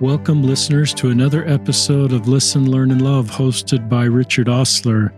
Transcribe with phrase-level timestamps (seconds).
[0.00, 5.14] Welcome, listeners, to another episode of Listen, Learn, and Love, hosted by Richard Ostler.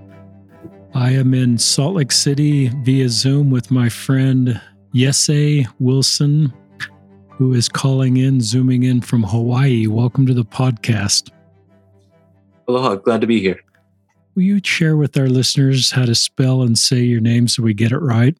[0.95, 4.61] I am in Salt Lake City via Zoom with my friend
[4.95, 6.53] Yese Wilson,
[7.31, 9.87] who is calling in, zooming in from Hawaii.
[9.87, 11.31] Welcome to the podcast.
[12.69, 13.61] Aloha, glad to be here.
[14.35, 17.73] Will you share with our listeners how to spell and say your name so we
[17.73, 18.37] get it right?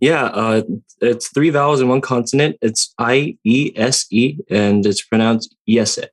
[0.00, 0.62] Yeah, uh,
[1.00, 2.56] it's three vowels and one consonant.
[2.62, 6.06] It's I E S E, and it's pronounced Yese.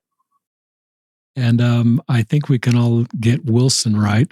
[1.36, 4.30] And um, I think we can all get Wilson right.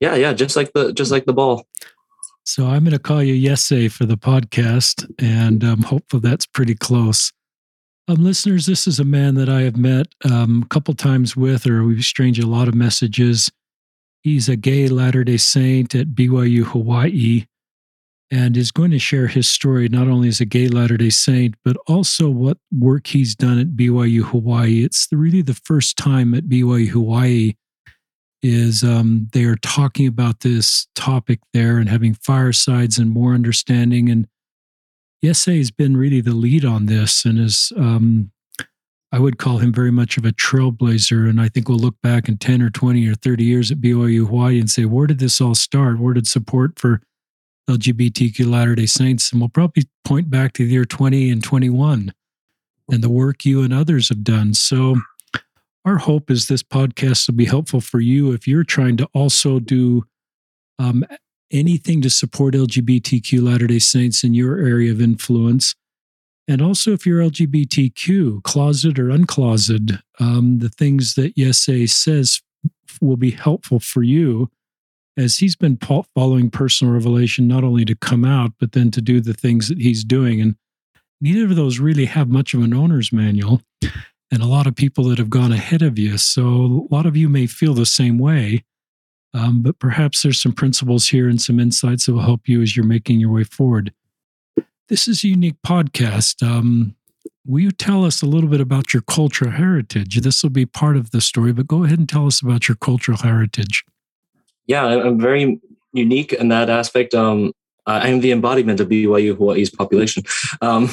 [0.00, 1.66] Yeah, yeah, just like the just like the ball.
[2.44, 6.74] So I'm going to call you Yese for the podcast, and um, hopefully that's pretty
[6.74, 7.32] close.
[8.08, 11.68] Um, listeners, this is a man that I have met um, a couple times with,
[11.68, 13.50] or we've exchanged a lot of messages.
[14.22, 17.46] He's a gay Latter day Saint at BYU Hawaii
[18.32, 21.54] and is going to share his story not only as a gay Latter day Saint,
[21.66, 24.82] but also what work he's done at BYU Hawaii.
[24.82, 27.52] It's really the first time at BYU Hawaii
[28.42, 34.08] is um, they are talking about this topic there and having firesides and more understanding.
[34.08, 34.26] And
[35.22, 38.32] Yese has been really the lead on this and is, um,
[39.12, 41.28] I would call him very much of a trailblazer.
[41.28, 44.26] And I think we'll look back in 10 or 20 or 30 years at BYU
[44.26, 46.00] Hawaii and say, where did this all start?
[46.00, 47.02] Where did support for
[47.68, 49.32] LGBTQ Latter day Saints.
[49.32, 52.12] And we'll probably point back to the year 20 and 21
[52.90, 54.54] and the work you and others have done.
[54.54, 54.96] So,
[55.84, 59.58] our hope is this podcast will be helpful for you if you're trying to also
[59.58, 60.04] do
[60.78, 61.04] um,
[61.50, 65.74] anything to support LGBTQ Latter day Saints in your area of influence.
[66.46, 72.40] And also, if you're LGBTQ, closet or uncloseted, um, the things that Yese says
[73.00, 74.50] will be helpful for you
[75.16, 75.78] as he's been
[76.14, 79.78] following personal revelation, not only to come out, but then to do the things that
[79.78, 80.40] he's doing.
[80.40, 80.56] And
[81.20, 83.60] neither of those really have much of an owner's manual.
[84.30, 86.16] And a lot of people that have gone ahead of you.
[86.16, 88.64] So a lot of you may feel the same way.
[89.34, 92.76] Um, but perhaps there's some principles here and some insights that will help you as
[92.76, 93.92] you're making your way forward.
[94.88, 96.46] This is a unique podcast.
[96.46, 96.96] Um,
[97.46, 100.20] will you tell us a little bit about your cultural heritage?
[100.20, 102.76] This will be part of the story, but go ahead and tell us about your
[102.76, 103.84] cultural heritage
[104.66, 105.60] yeah, I'm very
[105.92, 107.14] unique in that aspect.
[107.14, 107.52] Um,
[107.86, 110.22] I am the embodiment of BYU Hawaii's population.
[110.60, 110.88] Um,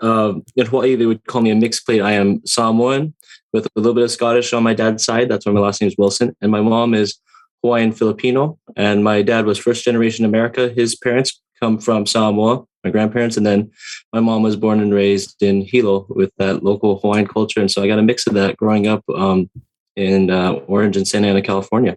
[0.00, 2.00] uh, in Hawaii, they would call me a mixed plate.
[2.00, 3.14] I am Samoan
[3.52, 5.28] with a little bit of Scottish on my dad's side.
[5.28, 6.36] That's why my last name is Wilson.
[6.40, 7.18] And my mom is
[7.62, 8.58] Hawaiian Filipino.
[8.76, 10.68] And my dad was first generation America.
[10.68, 13.36] His parents come from Samoa, my grandparents.
[13.36, 13.70] And then
[14.12, 17.60] my mom was born and raised in Hilo with that local Hawaiian culture.
[17.60, 19.50] And so I got a mix of that growing up um,
[19.96, 21.96] in uh, Orange and Santa Ana, California.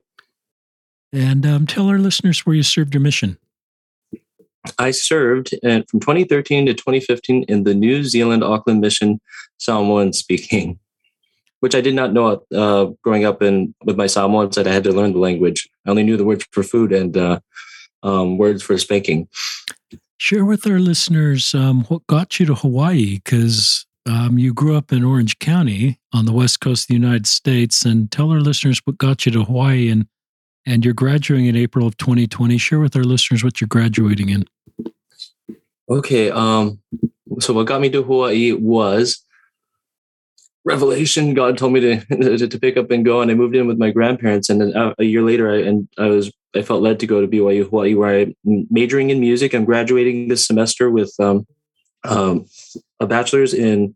[1.14, 3.38] And um, tell our listeners where you served your mission.
[4.80, 9.22] I served uh, from 2013 to 2015 in the New Zealand Auckland Mission
[9.58, 10.80] Samoan speaking,
[11.60, 14.84] which I did not know uh, growing up in with my Samoans that I had
[14.86, 15.70] to learn the language.
[15.86, 17.40] I only knew the words for food and uh,
[18.02, 19.28] um, words for spanking.
[20.18, 24.92] Share with our listeners um, what got you to Hawaii because um, you grew up
[24.92, 28.82] in Orange County on the west coast of the United States, and tell our listeners
[28.86, 30.08] what got you to Hawaii and
[30.66, 32.58] and you're graduating in April of 2020.
[32.58, 34.46] Share with our listeners what you're graduating in.
[35.90, 36.32] Okay.
[36.32, 36.80] Um,
[37.40, 39.24] so what got me to Hawaii was
[40.66, 41.34] revelation.
[41.34, 42.06] God told me to,
[42.38, 44.50] to, to pick up and go, and I moved in with my grandparents.
[44.50, 47.28] And then a year later, I and I was I felt led to go to
[47.28, 49.54] BYU Hawaii, where I'm majoring in music.
[49.54, 51.48] I'm graduating this semester with um,
[52.04, 52.46] um,
[53.00, 53.96] a bachelor's in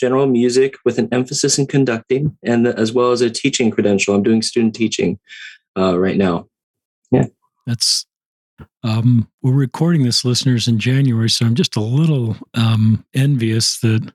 [0.00, 4.14] general music with an emphasis in conducting, and as well as a teaching credential.
[4.14, 5.18] I'm doing student teaching
[5.78, 6.48] uh, right now.
[7.10, 7.26] Yeah,
[7.66, 8.06] that's.
[8.84, 14.12] Um, we're recording this, listeners, in January, so I'm just a little um, envious that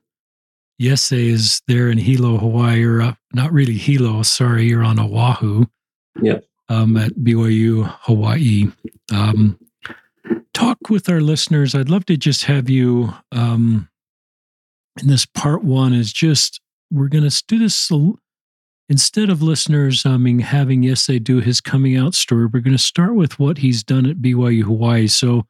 [0.80, 4.22] Yese is there in Hilo, Hawaii, or uh, not really Hilo.
[4.22, 5.66] Sorry, you're on Oahu.
[6.20, 6.38] Yeah.
[6.68, 8.70] Um, at BYU Hawaii.
[9.12, 9.58] Um,
[10.52, 11.74] talk with our listeners.
[11.74, 13.14] I'd love to just have you.
[13.32, 13.88] Um,
[15.00, 16.60] in this part one is just
[16.90, 17.74] we're going to do this
[18.88, 22.78] instead of listeners I mean, having Yese do his coming out story, we're going to
[22.78, 25.06] start with what he's done at BYU Hawaii.
[25.06, 25.46] So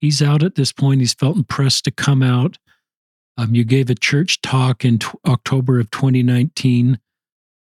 [0.00, 1.00] he's out at this point.
[1.00, 2.58] He's felt impressed to come out.
[3.38, 6.98] Um, you gave a church talk in t- October of 2019,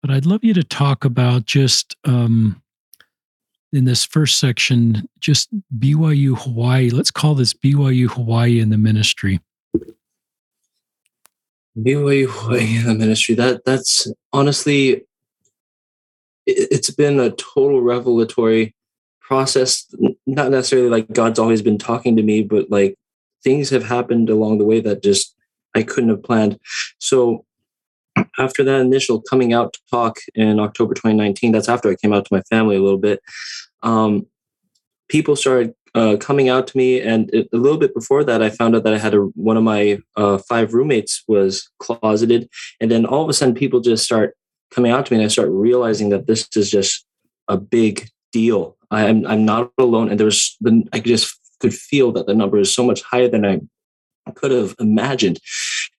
[0.02, 2.62] but I'd love you to talk about just um,
[3.74, 6.90] in this first section, just BYU Hawaii.
[6.90, 9.42] Let's call this BYU Hawaii in the ministry.
[11.78, 13.36] BYU Hawaii in the ministry.
[13.36, 15.04] That that's honestly
[16.48, 18.74] it's been a total revelatory
[19.22, 19.86] process
[20.26, 22.96] not necessarily like god's always been talking to me but like
[23.44, 25.36] things have happened along the way that just
[25.76, 26.58] i couldn't have planned
[27.00, 27.46] so
[28.38, 32.34] after that initial coming out talk in October 2019, that's after I came out to
[32.34, 33.22] my family a little bit.
[33.84, 34.28] Um,
[35.08, 38.50] people started uh, coming out to me, and it, a little bit before that, I
[38.50, 42.92] found out that I had a, one of my uh, five roommates was closeted, and
[42.92, 44.36] then all of a sudden, people just start
[44.72, 47.06] coming out to me, and I start realizing that this is just
[47.48, 48.78] a big deal.
[48.92, 52.74] I'm I'm not alone, and there's the I just could feel that the number is
[52.74, 53.60] so much higher than I
[54.36, 55.40] could have imagined,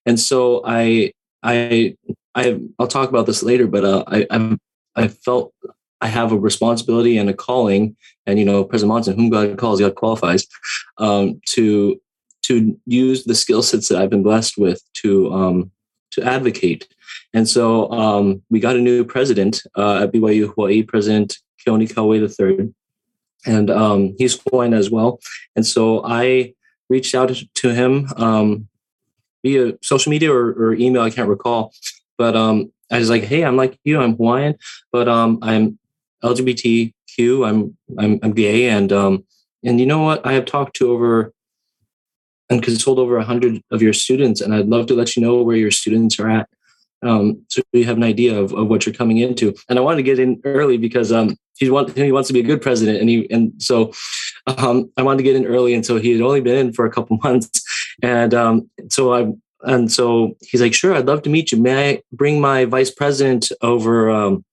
[0.05, 1.13] and so I
[1.43, 1.95] I
[2.35, 4.57] I I'll talk about this later, but uh, I i
[4.95, 5.53] I felt
[6.01, 7.95] I have a responsibility and a calling,
[8.25, 10.47] and you know, President Monson, whom God calls, God qualifies,
[10.97, 11.99] um, to
[12.43, 15.71] to use the skill sets that I've been blessed with to um,
[16.11, 16.87] to advocate.
[17.33, 22.19] And so um, we got a new president uh, at BYU Hawaii, President Keoni Kauwe
[22.19, 22.73] III,
[23.45, 25.19] and um, he's Hawaiian as well.
[25.55, 26.53] And so I
[26.89, 28.67] reached out to him um,
[29.43, 31.73] via social media or, or, email, I can't recall,
[32.17, 34.01] but um, I was like, "Hey, I'm like you.
[34.01, 34.55] I'm Hawaiian,
[34.91, 35.77] but um, I'm
[36.23, 37.47] LGBTQ.
[37.47, 39.23] I'm I'm, I'm gay, and um,
[39.63, 40.25] and you know what?
[40.25, 41.33] I have talked to over
[42.49, 45.41] and consoled over a hundred of your students, and I'd love to let you know
[45.41, 46.49] where your students are at,
[47.01, 49.55] um, so you have an idea of, of what you're coming into.
[49.69, 52.39] And I wanted to get in early because um, he wants he wants to be
[52.39, 53.91] a good president, and he and so
[54.47, 56.85] um, I wanted to get in early, and so he had only been in for
[56.85, 57.61] a couple months,
[58.01, 59.31] and um, so I
[59.63, 61.61] and so he's like, sure, I'd love to meet you.
[61.61, 64.09] May I bring my vice president over?
[64.09, 64.45] Um,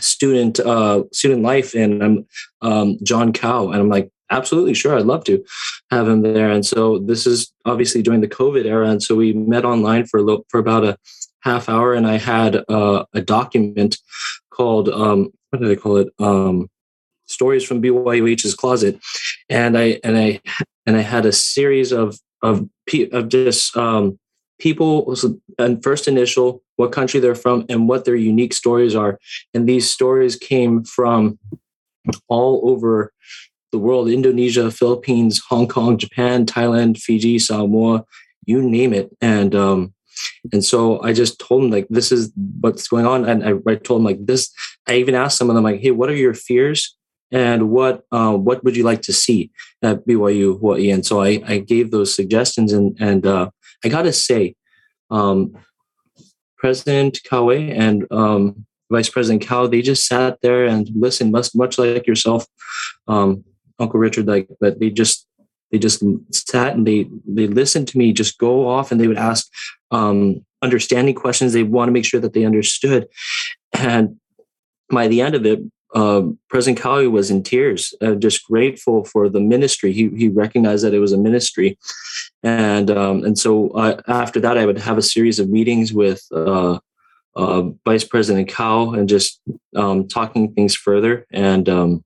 [0.00, 2.26] student uh, student life, and I'm
[2.62, 5.44] um, John Cow, and I'm like, absolutely sure, I'd love to
[5.90, 6.50] have him there.
[6.50, 10.18] And so this is obviously during the COVID era, and so we met online for
[10.18, 10.98] a little, for about a
[11.40, 13.98] half hour, and I had uh, a document
[14.50, 16.08] called um, what do they call it?
[16.18, 16.68] Um,
[17.26, 18.98] Stories from BYUH's closet,
[19.48, 20.40] and I and I
[20.86, 22.68] and I had a series of of
[23.12, 24.18] of just um,
[24.58, 25.14] people
[25.58, 29.18] and first initial what country they're from and what their unique stories are
[29.54, 31.38] and these stories came from
[32.28, 33.12] all over
[33.72, 38.04] the world indonesia philippines hong kong japan thailand fiji samoa
[38.46, 39.10] you name it.
[39.20, 39.94] And um
[40.52, 43.24] and so i just told them like this is what's going on.
[43.24, 44.52] And i, I told them like this
[44.86, 46.96] i even asked some of them like hey what are your fears?
[47.34, 49.50] And what uh, what would you like to see
[49.82, 50.90] at BYU Hawaii?
[50.90, 53.48] And so I, I gave those suggestions, and and uh,
[53.82, 54.54] I got to say,
[55.08, 55.56] um,
[56.58, 61.78] President Kauwe and um, Vice President Cow, they just sat there and listened, much much
[61.78, 62.46] like yourself,
[63.08, 63.44] um,
[63.78, 64.26] Uncle Richard.
[64.26, 65.26] Like, but they just
[65.70, 69.18] they just sat and they they listened to me just go off, and they would
[69.18, 69.48] ask
[69.90, 71.52] um, understanding questions.
[71.52, 73.08] They want to make sure that they understood,
[73.72, 74.16] and
[74.90, 75.60] by the end of it,
[75.94, 79.92] uh, President Kauwe was in tears, uh, just grateful for the ministry.
[79.92, 81.78] He he recognized that it was a ministry,
[82.42, 86.22] and um, and so uh, after that, I would have a series of meetings with
[86.32, 86.78] uh,
[87.36, 89.40] uh, Vice President Cow and just
[89.76, 91.26] um, talking things further.
[91.30, 92.04] And um,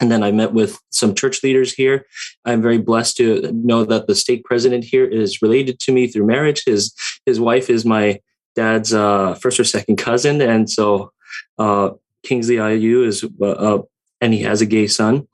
[0.00, 2.06] and then I met with some church leaders here.
[2.44, 6.26] I'm very blessed to know that the state president here is related to me through
[6.26, 6.62] marriage.
[6.64, 6.94] His
[7.26, 8.20] his wife is my
[8.56, 11.12] dad's uh, first or second cousin, and so
[12.22, 13.82] Kingsley IU is, uh, uh,
[14.20, 15.26] and he has a gay son,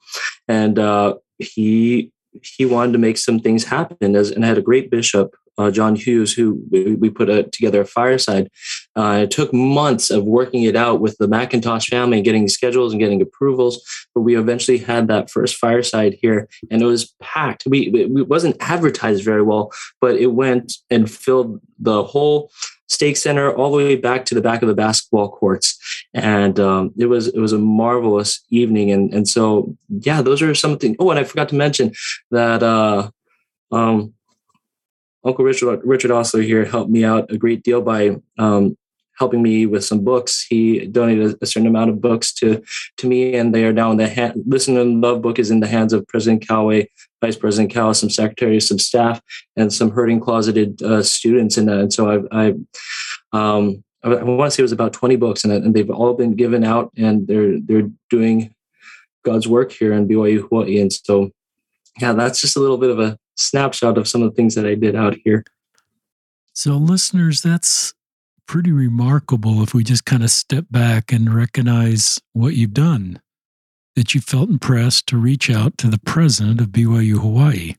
[0.48, 4.14] and uh, he he wanted to make some things happen.
[4.14, 7.80] As and had a great bishop, uh, John Hughes, who we, we put a, together
[7.80, 8.50] a fireside.
[8.96, 12.92] Uh, it took months of working it out with the Mackintosh family, and getting schedules
[12.92, 13.82] and getting approvals.
[14.14, 17.64] But we eventually had that first fireside here, and it was packed.
[17.66, 22.50] We it wasn't advertised very well, but it went and filled the whole
[22.88, 25.78] stake center all the way back to the back of the basketball courts
[26.14, 30.54] and um, it was it was a marvelous evening and and so yeah those are
[30.54, 31.92] something oh and i forgot to mention
[32.30, 33.10] that uh
[33.72, 34.14] um
[35.24, 38.76] uncle richard richard also here helped me out a great deal by um
[39.18, 40.46] helping me with some books.
[40.49, 42.62] He donated a certain amount of books to
[42.99, 44.42] to me, and they are now in the hand.
[44.46, 46.87] Listen and Love book is in the hands of President Kauwe
[47.20, 49.20] Vice President Cal, some secretaries, some staff,
[49.56, 51.80] and some hurting closeted uh, students in that.
[51.80, 52.49] And so I've, I,
[53.32, 56.14] um, I, I want to say it was about 20 books, and, and they've all
[56.14, 58.54] been given out, and they're they're doing
[59.25, 60.78] God's work here in BYU Hawaii.
[60.78, 61.30] And so,
[62.00, 64.66] yeah, that's just a little bit of a snapshot of some of the things that
[64.66, 65.44] I did out here.
[66.52, 67.94] So, listeners, that's
[68.46, 73.20] pretty remarkable if we just kind of step back and recognize what you've done
[73.96, 77.74] that you felt impressed to reach out to the president of BYU Hawaii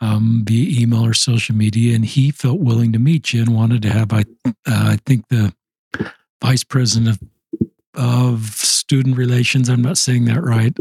[0.00, 3.82] um, via email or social media, and he felt willing to meet you and wanted
[3.82, 5.54] to have, I, uh, I think, the
[6.42, 7.20] vice president of,
[7.94, 9.68] of student relations.
[9.68, 10.76] I'm not saying that right.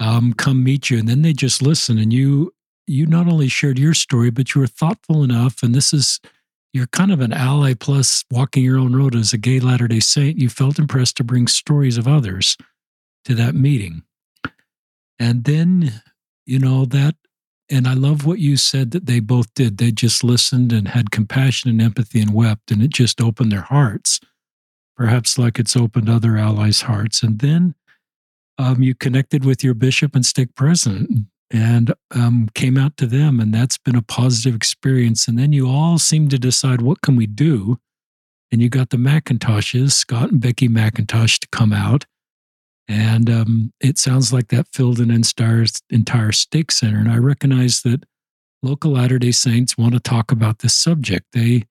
[0.00, 1.98] Um, come meet you, and then they just listen.
[1.98, 2.54] And you,
[2.86, 5.62] you not only shared your story, but you were thoughtful enough.
[5.62, 6.20] And this is,
[6.72, 10.00] you're kind of an ally plus walking your own road as a gay Latter day
[10.00, 10.38] Saint.
[10.38, 12.56] You felt impressed to bring stories of others
[13.24, 14.02] to that meeting.
[15.18, 16.02] And then,
[16.46, 17.16] you know, that,
[17.70, 19.78] and I love what you said that they both did.
[19.78, 23.62] They just listened and had compassion and empathy and wept, and it just opened their
[23.62, 24.20] hearts,
[24.96, 27.22] perhaps like it's opened other allies' hearts.
[27.22, 27.74] And then
[28.58, 33.40] um, you connected with your bishop and stake president and um, came out to them
[33.40, 35.28] and that's been a positive experience.
[35.28, 37.78] And then you all seem to decide what can we do?
[38.50, 42.06] And you got the mackintoshes scott and becky mackintosh to come out.
[42.86, 46.98] And um, it sounds like that filled an entire, entire stake center.
[46.98, 48.04] And i recognize that
[48.62, 51.26] local latter day saints want to talk about this subject.
[51.32, 51.64] They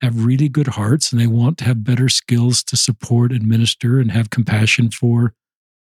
[0.00, 4.00] have really good hearts and they want to have better skills to support and minister
[4.00, 5.34] and have compassion for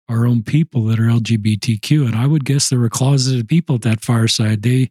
[0.08, 2.06] our own people that are LGBTQ.
[2.06, 4.62] And I would guess there were closeted people at that fireside.
[4.62, 4.90] They,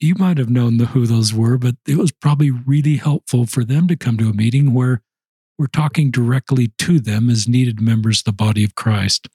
[0.00, 3.64] you might have known the, who those were, but it was probably really helpful for
[3.64, 5.02] them to come to a meeting where
[5.58, 9.28] we're talking directly to them as needed members of the body of Christ.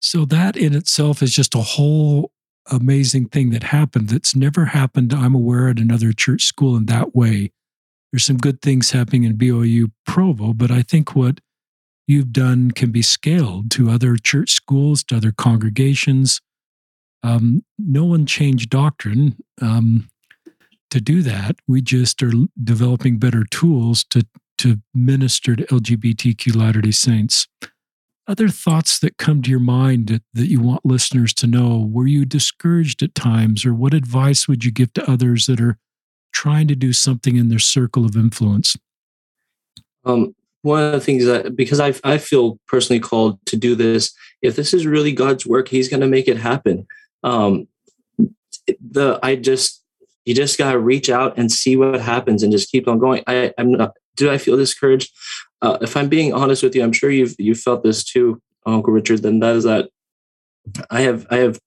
[0.00, 2.32] So that in itself is just a whole
[2.70, 7.14] amazing thing that happened that's never happened, I'm aware, at another church school in that
[7.14, 7.52] way.
[8.12, 11.40] There's some good things happening in BYU Provo, but I think what
[12.08, 16.40] you've done can be scaled to other church schools, to other congregations.
[17.22, 20.08] Um, no one changed doctrine um,
[20.90, 21.56] to do that.
[21.66, 24.26] We just are developing better tools to
[24.58, 27.46] to minister to LGBTQ Latter Day Saints.
[28.26, 31.88] Other thoughts that come to your mind that, that you want listeners to know?
[31.88, 35.78] Were you discouraged at times, or what advice would you give to others that are
[36.32, 38.76] trying to do something in their circle of influence?
[40.04, 44.12] Um, one of the things that because I I feel personally called to do this.
[44.42, 46.86] If this is really God's work, He's going to make it happen.
[47.22, 47.68] Um,
[48.66, 49.82] the I just
[50.24, 53.22] you just got to reach out and see what happens and just keep on going.
[53.26, 53.92] I I'm not.
[54.16, 55.10] Do I feel discouraged?
[55.62, 58.92] Uh, if I'm being honest with you, I'm sure you've you felt this too, Uncle
[58.92, 59.22] Richard.
[59.22, 59.90] Then that is that
[60.90, 61.58] I have I have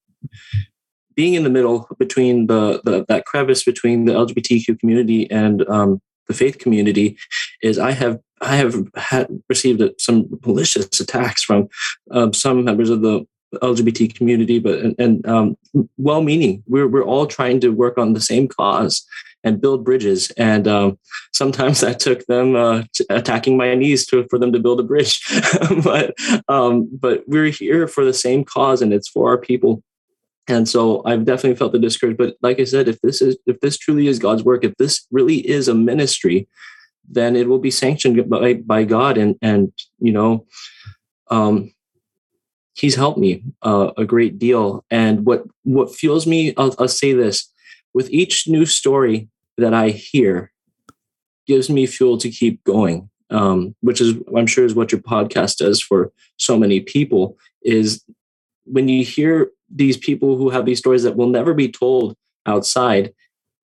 [1.15, 6.01] being in the middle between the, the that crevice between the LGBTQ community and um,
[6.31, 7.17] the faith community
[7.61, 11.69] is I have I have had received some malicious attacks from
[12.11, 15.57] um, some members of the LGBT community, but and, and um,
[15.97, 16.63] well-meaning.
[16.67, 19.05] We're we're all trying to work on the same cause
[19.43, 20.31] and build bridges.
[20.31, 20.99] And um,
[21.33, 25.21] sometimes that took them uh, attacking my knees to, for them to build a bridge.
[25.83, 26.13] but
[26.47, 29.83] um, but we're here for the same cause, and it's for our people.
[30.51, 32.35] And so I've definitely felt the discouragement.
[32.41, 35.07] But like I said, if this is if this truly is God's work, if this
[35.11, 36.47] really is a ministry,
[37.07, 39.17] then it will be sanctioned by, by God.
[39.17, 40.45] And and you know,
[41.29, 41.73] um,
[42.73, 44.85] He's helped me uh, a great deal.
[44.91, 47.49] And what what fuels me, I'll, I'll say this:
[47.93, 50.51] with each new story that I hear,
[51.47, 53.09] gives me fuel to keep going.
[53.29, 57.37] Um, which is I'm sure is what your podcast does for so many people.
[57.61, 58.03] Is
[58.65, 63.13] when you hear these people who have these stories that will never be told outside,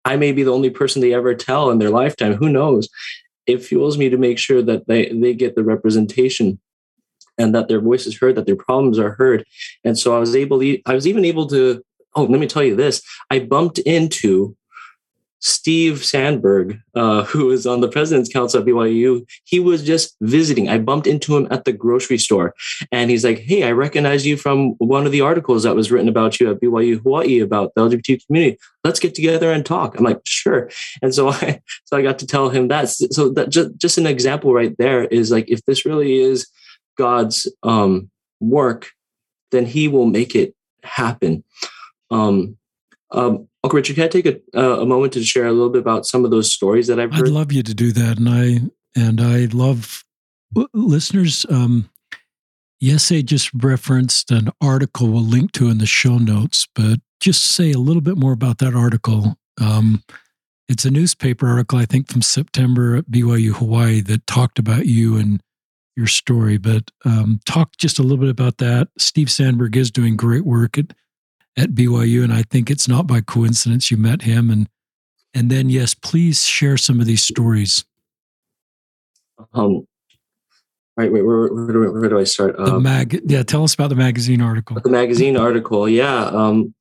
[0.04, 2.34] I may be the only person they ever tell in their lifetime.
[2.34, 2.90] Who knows?
[3.48, 6.60] It fuels me to make sure that they, they get the representation
[7.38, 9.46] and that their voice is heard, that their problems are heard.
[9.84, 11.84] And so I was able to, I was even able to,
[12.16, 13.02] oh, let me tell you this.
[13.30, 14.56] I bumped into
[15.46, 20.70] Steve Sandberg, uh, who is on the president's council at BYU, he was just visiting.
[20.70, 22.56] I bumped into him at the grocery store
[22.92, 26.10] and he's like, Hey, I recognize you from one of the articles that was written
[26.10, 28.58] about you at BYU Hawaii about the LGBT community.
[28.84, 29.96] Let's get together and talk.
[29.96, 30.72] I'm like, sure.
[31.04, 32.90] And so I, so I got to tell him that.
[32.90, 36.48] So that just, just an example right there is like, if this really is
[36.98, 38.10] God's um,
[38.40, 38.88] work,
[39.52, 41.44] then he will make it happen.
[42.10, 42.58] Um,
[43.12, 45.82] um, Uncle Richard, can I take a, uh, a moment to share a little bit
[45.82, 47.28] about some of those stories that I've heard?
[47.28, 48.60] I'd love you to do that, and I
[48.96, 50.04] and I love
[50.76, 51.48] listeners.
[51.50, 51.90] Um,
[52.80, 57.44] yes, they just referenced an article we'll link to in the show notes, but just
[57.44, 59.36] say a little bit more about that article.
[59.60, 60.04] Um,
[60.70, 65.18] it's a newspaper article, I think, from September at BYU Hawaii that talked about you
[65.18, 65.42] and
[65.96, 66.60] your story.
[66.60, 68.90] But um, talk just a little bit about that.
[69.00, 70.94] Steve Sandberg is doing great work at
[71.58, 74.50] at BYU, and I think it's not by coincidence you met him.
[74.50, 74.68] And
[75.34, 77.84] and then yes, please share some of these stories.
[79.54, 79.86] Um,
[80.96, 82.56] right, wait, where, where, do, where do I start?
[82.56, 84.78] The um, mag, yeah, tell us about the magazine article.
[84.82, 86.26] The magazine article, yeah.
[86.28, 86.74] Um,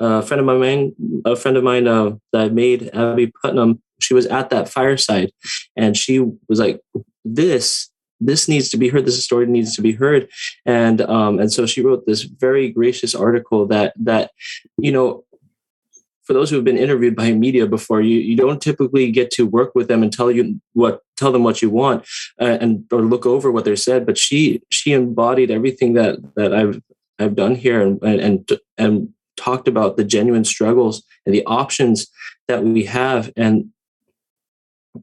[0.00, 0.92] a friend of mine,
[1.24, 5.30] a friend of mine uh, that I made, Abby Putnam, she was at that fireside,
[5.76, 6.18] and she
[6.48, 6.80] was like,
[7.24, 7.89] "This
[8.20, 9.06] this needs to be heard.
[9.06, 10.28] This story needs to be heard.
[10.66, 14.30] And um, and so she wrote this very gracious article that that
[14.76, 15.24] you know
[16.30, 19.44] for those who have been interviewed by media before, you, you don't typically get to
[19.44, 22.06] work with them and tell you what tell them what you want
[22.40, 24.06] uh, and or look over what they're said.
[24.06, 26.80] But she she embodied everything that that I've
[27.18, 28.48] I've done here and and
[28.78, 32.06] and talked about the genuine struggles and the options
[32.46, 33.70] that we have and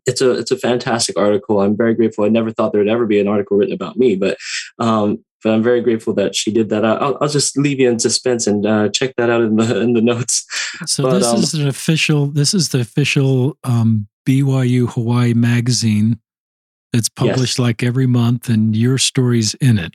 [0.06, 1.62] it's a it's a fantastic article.
[1.62, 2.25] I'm very grateful.
[2.25, 4.38] I never thought there would ever be an article written about me, but
[4.79, 6.84] um, but I'm very grateful that she did that.
[6.84, 9.94] I'll, I'll just leave you in suspense and uh, check that out in the in
[9.94, 10.46] the notes.
[10.86, 12.27] So but, this um, is an official.
[12.27, 16.20] This is the official um, BYU Hawaii magazine.
[16.94, 17.60] It's published yes.
[17.60, 19.94] like every month, and your story's in it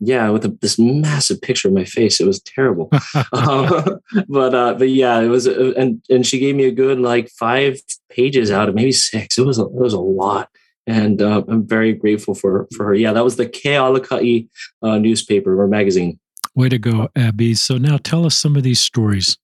[0.00, 2.20] yeah, with a, this massive picture of my face.
[2.20, 2.90] It was terrible.
[3.32, 6.98] um, but uh, but yeah, it was, uh, and and she gave me a good
[6.98, 9.38] like five pages out of maybe six.
[9.38, 10.48] It was a, it was a lot,
[10.86, 12.94] and uh, I'm very grateful for for her.
[12.94, 14.48] Yeah, that was the Ke Alaka'i
[14.82, 16.18] uh, newspaper or magazine.
[16.54, 17.54] Way to go, Abby.
[17.54, 19.36] So now tell us some of these stories.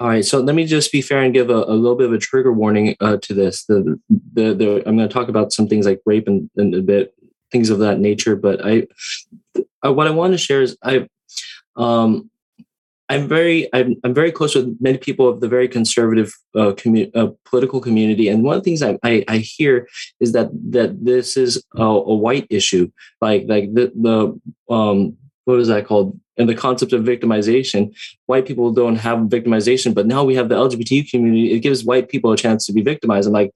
[0.00, 2.12] All right, so let me just be fair and give a, a little bit of
[2.12, 3.64] a trigger warning uh, to this.
[3.66, 6.82] The, the, the, I'm going to talk about some things like rape and, and a
[6.82, 7.14] bit
[7.52, 8.34] things of that nature.
[8.34, 8.88] But I,
[9.84, 11.08] uh, what I want to share is I,
[11.76, 12.30] um,
[13.08, 17.10] I'm very I'm, I'm very close with many people of the very conservative uh, commu-
[17.14, 19.86] uh, political community, and one of the things I, I, I hear
[20.20, 24.40] is that that this is a, a white issue, like like the the
[24.74, 26.18] um, what is that called?
[26.36, 27.94] And the concept of victimization,
[28.26, 31.52] white people don't have victimization, but now we have the LGBT community.
[31.52, 33.26] It gives white people a chance to be victimized.
[33.26, 33.52] And like,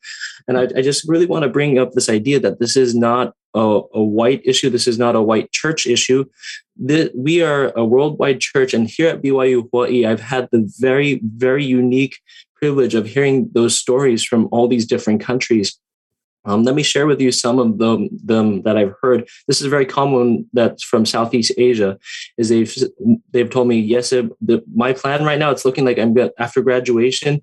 [0.47, 3.35] and I, I just really want to bring up this idea that this is not
[3.55, 4.71] a, a white issue.
[4.71, 6.25] This is not a white church issue.
[6.77, 11.21] The, we are a worldwide church, and here at BYU Hawaii, I've had the very,
[11.25, 12.21] very unique
[12.55, 15.79] privilege of hearing those stories from all these different countries
[16.49, 19.29] um, let me share with you some of them, them that I've heard.
[19.47, 21.99] This is a very common that's from Southeast Asia.
[22.39, 22.75] Is they've
[23.33, 27.43] they've told me yes, the, my plan right now it's looking like I'm after graduation.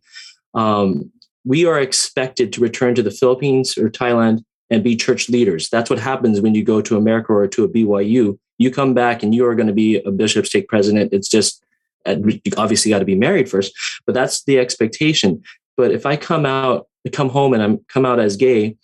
[0.56, 1.12] Um,
[1.46, 5.70] we are expected to return to the Philippines or Thailand and be church leaders.
[5.70, 8.40] That's what happens when you go to America or to a BYU.
[8.58, 11.14] You come back and you are going to be a bishop stake president.
[11.14, 11.64] It's just
[12.08, 13.72] you obviously got to be married first,
[14.08, 15.44] but that's the expectation.
[15.78, 18.78] But if I come out, come home and I'm come out as gay,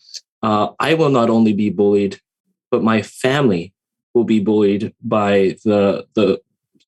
[0.44, 2.20] uh, I will not only be bullied,
[2.70, 3.74] but my family
[4.14, 6.42] will be bullied by the the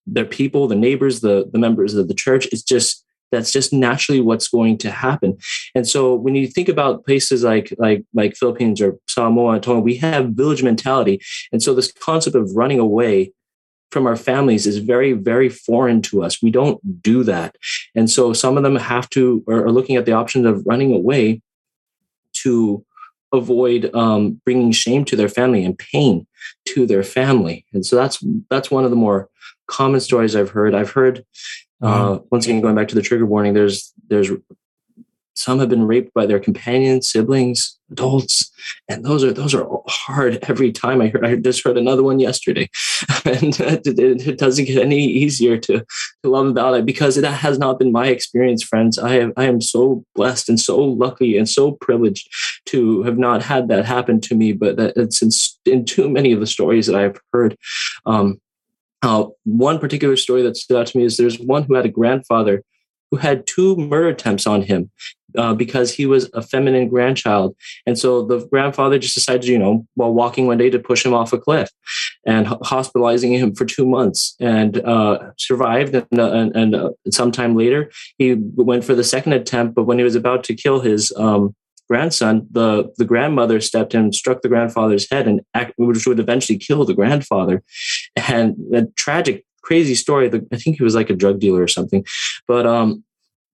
[0.06, 2.48] their people, the neighbors, the the members of the church.
[2.52, 5.38] It's just that's just naturally what's going to happen.
[5.74, 9.82] And so when you think about places like like like Philippines or Samoa and Tonga,
[9.82, 11.19] we have village mentality.
[11.52, 13.32] And so this concept of running away
[13.91, 16.41] from our families is very very foreign to us.
[16.41, 17.56] We don't do that.
[17.96, 20.93] And so some of them have to or are looking at the option of running
[20.93, 21.41] away
[22.43, 22.86] to
[23.32, 26.28] avoid um, bringing shame to their family and pain
[26.65, 27.65] to their family.
[27.74, 29.30] And so that's that's one of the more
[29.67, 30.76] common stories i've heard.
[30.76, 31.26] I've heard
[31.82, 34.30] uh, once again going back to the trigger warning there's there's
[35.36, 38.52] some have been raped by their companions, siblings, adults,
[38.88, 41.02] and those are those are hard every time.
[41.02, 42.69] I heard I just heard another one yesterday,
[43.26, 47.80] and it, doesn't get any easier to to love about it because it has not
[47.80, 49.00] been my experience, friends.
[49.00, 52.30] I have I am so blessed and so lucky and so privileged
[52.67, 55.30] to have not had that happen to me, but that it's in,
[55.72, 57.58] in too many of the stories that I've heard.
[58.06, 58.39] Um,
[59.02, 61.89] uh, one particular story that stood out to me is there's one who had a
[61.89, 62.63] grandfather
[63.13, 64.89] who had two murder attempts on him
[65.38, 67.56] uh, because he was a feminine grandchild.
[67.86, 71.13] And so the grandfather just decided, you know, while walking one day to push him
[71.13, 71.69] off a cliff
[72.26, 75.93] and hospitalizing him for two months and uh, survived.
[75.93, 79.76] And, uh, and, and uh, sometime later, he went for the second attempt.
[79.76, 81.56] But when he was about to kill his um,
[81.88, 86.58] grandson, the, the grandmother stepped in struck the grandfather's head, and act, which would eventually
[86.58, 87.62] kill the grandfather.
[88.15, 90.28] And a tragic, crazy story.
[90.52, 92.06] I think he was like a drug dealer or something.
[92.47, 93.04] But um,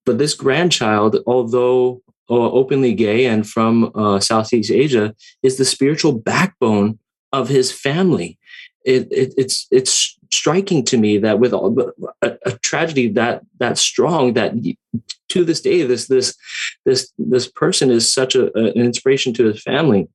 [0.06, 6.14] but this grandchild, although uh, openly gay and from uh, Southeast Asia, is the spiritual
[6.14, 7.00] backbone
[7.32, 8.38] of his family.
[8.86, 11.78] It, it, it's it's striking to me that with all,
[12.22, 14.54] a, a, tragedy that that strong, that
[15.30, 16.36] to this day, this this
[16.86, 20.08] this this person is such a, an inspiration to his family,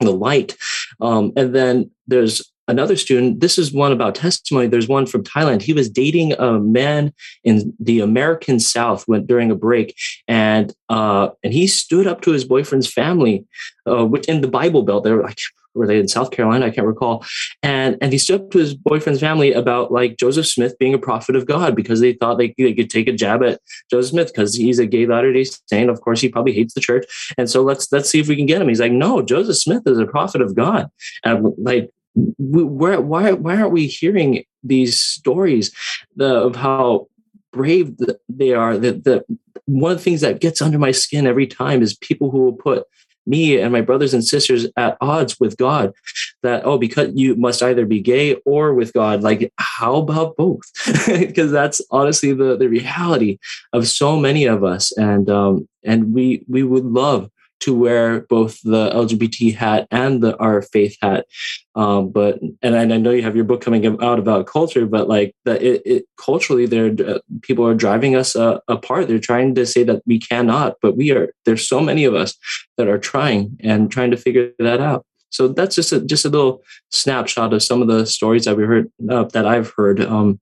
[0.00, 0.56] the light.
[1.00, 5.62] Um, and then there's another student this is one about testimony there's one from thailand
[5.62, 9.96] he was dating a man in the american south during a break
[10.28, 13.44] and uh and he stood up to his boyfriend's family
[13.88, 15.38] uh which in the bible belt they were like
[15.74, 16.66] were they in South Carolina?
[16.66, 17.24] I can't recall.
[17.62, 20.98] And and he stood up to his boyfriend's family about like Joseph Smith being a
[20.98, 24.28] prophet of God because they thought they, they could take a jab at Joseph Smith
[24.28, 25.90] because he's a gay Latter Day Saint.
[25.90, 28.46] Of course, he probably hates the church, and so let's let's see if we can
[28.46, 28.68] get him.
[28.68, 30.88] He's like, no, Joseph Smith is a prophet of God.
[31.24, 35.72] And like where, why why aren't we hearing these stories
[36.18, 37.08] of how
[37.54, 37.96] brave
[38.28, 38.76] they are.
[38.76, 39.24] That the
[39.66, 42.52] one of the things that gets under my skin every time is people who will
[42.52, 42.84] put
[43.26, 45.94] me and my brothers and sisters at odds with God.
[46.42, 49.22] That, oh, because you must either be gay or with God.
[49.22, 50.70] Like, how about both?
[51.06, 53.38] because that's honestly the, the reality
[53.72, 54.92] of so many of us.
[54.98, 57.30] And um, and we we would love
[57.64, 61.26] to wear both the LGBT hat and the our faith hat.
[61.74, 65.34] Um, but and I know you have your book coming out about culture, but like
[65.46, 69.08] that, it, it, culturally, there uh, people are driving us uh, apart.
[69.08, 71.32] They're trying to say that we cannot, but we are.
[71.46, 72.34] There's so many of us
[72.76, 75.06] that are trying and trying to figure that out.
[75.30, 78.64] So that's just a just a little snapshot of some of the stories that we
[78.64, 80.38] heard uh, that I've heard um,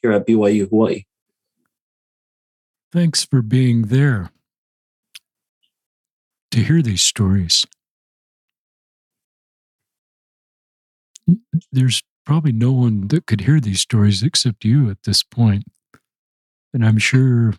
[0.00, 1.04] here at BYU Hawaii.
[2.90, 4.30] Thanks for being there
[6.50, 7.64] to hear these stories.
[11.72, 15.64] There's probably no one that could hear these stories except you at this point.
[16.72, 17.54] And I'm sure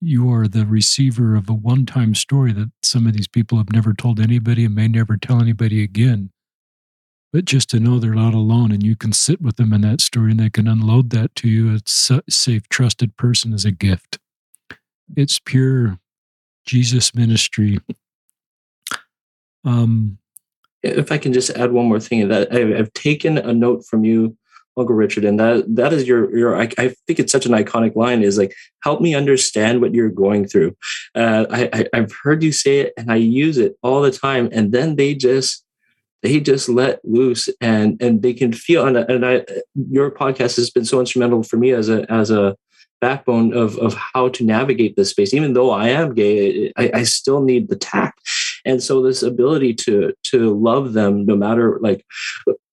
[0.00, 3.72] you are the receiver of a one time story that some of these people have
[3.72, 6.30] never told anybody and may never tell anybody again.
[7.32, 10.00] But just to know they're not alone and you can sit with them in that
[10.00, 14.18] story and they can unload that to you, a safe, trusted person is a gift.
[15.16, 15.98] It's pure
[16.66, 17.78] Jesus ministry
[19.64, 20.18] um,
[20.82, 24.36] if I can just add one more thing, that I've taken a note from you,
[24.76, 26.56] Uncle Richard, and that that is your your.
[26.56, 28.22] I, I think it's such an iconic line.
[28.22, 30.76] Is like, help me understand what you're going through.
[31.14, 34.48] Uh, I, I have heard you say it, and I use it all the time.
[34.52, 35.64] And then they just
[36.22, 38.86] they just let loose, and and they can feel.
[38.86, 39.44] And, and I,
[39.74, 42.56] your podcast has been so instrumental for me as a as a
[43.00, 45.34] backbone of of how to navigate this space.
[45.34, 48.20] Even though I am gay, I, I still need the tact
[48.64, 52.04] and so this ability to to love them no matter like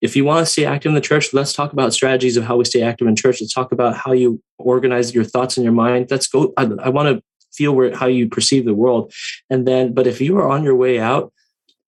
[0.02, 2.56] if you want to stay active in the church let's talk about strategies of how
[2.56, 5.73] we stay active in church let's talk about how you organize your thoughts in your
[5.73, 7.23] mind let's go i, I want to
[7.54, 9.12] feel where how you perceive the world
[9.50, 11.34] and then but if you are on your way out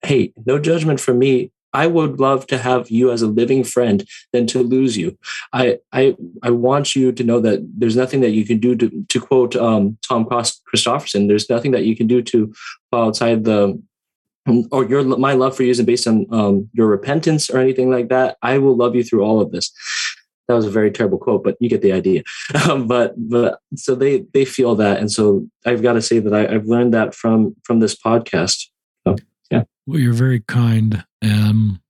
[0.02, 4.08] hey no judgment from me I would love to have you as a living friend
[4.34, 5.18] than to lose you.
[5.54, 9.06] I I I want you to know that there's nothing that you can do to
[9.08, 11.28] to quote um, Tom Christofferson.
[11.28, 12.54] There's nothing that you can do to
[12.92, 13.82] fall outside the
[14.72, 18.10] or your my love for you isn't based on um, your repentance or anything like
[18.10, 18.38] that.
[18.42, 19.72] I will love you through all of this.
[20.48, 22.24] That was a very terrible quote, but you get the idea.
[22.70, 26.34] Um, but but so they they feel that, and so I've got to say that
[26.34, 28.66] I, have learned that from from this podcast.
[29.08, 29.16] So,
[29.52, 29.64] yeah.
[29.88, 31.06] Well, you're very kind.
[31.24, 31.82] Um,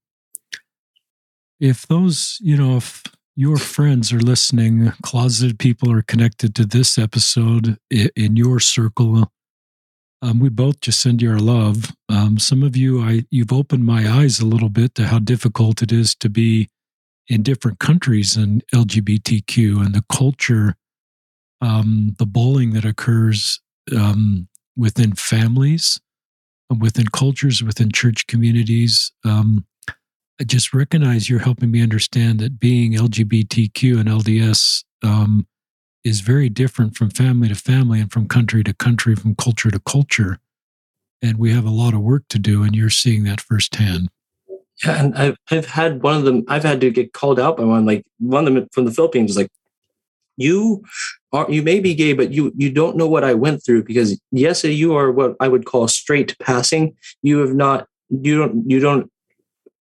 [1.59, 3.03] if those, you know, if
[3.35, 9.31] your friends are listening, closeted people are connected to this episode in your circle
[10.21, 11.95] um, we both just send you our love.
[12.09, 15.81] Um, some of you, I you've opened my eyes a little bit to how difficult
[15.81, 16.69] it is to be
[17.27, 20.75] in different countries and LGBTQ and the culture,
[21.61, 23.61] um, the bullying that occurs
[23.95, 26.01] um, within families,
[26.79, 29.13] within cultures, within church communities.
[29.23, 29.65] Um,
[30.41, 35.47] I just recognize you're helping me understand that being LGBTQ and LDS um,
[36.03, 39.79] is very different from family to family and from country to country, from culture to
[39.79, 40.39] culture.
[41.21, 44.09] And we have a lot of work to do, and you're seeing that firsthand.
[44.83, 46.45] Yeah, and I've I've had one of them.
[46.47, 49.31] I've had to get called out by one, like one of them from the Philippines.
[49.31, 49.51] Is like,
[50.37, 50.83] you
[51.33, 54.17] are you may be gay, but you you don't know what I went through because
[54.31, 56.95] yes, you are what I would call straight passing.
[57.21, 59.11] You have not you don't you don't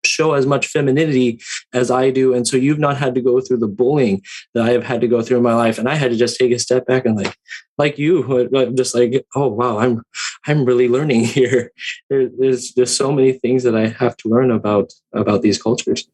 [0.04, 1.40] show as much femininity
[1.72, 2.34] as I do.
[2.34, 4.22] And so you've not had to go through the bullying
[4.54, 5.78] that I have had to go through in my life.
[5.78, 7.34] And I had to just take a step back and like,
[7.76, 10.02] like you, just like, oh wow, I'm
[10.46, 11.72] I'm really learning here.
[12.10, 16.08] There, there's there's so many things that I have to learn about about these cultures.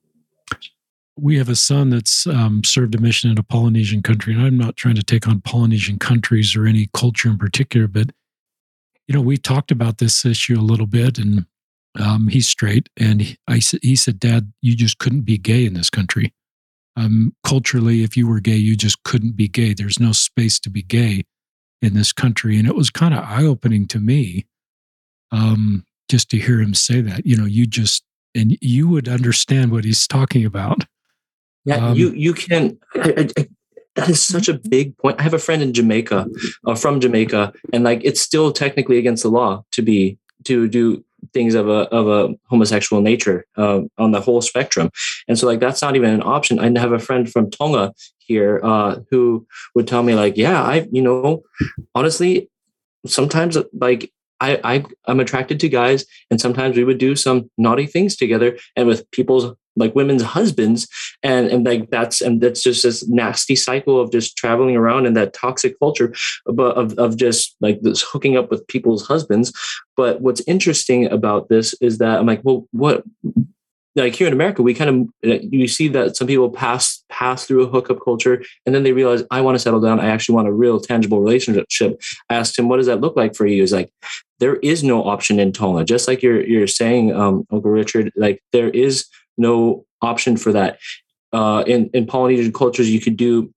[1.17, 4.59] We have a son that's um, served a mission in a Polynesian country, and I'm
[4.59, 8.11] not trying to take on Polynesian countries or any culture in particular, but
[9.07, 11.47] you know, we talked about this issue a little bit, and
[11.99, 15.75] um, he's straight, and he, I, he said, "Dad, you just couldn't be gay in
[15.75, 16.33] this country.
[16.97, 19.75] Um, culturally, if you were gay, you just couldn't be gay.
[19.75, 21.25] There's no space to be gay
[21.83, 24.47] in this country." And it was kind of eye opening to me,
[25.31, 27.27] um, just to hear him say that.
[27.27, 28.05] You know, you just
[28.35, 30.85] and you would understand what he's talking about.
[31.65, 32.79] Yeah, um, you you can.
[32.95, 33.47] I, I,
[33.95, 35.21] that is such a big point.
[35.21, 36.27] I have a friend in Jamaica,
[36.67, 41.05] uh, from Jamaica, and like it's still technically against the law to be to do
[41.35, 44.91] things of a of a homosexual nature uh, on the whole spectrum,
[45.29, 46.59] and so like that's not even an option.
[46.59, 50.87] I have a friend from Tonga here uh, who would tell me like, yeah, I
[50.91, 51.43] you know,
[51.95, 52.49] honestly,
[53.07, 57.87] sometimes like I, I I'm attracted to guys, and sometimes we would do some naughty
[57.87, 60.87] things together, and with people's like women's husbands
[61.23, 65.15] and and like that's and that's just this nasty cycle of just traveling around in
[65.15, 66.15] that toxic culture
[66.47, 69.53] but of, of just like this hooking up with people's husbands.
[69.97, 73.05] But what's interesting about this is that i'm like well what
[73.97, 74.91] like here in America, we kind
[75.23, 78.93] of you see that some people pass pass through a hookup culture, and then they
[78.93, 80.01] realize I want to settle down.
[80.01, 82.01] I actually want a real tangible relationship.
[82.29, 83.93] I asked him, "What does that look like for you?" He's like,
[84.41, 88.11] "There is no option in Tonga, just like you're you're saying, um, Uncle Richard.
[88.17, 89.07] Like there is
[89.39, 90.79] no option for that.
[91.33, 93.53] Uh, in in Polynesian cultures, you could do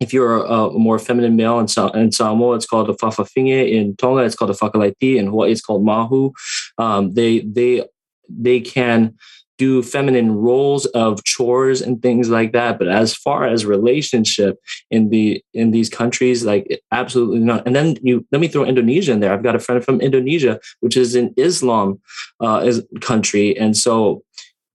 [0.00, 3.70] if you're a, more feminine male in, Sa- in Samoa, it's called a fa'afafine.
[3.70, 5.16] In Tonga, it's called a fakaleiti.
[5.16, 6.32] In Hawaii, it's called mahu.
[6.78, 7.86] Um, they they
[8.28, 9.14] they can
[9.60, 12.78] do feminine roles of chores and things like that.
[12.78, 14.58] But as far as relationship
[14.90, 17.66] in the in these countries like absolutely not.
[17.66, 19.34] And then you let me throw indonesia in there.
[19.34, 22.00] I've got a friend from indonesia which is an islam
[22.40, 23.46] uh, is country.
[23.58, 24.22] And so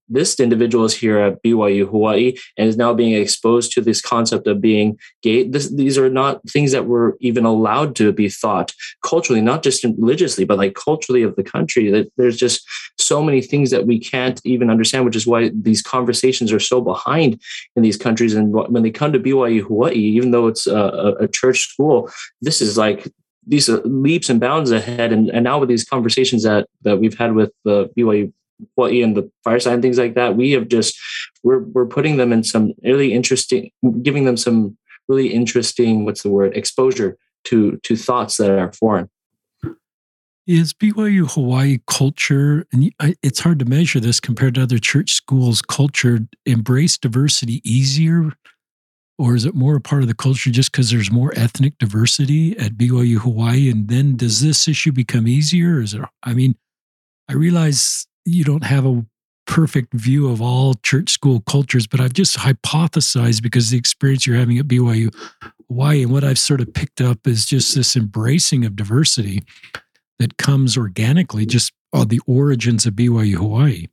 [0.07, 4.47] this individual is here at BYU Hawaii and is now being exposed to this concept
[4.47, 5.47] of being gay.
[5.47, 9.83] This, these are not things that were even allowed to be thought culturally, not just
[9.83, 11.89] religiously, but like culturally of the country.
[11.89, 15.81] That there's just so many things that we can't even understand, which is why these
[15.81, 17.41] conversations are so behind
[17.75, 18.33] in these countries.
[18.33, 22.09] And when they come to BYU Hawaii, even though it's a, a church school,
[22.41, 23.07] this is like
[23.47, 25.11] these leaps and bounds ahead.
[25.11, 28.31] And, and now with these conversations that that we've had with the BYU
[28.75, 30.97] Hawaii and the fireside and things like that, we have just
[31.43, 36.29] we're we're putting them in some really interesting, giving them some really interesting what's the
[36.29, 39.09] word exposure to to thoughts that are foreign.
[40.47, 42.91] Is BYU Hawaii culture, and
[43.23, 48.31] it's hard to measure this compared to other church schools, culture embrace diversity easier?
[49.17, 52.55] Or is it more a part of the culture just because there's more ethnic diversity
[52.59, 53.71] at BYU Hawaii?
[53.71, 55.79] And then does this issue become easier?
[55.79, 56.55] Is it, I mean,
[57.27, 59.05] I realize you don't have a
[59.45, 64.37] perfect view of all church school cultures, but I've just hypothesized because the experience you're
[64.37, 65.13] having at BYU
[65.69, 69.43] Hawaii and what I've sort of picked up is just this embracing of diversity
[70.19, 73.87] that comes organically just on the origins of BYU Hawaii.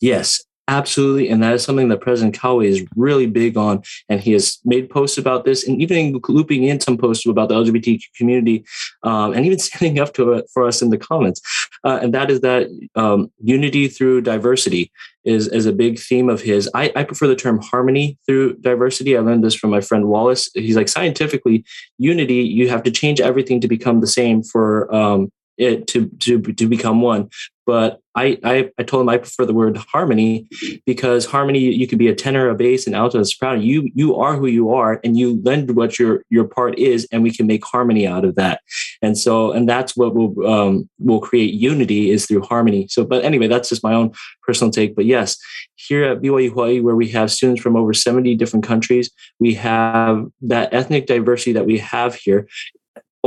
[0.00, 1.30] Yes, Absolutely.
[1.30, 3.82] And that is something that President Kauwe is really big on.
[4.10, 7.54] And he has made posts about this and even looping in some posts about the
[7.54, 8.66] LGBT community
[9.02, 11.40] um, and even standing up to it for us in the comments.
[11.84, 14.92] Uh, and that is that um, unity through diversity
[15.24, 16.70] is, is a big theme of his.
[16.74, 19.16] I, I prefer the term harmony through diversity.
[19.16, 20.50] I learned this from my friend Wallace.
[20.52, 21.64] He's like, scientifically,
[21.96, 26.40] unity, you have to change everything to become the same for um, it to, to,
[26.40, 27.28] to become one.
[27.68, 30.48] But I, I, I told him I prefer the word harmony
[30.86, 33.60] because harmony you could be a tenor, a bass, an alto, a soprano.
[33.60, 37.22] You you are who you are, and you lend what your your part is, and
[37.22, 38.62] we can make harmony out of that.
[39.02, 42.88] And so, and that's what will um, will create unity is through harmony.
[42.88, 44.96] So, but anyway, that's just my own personal take.
[44.96, 45.36] But yes,
[45.74, 50.24] here at BYU Hawaii, where we have students from over 70 different countries, we have
[50.40, 52.48] that ethnic diversity that we have here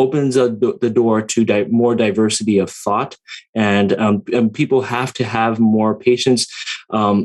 [0.03, 0.45] opens a,
[0.83, 3.11] the door to di- more diversity of thought,
[3.55, 6.41] and, um, and people have to have more patience.
[6.99, 7.15] Um,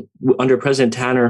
[0.43, 1.29] under President Tanner,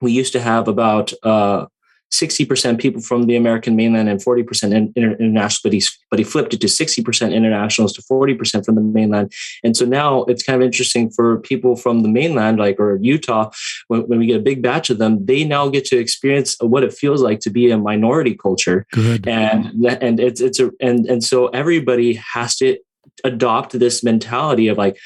[0.00, 1.66] we used to have about uh,
[2.12, 6.60] 60% people from the American mainland and 40% international, but he, but he flipped it
[6.60, 9.32] to 60% internationals to 40% from the mainland.
[9.62, 13.50] And so now it's kind of interesting for people from the mainland, like or Utah,
[13.88, 16.82] when, when we get a big batch of them, they now get to experience what
[16.82, 18.86] it feels like to be a minority culture.
[18.92, 19.26] Good.
[19.28, 22.78] And and it's it's a and and so everybody has to
[23.24, 24.96] adopt this mentality of like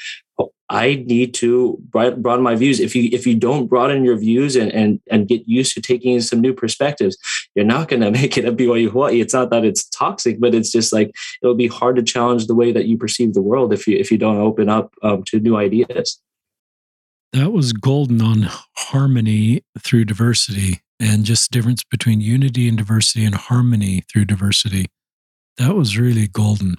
[0.73, 2.79] I need to broaden my views.
[2.79, 6.13] If you if you don't broaden your views and and, and get used to taking
[6.13, 7.15] in some new perspectives,
[7.53, 9.21] you're not going to make it a BYU Hawaii.
[9.21, 12.55] It's not that it's toxic, but it's just like it'll be hard to challenge the
[12.55, 15.39] way that you perceive the world if you if you don't open up um, to
[15.39, 16.19] new ideas.
[17.33, 23.35] That was golden on harmony through diversity and just difference between unity and diversity and
[23.35, 24.87] harmony through diversity.
[25.57, 26.77] That was really golden.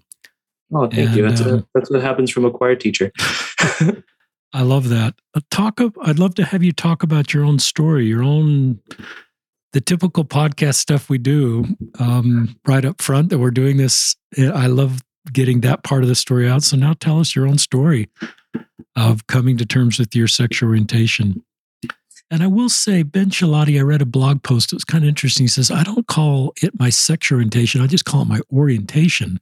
[0.75, 1.29] Oh, thank and, you.
[1.29, 3.13] That's, um, a, that's what happens from a choir teacher.
[4.53, 5.15] I love that.
[5.35, 5.81] Uh, talk.
[5.81, 8.81] Of, I'd love to have you talk about your own story, your own,
[9.73, 13.31] the typical podcast stuff we do um, right up front.
[13.31, 14.17] That we're doing this.
[14.39, 16.63] I love getting that part of the story out.
[16.63, 18.11] So now tell us your own story
[18.97, 21.43] of coming to terms with your sexual orientation.
[22.31, 24.73] And I will say, Ben Schilaty, I read a blog post.
[24.73, 25.45] It was kind of interesting.
[25.45, 27.81] He says, I don't call it my sexual orientation.
[27.81, 29.41] I just call it my orientation.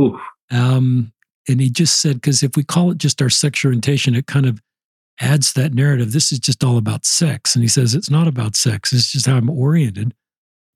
[0.00, 0.18] Ooh.
[0.50, 1.12] Um,
[1.48, 4.46] and he just said, because if we call it just our sexual orientation, it kind
[4.46, 4.60] of
[5.20, 6.12] adds that narrative.
[6.12, 7.54] This is just all about sex.
[7.54, 8.92] And he says, it's not about sex.
[8.92, 10.14] It's just how I'm oriented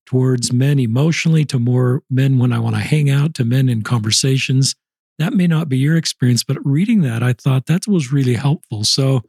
[0.07, 3.83] towards men emotionally, to more men when I want to hang out, to men in
[3.83, 4.75] conversations.
[5.19, 8.85] That may not be your experience, but reading that, I thought that was really helpful.
[8.85, 9.23] So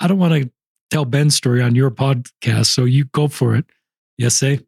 [0.00, 0.50] I don't want to
[0.90, 2.66] tell Ben's story on your podcast.
[2.66, 3.66] So you go for it.
[4.18, 4.60] Yes, say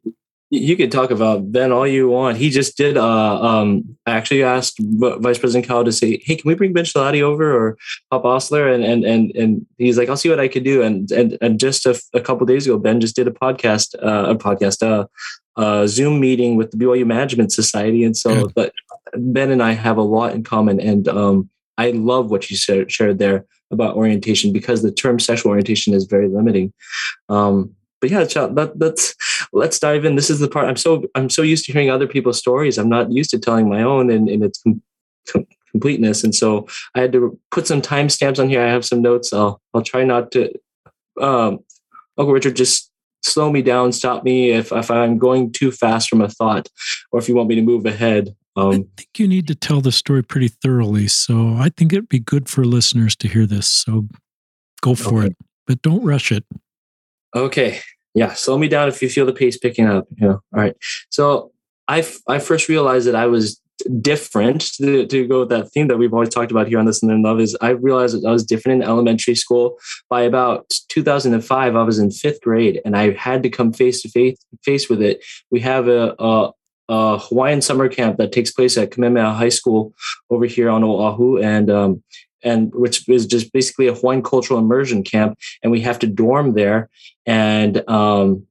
[0.51, 2.37] you could talk about Ben all you want.
[2.37, 2.97] He just did.
[2.97, 6.85] Uh, um, I actually asked Vice President Kyle to say, "Hey, can we bring Ben
[6.85, 7.77] Schilaty over or
[8.09, 11.11] Pop Ostler?" And and and and he's like, "I'll see what I could do." And
[11.11, 14.35] and and just a, a couple days ago, Ben just did a podcast, uh, a
[14.35, 15.05] podcast, uh,
[15.61, 18.73] a Zoom meeting with the BYU Management Society, and so but
[19.15, 23.19] Ben and I have a lot in common, and um, I love what you shared
[23.19, 26.73] there about orientation because the term sexual orientation is very limiting.
[27.29, 29.15] Um, but yeah, that, that's
[29.51, 30.15] let's dive in.
[30.15, 32.77] This is the part I'm so I'm so used to hearing other people's stories.
[32.77, 34.81] I'm not used to telling my own in, in its com-
[35.31, 38.61] com- completeness, and so I had to put some timestamps on here.
[38.61, 39.33] I have some notes.
[39.33, 40.51] I'll I'll try not to.
[41.19, 41.59] Um,
[42.17, 46.21] Uncle Richard, just slow me down, stop me if if I'm going too fast from
[46.21, 46.69] a thought,
[47.11, 48.35] or if you want me to move ahead.
[48.55, 51.07] Um, I think you need to tell the story pretty thoroughly.
[51.07, 53.67] So I think it'd be good for listeners to hear this.
[53.67, 54.07] So
[54.81, 55.27] go for okay.
[55.27, 56.45] it, but don't rush it.
[57.35, 57.79] Okay.
[58.13, 58.33] Yeah.
[58.33, 60.07] Slow me down if you feel the pace picking up.
[60.17, 60.31] Know.
[60.31, 60.75] All right.
[61.09, 61.51] So
[61.87, 63.61] I, I first realized that I was
[64.01, 67.01] different to, to go with that theme that we've always talked about here on this
[67.01, 69.77] and then love is I realized that I was different in elementary school.
[70.09, 74.09] By about 2005, I was in fifth grade and I had to come face to
[74.09, 75.23] face face with it.
[75.51, 76.51] We have a, a,
[76.89, 79.93] a Hawaiian summer camp that takes place at Kamehameha High School
[80.29, 82.03] over here on Oahu, and um,
[82.43, 86.53] and which is just basically a Hawaiian cultural immersion camp, and we have to dorm
[86.53, 86.89] there,
[87.25, 88.45] and um,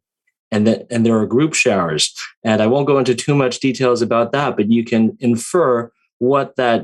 [0.50, 4.02] and that and there are group showers, and I won't go into too much details
[4.02, 6.82] about that, but you can infer what that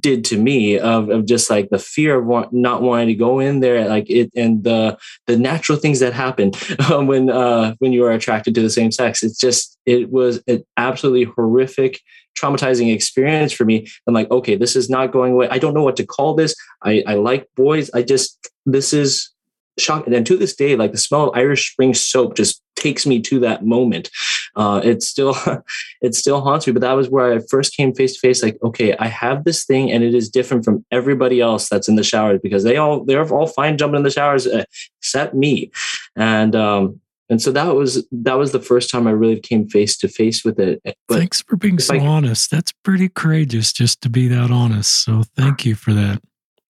[0.00, 3.40] did to me of, of just like the fear of want, not wanting to go
[3.40, 6.52] in there like it and the the natural things that happen
[6.90, 10.64] when uh when you are attracted to the same sex it's just it was an
[10.76, 12.00] absolutely horrific
[12.38, 13.86] traumatizing experience for me.
[14.06, 15.48] I'm like, okay, this is not going away.
[15.50, 16.54] I don't know what to call this.
[16.82, 17.90] I, I like boys.
[17.94, 19.30] I just, this is
[19.78, 20.14] shocking.
[20.14, 23.40] And to this day, like the smell of Irish Spring soap just takes me to
[23.40, 24.10] that moment.
[24.54, 25.34] Uh, it still,
[26.02, 26.72] it still haunts me.
[26.72, 28.42] But that was where I first came face to face.
[28.42, 31.96] Like, okay, I have this thing, and it is different from everybody else that's in
[31.96, 34.64] the showers because they all they're all fine jumping in the showers uh,
[35.00, 35.72] except me.
[36.14, 39.96] And um, and so that was that was the first time I really came face
[39.98, 40.82] to face with it.
[41.08, 42.50] But Thanks for being so I, honest.
[42.50, 45.04] That's pretty courageous just to be that honest.
[45.04, 46.20] So thank you for that.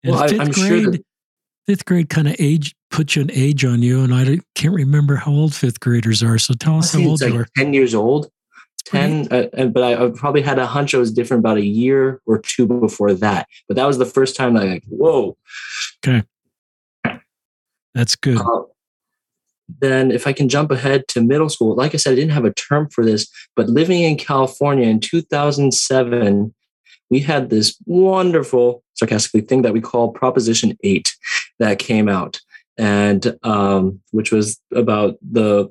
[0.02, 1.04] And well, fifth I, grade, sure that,
[1.66, 5.16] fifth grade kind of age put you an age on you, and I can't remember
[5.16, 6.38] how old fifth graders are.
[6.38, 7.46] So tell us how old like you are.
[7.56, 8.30] Ten years old.
[8.86, 12.22] 10 uh, but I, I, probably had a hunch I was different about a year
[12.24, 15.36] or two before that but that was the first time I like whoa
[16.02, 16.26] okay
[17.94, 18.62] that's good uh,
[19.78, 22.44] then if I can jump ahead to middle school, like I said, I didn't have
[22.44, 26.54] a term for this, but living in California in 2007,
[27.10, 31.12] we had this wonderful, sarcastically, thing that we call Proposition 8
[31.58, 32.40] that came out,
[32.80, 35.70] and um, which was about the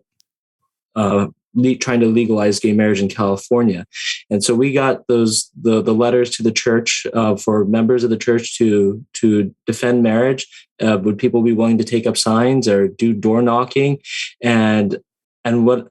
[0.96, 3.86] uh, le- trying to legalize gay marriage in California.
[4.30, 8.12] And so we got those the the letters to the church uh, for members of
[8.12, 10.48] the church to to defend marriage.
[10.80, 14.00] Uh, would people be willing to take up signs or do door knocking?
[14.42, 15.00] And
[15.44, 15.88] and what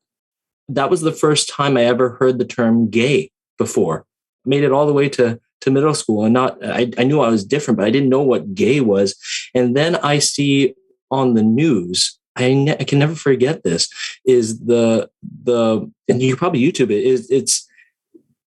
[0.69, 4.07] that was the first time I ever heard the term gay before.
[4.45, 7.29] Made it all the way to to middle school and not I, I knew I
[7.29, 9.17] was different, but I didn't know what gay was.
[9.53, 10.75] And then I see
[11.11, 13.89] on the news I, ne- I can never forget this
[14.25, 15.11] is the
[15.43, 17.67] the and you probably YouTube it is it's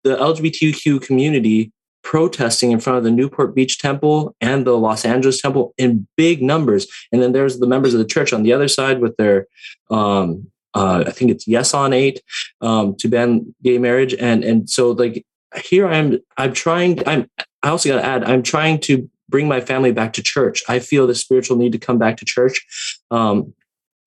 [0.04, 5.40] the LGBTQ community protesting in front of the Newport Beach Temple and the Los Angeles
[5.40, 8.68] Temple in big numbers, and then there's the members of the church on the other
[8.68, 9.46] side with their
[9.90, 12.20] um, uh, I think it's yes on eight
[12.60, 15.24] um, to ban gay marriage, and and so like
[15.62, 17.28] here I'm I'm trying I'm
[17.62, 20.62] I also got to add I'm trying to bring my family back to church.
[20.68, 22.64] I feel the spiritual need to come back to church.
[23.10, 23.52] Um,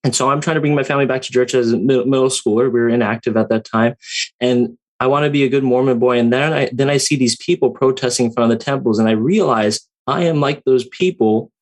[0.02, 2.72] and so I'm trying to bring my family back to church as a middle schooler.
[2.72, 3.94] We were inactive at that time.
[4.40, 6.18] And I want to be a good Mormon boy.
[6.18, 9.06] And then I then I see these people protesting in front of the temples, and
[9.06, 11.52] I realize I am like those people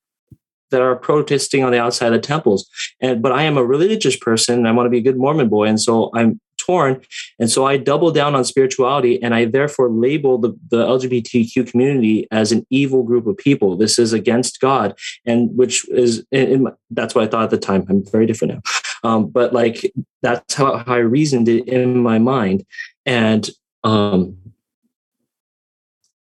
[0.71, 2.71] that are protesting on the outside of the temples.
[3.01, 5.67] And but I am a religious person I want to be a good Mormon boy.
[5.67, 7.01] And so I'm torn.
[7.39, 12.27] And so I double down on spirituality and I therefore label the, the LGBTQ community
[12.31, 13.77] as an evil group of people.
[13.77, 14.99] This is against God.
[15.25, 17.87] And which is, in, in, that's what I thought at the time.
[17.89, 18.61] I'm very different now.
[19.05, 19.93] Um, but like,
[20.23, 22.65] that's how, how I reasoned it in my mind.
[23.05, 23.49] And
[23.85, 24.37] um,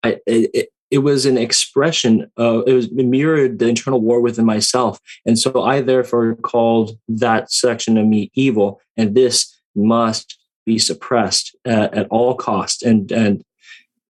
[0.04, 4.46] I, it, it was an expression of it was it mirrored the internal war within
[4.46, 10.80] myself and so i therefore called that section of me evil and this must be
[10.80, 13.44] suppressed at, at all costs and and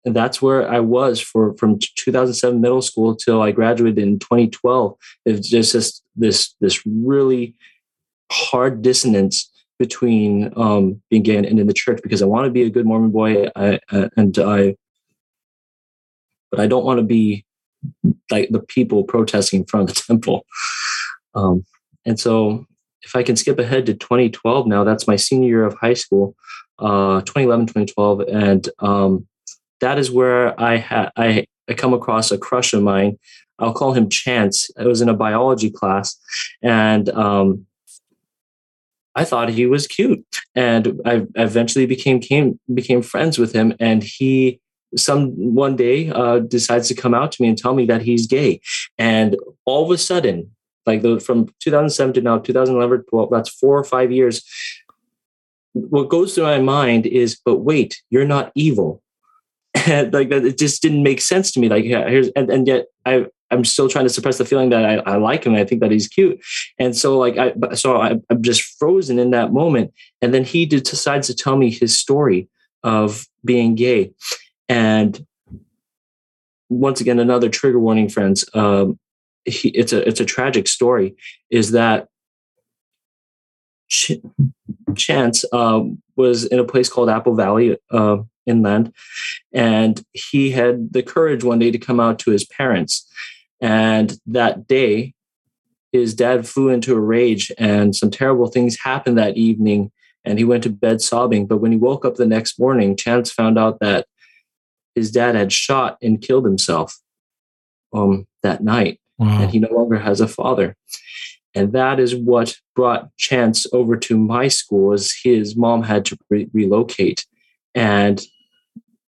[0.06, 4.98] and that's where I was for from 2007 middle school till I graduated in 2012.
[5.26, 7.56] It's just this this this really
[8.32, 9.50] hard dissonance
[9.80, 12.86] between um, being gay and, in the church because I want to be a good
[12.86, 14.76] Mormon boy, I, uh, and I,
[16.52, 17.46] but I don't want to be
[18.30, 20.46] like the people protesting in front of the temple.
[21.36, 21.66] Um,
[22.06, 22.66] and so,
[23.04, 26.36] if I can skip ahead to 2012 now, that's my senior year of high school,
[26.80, 29.28] uh, 2011, 2012, and um,
[29.82, 33.20] that is where I had I, I come across a crush of mine.
[33.60, 34.72] I'll call him Chance.
[34.78, 36.18] I was in a biology class,
[36.62, 37.66] and um,
[39.16, 40.26] I thought he was cute,
[40.56, 43.74] and I eventually became came, became friends with him.
[43.80, 44.60] And he
[44.96, 48.26] some one day uh, decides to come out to me and tell me that he's
[48.26, 48.62] gay,
[48.98, 49.36] and
[49.66, 50.52] all of a sudden,
[50.86, 54.44] like the, from 2007 to now 2011, well, that's four or five years.
[55.74, 59.02] What goes through my mind is, but wait, you're not evil.
[59.88, 61.70] And like that it just didn't make sense to me.
[61.70, 64.86] Like yeah, here's and, and yet i i'm still trying to suppress the feeling that
[64.86, 65.56] i, I like him.
[65.56, 66.40] I think that he's cute.
[66.80, 69.94] And so like i so I, i'm just frozen in that moment.
[70.22, 72.50] And then he decides to tell me his story
[72.84, 74.12] of being gay.
[74.70, 75.26] And
[76.70, 79.00] once again another trigger warning friends um
[79.46, 81.16] he, it's a it's a tragic story
[81.50, 82.08] is that
[84.96, 88.94] chance um, was in a place called apple valley uh, inland.
[89.54, 93.08] And he had the courage one day to come out to his parents.
[93.62, 95.14] And that day,
[95.92, 99.92] his dad flew into a rage, and some terrible things happened that evening.
[100.26, 101.48] And he went to bed sobbing.
[101.48, 104.08] But when he woke up the next morning, Chance found out that
[104.96, 106.98] his dad had shot and killed himself
[107.94, 109.00] um, that night.
[109.24, 109.42] Wow.
[109.42, 110.76] And he no longer has a father.
[111.56, 116.18] And that is what brought Chance over to my school as his mom had to
[116.30, 117.26] re- relocate.
[117.76, 118.22] And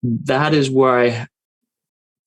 [0.03, 1.27] that is where I,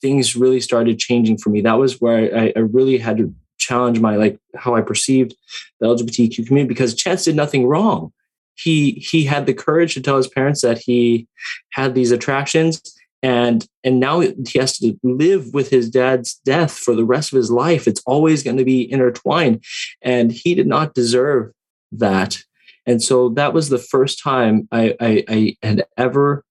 [0.01, 1.61] things really started changing for me.
[1.61, 5.35] That was where I, I really had to challenge my like how I perceived
[5.81, 8.13] the LGBTQ community because Chance did nothing wrong.
[8.55, 11.29] He he had the courage to tell his parents that he
[11.73, 12.81] had these attractions
[13.27, 17.37] and and now he has to live with his dad's death for the rest of
[17.37, 17.89] his life.
[17.89, 19.65] It's always going to be intertwined,
[20.01, 21.51] and he did not deserve
[21.91, 22.39] that.
[22.87, 26.45] And so that was the first time I, I, I had ever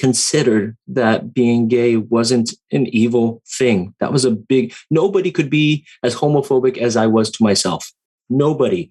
[0.00, 3.94] considered that being gay wasn't an evil thing.
[4.00, 7.92] That was a big, nobody could be as homophobic as I was to myself.
[8.30, 8.90] Nobody,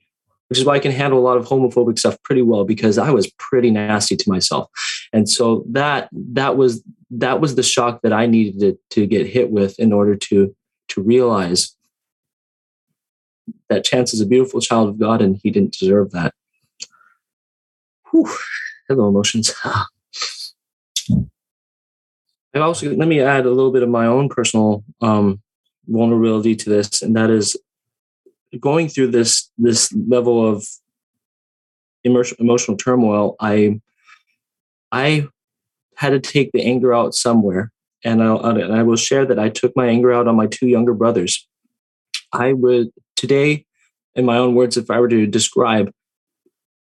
[0.50, 3.10] which is why I can handle a lot of homophobic stuff pretty well because I
[3.12, 4.70] was pretty nasty to myself.
[5.12, 9.28] And so that, that was, that was the shock that I needed to, to get
[9.28, 10.56] hit with in order to,
[10.90, 11.76] to realize
[13.70, 16.34] that Chance is a beautiful child of God and he didn't deserve that.
[18.12, 18.30] Whew.
[18.88, 19.54] Hello, emotions.
[22.56, 25.42] I also let me add a little bit of my own personal um,
[25.88, 27.58] vulnerability to this, and that is
[28.60, 30.66] going through this this level of
[32.04, 33.36] emotional turmoil.
[33.40, 33.80] I
[34.92, 35.28] I
[35.96, 37.72] had to take the anger out somewhere,
[38.04, 40.68] and I, and I will share that I took my anger out on my two
[40.68, 41.48] younger brothers.
[42.32, 43.66] I would today,
[44.16, 45.92] in my own words, if I were to describe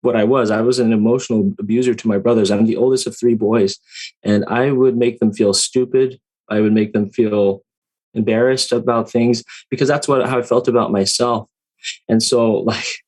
[0.01, 0.51] what I was.
[0.51, 2.51] I was an emotional abuser to my brothers.
[2.51, 3.77] I'm the oldest of three boys,
[4.23, 6.19] and I would make them feel stupid.
[6.49, 7.63] I would make them feel
[8.13, 11.49] embarrassed about things because that's what how I felt about myself.
[12.07, 13.03] And so, like,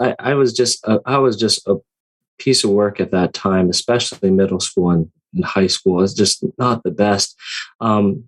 [0.00, 1.76] I, I was just a, I was just a
[2.38, 6.02] piece of work at that time, especially middle school and, and high school.
[6.02, 7.36] It's just not the best.
[7.80, 8.24] Um,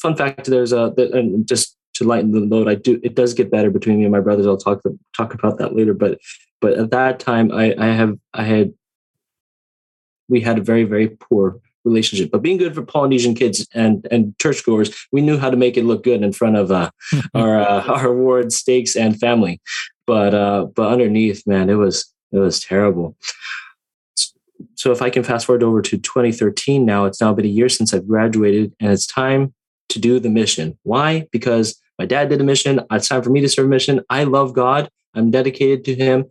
[0.00, 3.50] fun fact: there's a and just to lighten the load, I do it does get
[3.50, 4.46] better between me and my brothers.
[4.46, 4.82] I'll talk
[5.16, 5.94] talk about that later.
[5.94, 6.18] But
[6.60, 8.74] but at that time, I, I have I had
[10.28, 12.30] we had a very very poor relationship.
[12.30, 15.84] But being good for Polynesian kids and and churchgoers, we knew how to make it
[15.84, 16.90] look good in front of uh,
[17.34, 19.60] our uh, our ward stakes and family.
[20.06, 23.16] But uh, but underneath, man, it was it was terrible.
[24.76, 27.68] So if I can fast forward over to 2013 now, it's now been a year
[27.68, 29.54] since I've graduated, and it's time
[29.90, 30.78] to do the mission.
[30.82, 31.26] Why?
[31.32, 32.80] Because my dad did a mission.
[32.90, 34.00] It's time for me to serve a mission.
[34.10, 34.88] I love God.
[35.14, 36.24] I'm dedicated to him.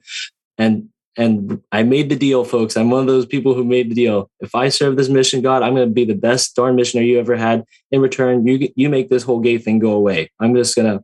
[0.57, 2.75] And and I made the deal, folks.
[2.75, 4.31] I'm one of those people who made the deal.
[4.39, 7.19] If I serve this mission, God, I'm going to be the best darn missionary you
[7.19, 7.63] ever had.
[7.91, 10.31] In return, you you make this whole gay thing go away.
[10.39, 11.03] I'm just going to.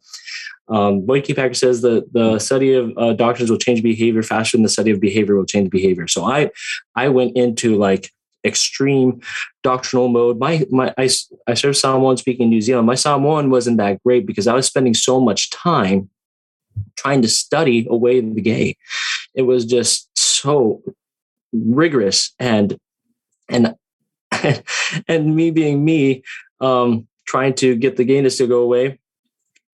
[0.74, 1.34] Um, Boyd K.
[1.34, 4.92] Packer says that the study of uh, doctrines will change behavior faster than the study
[4.92, 6.08] of behavior will change behavior.
[6.08, 6.52] So I,
[6.96, 8.12] I went into like
[8.46, 9.20] extreme
[9.64, 10.40] doctrinal mode.
[10.40, 11.10] My my I,
[11.48, 12.88] I served Samoan speaking in New Zealand.
[12.88, 16.10] My Samoan wasn't that great because I was spending so much time
[16.96, 18.78] trying to study away the gay.
[19.40, 20.82] It was just so
[21.54, 22.78] rigorous and
[23.48, 23.74] and
[25.08, 26.24] and, me being me,
[26.60, 29.00] um, trying to get the gayness to go away,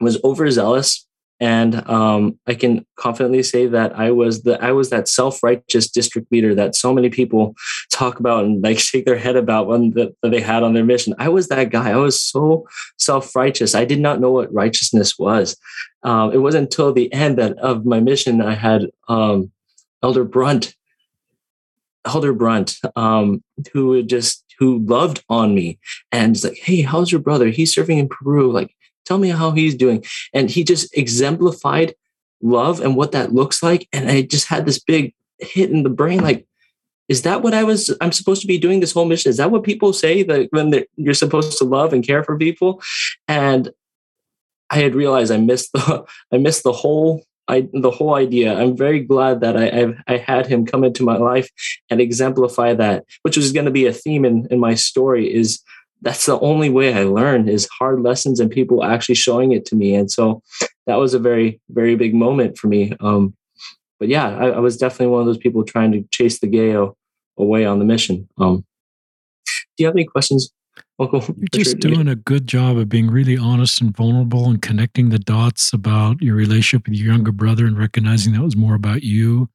[0.01, 1.07] was overzealous
[1.41, 5.91] and um, I can confidently say that I was the I was that self righteous
[5.91, 7.55] district leader that so many people
[7.91, 10.85] talk about and like shake their head about when the, that they had on their
[10.85, 11.15] mission.
[11.19, 11.91] I was that guy.
[11.91, 12.67] I was so
[12.99, 13.75] self righteous.
[13.75, 15.57] I did not know what righteousness was.
[16.03, 19.51] Um, it wasn't until the end that of my mission I had um,
[20.05, 20.75] Elder Brunt,
[22.05, 23.43] Elder Brunt, um,
[23.73, 25.79] who just who loved on me
[26.13, 27.49] and was like, "Hey, how's your brother?
[27.49, 28.53] He's serving in Peru.
[28.53, 28.75] Like,
[29.05, 30.05] Tell me how he's doing.
[30.33, 31.95] And he just exemplified
[32.43, 33.89] love and what that looks like.
[33.93, 36.47] And I just had this big hit in the brain like,
[37.09, 39.29] is that what I was I'm supposed to be doing this whole mission?
[39.29, 42.83] Is that what people say that when you're supposed to love and care for people?
[43.29, 43.71] And
[44.71, 48.59] I had realized I missed the I missed the whole I, the whole idea.
[48.59, 51.49] I'm very glad that I I've, i had him come into my life
[51.91, 55.33] and exemplify that, which was going to be a theme in, in my story.
[55.33, 55.63] Is
[56.05, 59.77] that's the only way I learn is hard lessons and people actually showing it to
[59.77, 59.95] me.
[59.95, 60.43] And so
[60.87, 62.93] that was a very, very big moment for me.
[63.01, 63.35] Um,
[63.99, 66.95] but yeah, I, I, was definitely one of those people trying to chase the gayo
[67.39, 68.29] away on the mission.
[68.39, 68.67] Um,
[69.77, 70.53] do you have any questions,
[70.99, 71.25] Uncle?
[71.27, 75.19] You're just doing a good job of being really honest and vulnerable and connecting the
[75.19, 79.49] dots about your relationship with your younger brother and recognizing that was more about you.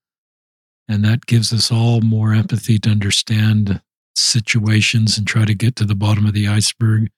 [0.88, 3.82] And that gives us all more empathy to understand
[4.16, 7.10] situations and try to get to the bottom of the iceberg.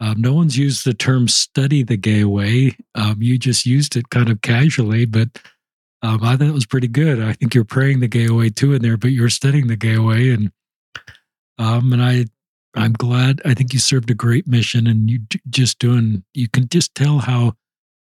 [0.00, 2.76] Um, no one's used the term study the gay way.
[2.94, 5.28] Um, you just used it kind of casually, but
[6.02, 7.22] um, I thought it was pretty good.
[7.22, 9.94] I think you're praying the gay away too in there, but you're studying the gay
[9.94, 10.30] away.
[10.30, 10.50] And,
[11.58, 12.26] um, and I,
[12.74, 16.68] I'm glad, I think you served a great mission and you just doing, you can
[16.68, 17.54] just tell how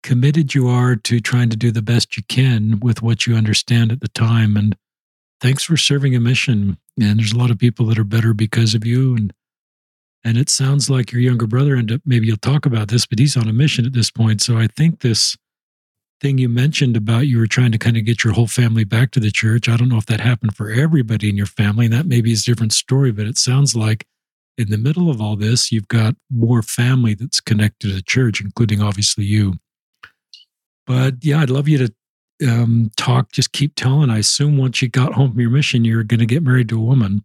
[0.02, 3.92] committed you are to trying to do the best you can with what you understand
[3.92, 4.56] at the time.
[4.56, 4.76] And
[5.40, 6.76] thanks for serving a mission.
[7.00, 9.16] And there's a lot of people that are better because of you.
[9.16, 9.32] And
[10.24, 13.18] and it sounds like your younger brother, and uh, maybe you'll talk about this, but
[13.18, 14.40] he's on a mission at this point.
[14.40, 15.36] So I think this
[16.20, 19.10] thing you mentioned about you were trying to kind of get your whole family back
[19.10, 19.68] to the church.
[19.68, 22.42] I don't know if that happened for everybody in your family, and that maybe is
[22.42, 24.06] a different story, but it sounds like
[24.58, 28.40] in the middle of all this, you've got more family that's connected to the church,
[28.40, 29.54] including obviously you.
[30.86, 31.94] But yeah, I'd love you to
[32.48, 34.10] um, talk, just keep telling.
[34.10, 36.78] I assume once you got home from your mission, you're going to get married to
[36.78, 37.24] a woman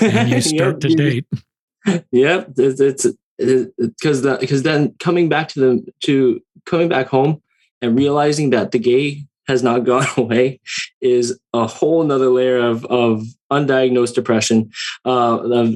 [0.00, 1.26] and you start yep, to date.
[2.12, 3.06] Yep, it's
[3.36, 7.42] because because then coming back to the to coming back home
[7.82, 10.60] and realizing that the gay has not gone away
[11.02, 14.70] is a whole nother layer of of undiagnosed depression.
[15.04, 15.74] Uh, of,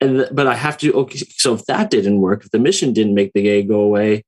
[0.00, 1.18] and but I have to okay.
[1.36, 4.24] So if that didn't work, if the mission didn't make the gay go away,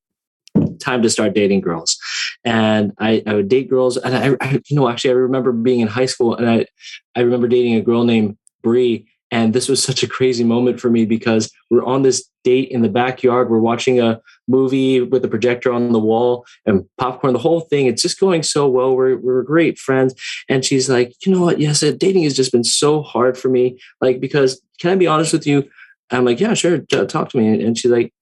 [0.79, 1.99] time to start dating girls.
[2.45, 3.97] And I, I would date girls.
[3.97, 6.67] And I, I, you know, actually, I remember being in high school and I,
[7.15, 9.07] I remember dating a girl named Bree.
[9.31, 12.83] And this was such a crazy moment for me because we're on this date in
[12.83, 13.51] the backyard.
[13.51, 17.87] We're watching a movie with a projector on the wall and popcorn, the whole thing.
[17.87, 18.97] It's just going so well.
[18.97, 20.15] We're, we're great friends.
[20.49, 21.61] And she's like, you know what?
[21.61, 23.79] Yes, dating has just been so hard for me.
[24.01, 25.69] Like, because can I be honest with you?
[26.11, 26.79] I'm like, yeah, sure.
[26.79, 27.63] Talk to me.
[27.63, 28.15] And she's like,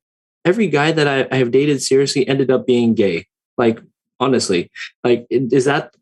[0.44, 3.26] every guy that I, I have dated seriously ended up being gay.
[3.58, 3.80] Like
[4.20, 4.70] honestly,
[5.04, 5.94] like is that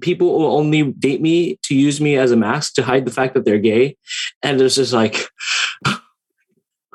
[0.00, 3.34] people will only date me to use me as a mask to hide the fact
[3.34, 3.96] that they're gay,
[4.42, 5.28] and it's just like.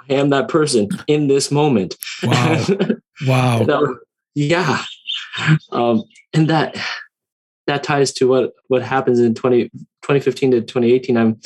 [0.10, 1.96] I am that person in this moment.
[2.24, 2.66] Wow.
[3.26, 3.66] Wow.
[3.66, 3.98] so,
[4.36, 4.84] yeah.
[5.72, 6.76] Um, and that
[7.66, 11.18] that ties to what what happens in 20, 2015 to 2018.
[11.18, 11.40] I'm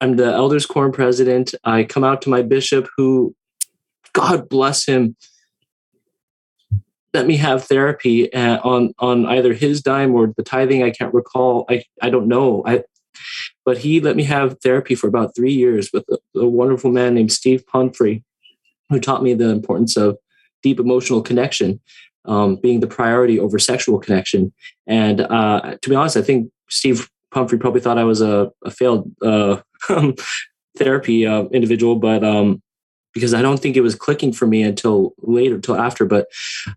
[0.00, 1.54] I'm the elders quorum president.
[1.62, 3.34] I come out to my bishop who
[4.12, 5.16] God bless him.
[7.14, 10.82] Let me have therapy uh, on on either his dime or the tithing.
[10.82, 11.66] I can't recall.
[11.68, 12.62] I I don't know.
[12.66, 12.84] I
[13.64, 17.14] but he let me have therapy for about three years with a, a wonderful man
[17.14, 18.24] named Steve Pumphrey,
[18.88, 20.16] who taught me the importance of
[20.62, 21.80] deep emotional connection
[22.24, 24.52] um, being the priority over sexual connection.
[24.86, 28.70] And uh, to be honest, I think Steve Pumphrey probably thought I was a, a
[28.70, 29.60] failed uh,
[30.78, 32.62] therapy uh, individual, but um,
[33.14, 36.04] because I don't think it was clicking for me until later, until after.
[36.04, 36.28] But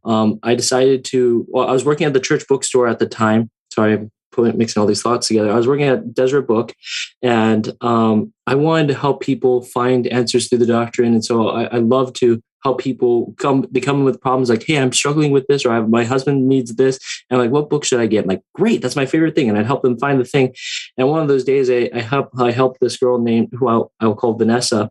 [0.03, 1.45] um, I decided to.
[1.49, 3.49] Well, I was working at the church bookstore at the time.
[3.71, 5.51] Sorry, I'm putting mixing all these thoughts together.
[5.51, 6.73] I was working at Deseret Book,
[7.21, 11.13] and um, I wanted to help people find answers through the doctrine.
[11.13, 14.79] And so I, I love to help people come they come with problems like hey
[14.79, 16.97] i'm struggling with this or have, my husband needs this
[17.29, 19.47] and I'm like what book should i get I'm like great that's my favorite thing
[19.49, 20.55] and i'd help them find the thing
[20.97, 23.91] and one of those days i, I help i helped this girl named who i'll,
[23.99, 24.89] I'll call vanessa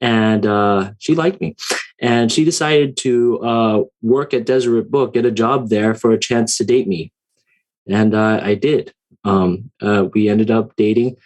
[0.00, 1.56] and uh, she liked me
[2.00, 6.18] and she decided to uh, work at deseret book get a job there for a
[6.18, 7.12] chance to date me
[7.88, 8.92] and uh, i did
[9.24, 11.16] um, uh, we ended up dating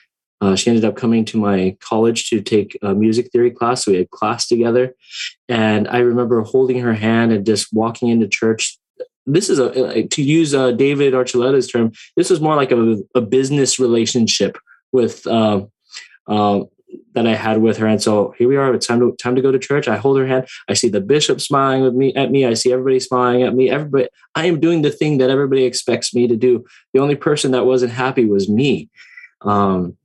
[0.41, 3.85] uh, she ended up coming to my college to take a music theory class.
[3.85, 4.95] So we had class together.
[5.49, 8.79] And I remember holding her hand and just walking into church.
[9.27, 13.21] This is a, to use uh, David Archuleta's term, this was more like a, a
[13.21, 14.57] business relationship
[14.93, 15.27] with,
[17.15, 17.87] that I had with her.
[17.87, 18.73] And so here we are.
[18.75, 19.89] It's time to time to go to church.
[19.89, 20.49] I hold her hand.
[20.69, 22.47] I see the bishop smiling with me at me.
[22.47, 23.71] I see everybody smiling at me.
[23.71, 26.65] Everybody, I am doing the thing that everybody expects me to do.
[26.93, 28.89] The only person that wasn't happy was me.
[29.43, 29.97] Um,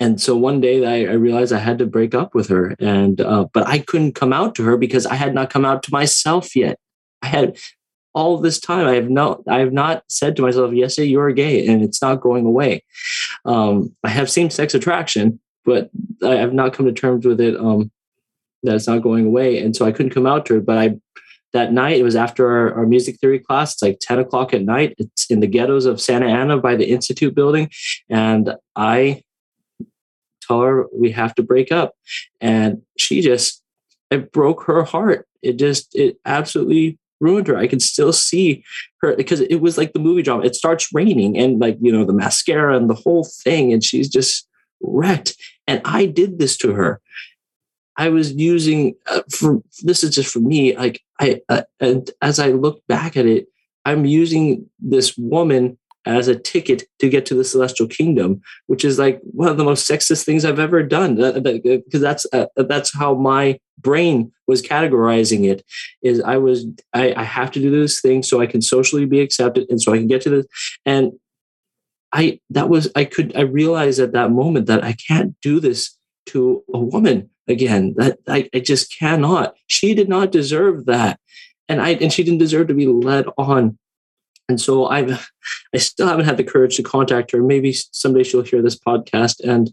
[0.00, 3.20] and so one day I, I, realized I had to break up with her, and
[3.20, 5.92] uh, but I couldn't come out to her because I had not come out to
[5.92, 6.78] myself yet.
[7.20, 7.58] I had
[8.14, 8.86] all this time.
[8.86, 9.42] I have not.
[9.48, 12.84] I have not said to myself, "Yes, you're gay," and it's not going away.
[13.44, 15.90] Um, I have same-sex attraction, but
[16.28, 17.56] I have not come to terms with it.
[17.56, 17.90] Um,
[18.64, 20.60] that it's not going away, and so I couldn't come out to her.
[20.60, 20.96] But I
[21.52, 24.60] that night it was after our, our, music theory class it's like 10 o'clock at
[24.60, 27.70] night it's in the ghettos of santa ana by the institute building
[28.10, 29.22] and i
[30.48, 31.94] tell her we have to break up.
[32.40, 33.62] And she just,
[34.10, 35.26] it broke her heart.
[35.42, 37.56] It just, it absolutely ruined her.
[37.56, 38.64] I could still see
[39.00, 40.44] her because it was like the movie drama.
[40.44, 43.72] It starts raining and like, you know, the mascara and the whole thing.
[43.72, 44.47] And she's just
[44.80, 45.36] wrecked.
[45.66, 47.00] And I did this to her.
[47.96, 50.76] I was using uh, for this is just for me.
[50.76, 53.48] Like I, uh, and as I look back at it,
[53.84, 58.98] I'm using this woman as a ticket to get to the celestial kingdom, which is
[58.98, 61.16] like one of the most sexist things I've ever done.
[61.16, 65.64] Because that's uh, that's how my brain was categorizing it.
[66.02, 69.20] Is I was I, I have to do this thing so I can socially be
[69.20, 70.46] accepted and so I can get to this.
[70.86, 71.12] And
[72.12, 75.96] I that was I could I realized at that moment that I can't do this
[76.26, 77.94] to a woman again.
[77.96, 79.56] That I, I just cannot.
[79.66, 81.20] She did not deserve that.
[81.68, 83.78] And I and she didn't deserve to be led on
[84.48, 85.30] and so I've,
[85.74, 87.42] I still haven't had the courage to contact her.
[87.42, 89.72] Maybe someday she'll hear this podcast and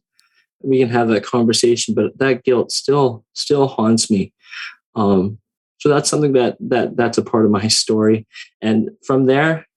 [0.62, 1.94] we can have that conversation.
[1.94, 4.34] But that guilt still, still haunts me.
[4.96, 5.40] Um,
[5.80, 8.26] so that's something that that that's a part of my story.
[8.62, 9.68] And from there,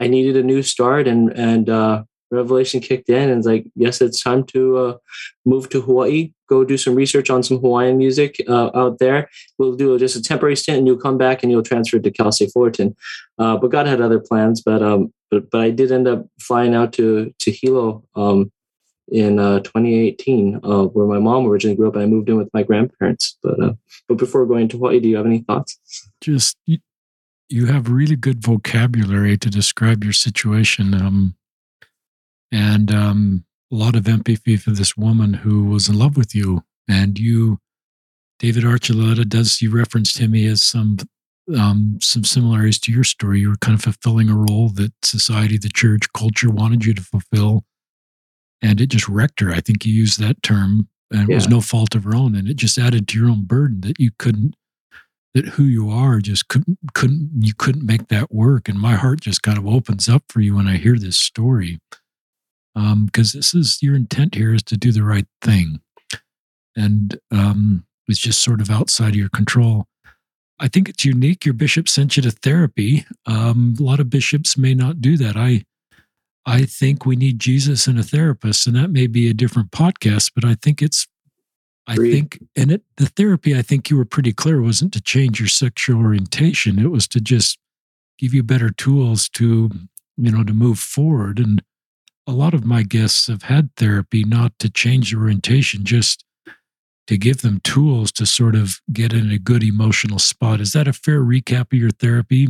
[0.00, 4.00] I needed a new start, and and uh, revelation kicked in and it's like yes
[4.00, 4.96] it's time to uh,
[5.44, 9.28] move to hawaii go do some research on some hawaiian music uh, out there.
[9.58, 12.32] We'll do just a temporary stint and you'll come back and you'll transfer to cal
[12.32, 12.96] state fullerton.
[13.38, 16.74] Uh, but god had other plans but um but, but i did end up flying
[16.74, 18.50] out to to hilo um
[19.08, 22.52] in uh, 2018 uh, where my mom originally grew up and i moved in with
[22.52, 23.76] my grandparents but
[24.08, 25.78] but before going to hawaii do you have any thoughts?
[26.20, 26.56] Just
[27.48, 31.36] you have really good vocabulary to describe your situation um
[32.52, 36.62] and um, a lot of empathy for this woman who was in love with you.
[36.88, 37.58] And you,
[38.38, 40.32] David Archuleta, does you referenced him.
[40.32, 40.98] He has some
[41.56, 43.40] um, some similarities to your story.
[43.40, 47.02] You were kind of fulfilling a role that society, the church, culture wanted you to
[47.02, 47.64] fulfill,
[48.60, 49.52] and it just wrecked her.
[49.52, 52.48] I think you used that term, and it was no fault of her own, and
[52.48, 54.56] it just added to your own burden that you couldn't
[55.36, 59.20] that who you are just couldn't couldn't you couldn't make that work and my heart
[59.20, 61.78] just kind of opens up for you when i hear this story
[62.76, 65.80] because um, this is your intent here is to do the right thing,
[66.76, 69.86] and um, it's just sort of outside of your control.
[70.60, 71.46] I think it's unique.
[71.46, 73.06] Your bishop sent you to therapy.
[73.24, 75.38] Um, a lot of bishops may not do that.
[75.38, 75.64] I
[76.44, 80.32] I think we need Jesus and a therapist, and that may be a different podcast.
[80.34, 81.06] But I think it's
[81.86, 83.56] I think, and it the therapy.
[83.56, 86.78] I think you were pretty clear wasn't to change your sexual orientation.
[86.78, 87.58] It was to just
[88.18, 89.70] give you better tools to
[90.16, 91.62] you know to move forward and
[92.26, 96.24] a lot of my guests have had therapy not to change their orientation, just
[97.06, 100.60] to give them tools to sort of get in a good emotional spot.
[100.60, 102.48] Is that a fair recap of your therapy?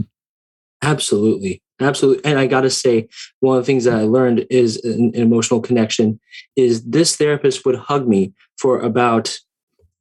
[0.83, 1.63] Absolutely.
[1.79, 2.25] Absolutely.
[2.25, 3.09] And I got to say,
[3.41, 6.19] one of the things that I learned is an emotional connection
[6.57, 9.39] is this therapist would hug me for about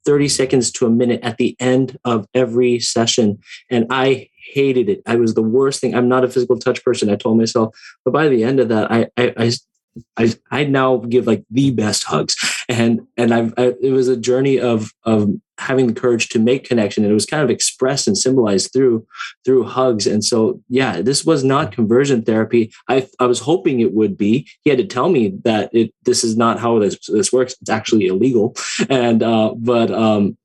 [0.04, 3.38] 30 seconds to a minute at the end of every session.
[3.70, 5.02] And I hated it.
[5.06, 5.94] I was the worst thing.
[5.94, 7.10] I'm not a physical touch person.
[7.10, 9.52] I told myself, but by the end of that, I, I, I
[10.50, 12.36] I, now give like the best hugs
[12.68, 16.68] and and I've I, it was a journey of of having the courage to make
[16.68, 17.04] connection.
[17.04, 19.06] And it was kind of expressed and symbolized through
[19.44, 20.06] through hugs.
[20.06, 22.72] And so yeah this was not conversion therapy.
[22.88, 24.46] I I was hoping it would be.
[24.62, 27.56] He had to tell me that it this is not how this this works.
[27.60, 28.54] It's actually illegal.
[28.90, 30.36] And uh but um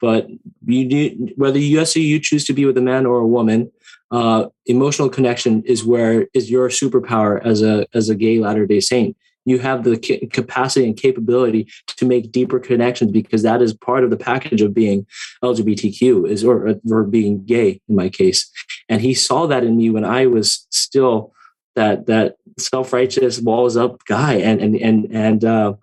[0.00, 0.28] but
[0.64, 3.70] you do, whether you say you choose to be with a man or a woman,
[4.10, 8.80] uh, emotional connection is where is your superpower as a as a gay Latter Day
[8.80, 9.16] Saint.
[9.44, 9.96] You have the
[10.32, 14.74] capacity and capability to make deeper connections because that is part of the package of
[14.74, 15.06] being
[15.42, 18.50] LGBTQ is or, or being gay in my case.
[18.88, 21.32] And he saw that in me when I was still
[21.76, 25.74] that that self righteous walls up guy, and and and and uh,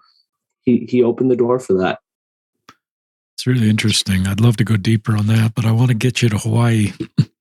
[0.61, 1.99] he he opened the door for that.
[3.35, 4.27] It's really interesting.
[4.27, 6.93] I'd love to go deeper on that, but I want to get you to Hawaii.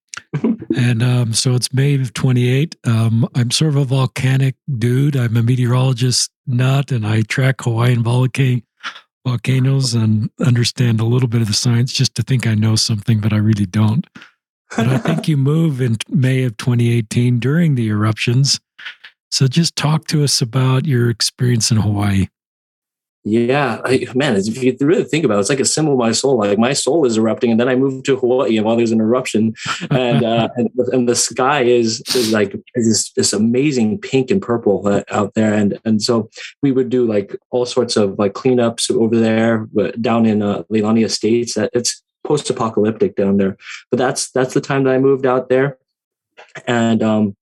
[0.76, 2.76] and um, so it's May of 28.
[2.84, 5.16] Um, I'm sort of a volcanic dude.
[5.16, 8.60] I'm a meteorologist nut, and I track Hawaiian volcano
[9.26, 13.18] volcanoes and understand a little bit of the science just to think I know something,
[13.18, 14.06] but I really don't.
[14.76, 18.60] But I think you move in May of 2018 during the eruptions.
[19.32, 22.28] So just talk to us about your experience in Hawaii.
[23.28, 26.12] Yeah, I, man, if you really think about it, it's like a symbol of my
[26.12, 26.38] soul.
[26.38, 29.00] Like my soul is erupting, and then I move to Hawaii, and while there's an
[29.00, 29.52] eruption,
[29.90, 34.40] and uh, and, and, the sky is, is like is this, this amazing pink and
[34.40, 36.30] purple uh, out there, and and so
[36.62, 39.66] we would do like all sorts of like cleanups over there,
[40.00, 41.54] down in uh, Leilani Estates.
[41.54, 43.56] That it's post-apocalyptic down there,
[43.90, 45.78] but that's that's the time that I moved out there,
[46.68, 47.36] and um,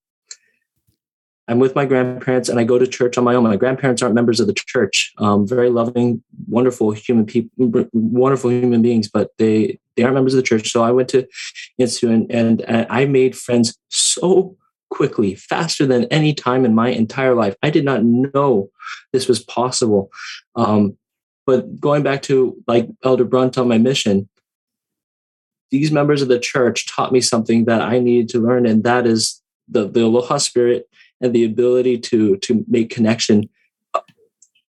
[1.47, 3.45] I'm with my grandparents and I go to church on my own.
[3.45, 5.13] My grandparents aren't members of the church.
[5.19, 10.39] Um, very loving, wonderful human people, wonderful human beings, but they they aren't members of
[10.39, 10.71] the church.
[10.73, 11.27] So I went to
[11.79, 14.57] Institute and, and I made friends so
[14.91, 17.57] quickly, faster than any time in my entire life.
[17.63, 18.71] I did not know
[19.13, 20.11] this was possible.
[20.57, 20.97] Um,
[21.47, 24.29] but going back to like Elder Brunt on my mission,
[25.71, 29.07] these members of the church taught me something that I needed to learn, and that
[29.07, 30.89] is the, the aloha spirit
[31.25, 33.49] and the ability to to make connection
[33.95, 34.01] uh,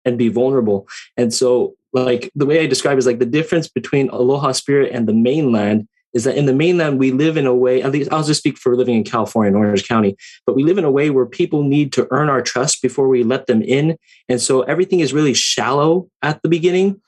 [0.05, 0.87] and be vulnerable.
[1.17, 5.09] And so, like the way I describe is like the difference between Aloha Spirit and
[5.09, 7.83] the mainland is that in the mainland we live in a way.
[7.83, 10.15] At least I'll just speak for living in California, in Orange County,
[10.47, 13.25] but we live in a way where people need to earn our trust before we
[13.25, 13.97] let them in,
[14.29, 17.01] and so everything is really shallow at the beginning.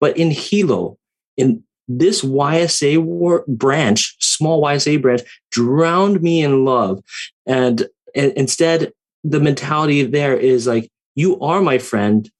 [0.00, 0.98] But in Hilo,
[1.36, 7.02] in this YSA branch, small YSA branch, drowned me in love.
[7.46, 8.92] And and instead,
[9.24, 12.30] the mentality there is like, you are my friend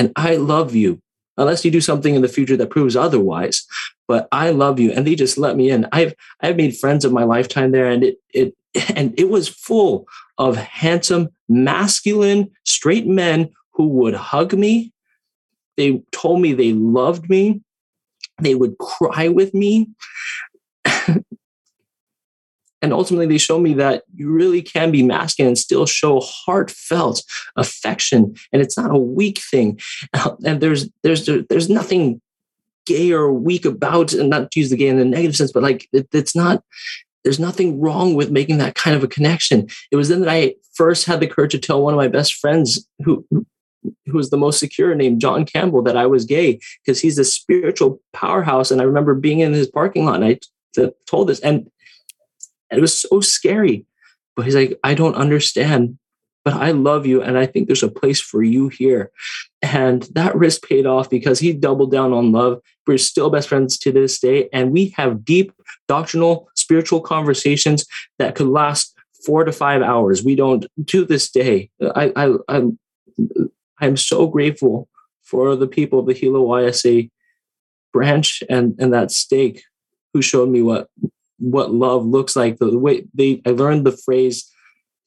[0.00, 0.98] and I love you,
[1.36, 3.66] unless you do something in the future that proves otherwise.
[4.08, 4.92] But I love you.
[4.92, 5.86] And they just let me in.
[5.92, 8.54] I've I've made friends of my lifetime there, and it it
[8.96, 10.06] and it was full
[10.38, 14.92] of handsome, masculine, straight men who would hug me.
[15.76, 17.60] They told me they loved me.
[18.40, 19.90] They would cry with me.
[22.82, 27.22] And ultimately they show me that you really can be masculine and still show heartfelt
[27.56, 29.78] affection and it's not a weak thing
[30.44, 32.20] and there's there's there's nothing
[32.86, 35.62] gay or weak about and not to use the gay in the negative sense but
[35.62, 36.62] like it, it's not
[37.22, 40.54] there's nothing wrong with making that kind of a connection it was then that i
[40.74, 43.26] first had the courage to tell one of my best friends who
[44.06, 47.24] who was the most secure named John Campbell that I was gay because he's a
[47.24, 48.70] spiritual powerhouse.
[48.70, 51.40] And I remember being in his parking lot and I told this.
[51.40, 51.70] And
[52.70, 53.86] and it was so scary.
[54.36, 55.98] But he's like, I don't understand,
[56.44, 57.22] but I love you.
[57.22, 59.10] And I think there's a place for you here.
[59.60, 62.60] And that risk paid off because he doubled down on love.
[62.86, 64.48] We're still best friends to this day.
[64.52, 65.52] And we have deep
[65.88, 67.84] doctrinal, spiritual conversations
[68.18, 68.94] that could last
[69.26, 70.24] four to five hours.
[70.24, 71.70] We don't to this day.
[71.94, 72.62] I, I, I
[73.80, 74.88] I'm so grateful
[75.22, 77.10] for the people of the Hilo YSA
[77.92, 79.62] branch and, and that stake
[80.12, 80.88] who showed me what
[81.40, 82.58] what love looks like.
[82.58, 84.50] The way they, I learned the phrase,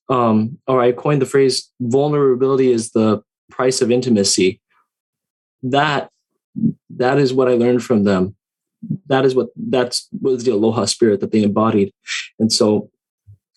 [0.09, 4.59] um, or I coined the phrase, vulnerability is the price of intimacy.
[5.61, 6.09] That,
[6.97, 8.35] that is what I learned from them.
[9.07, 11.93] That is what that's was the aloha spirit that they embodied,
[12.37, 12.91] and so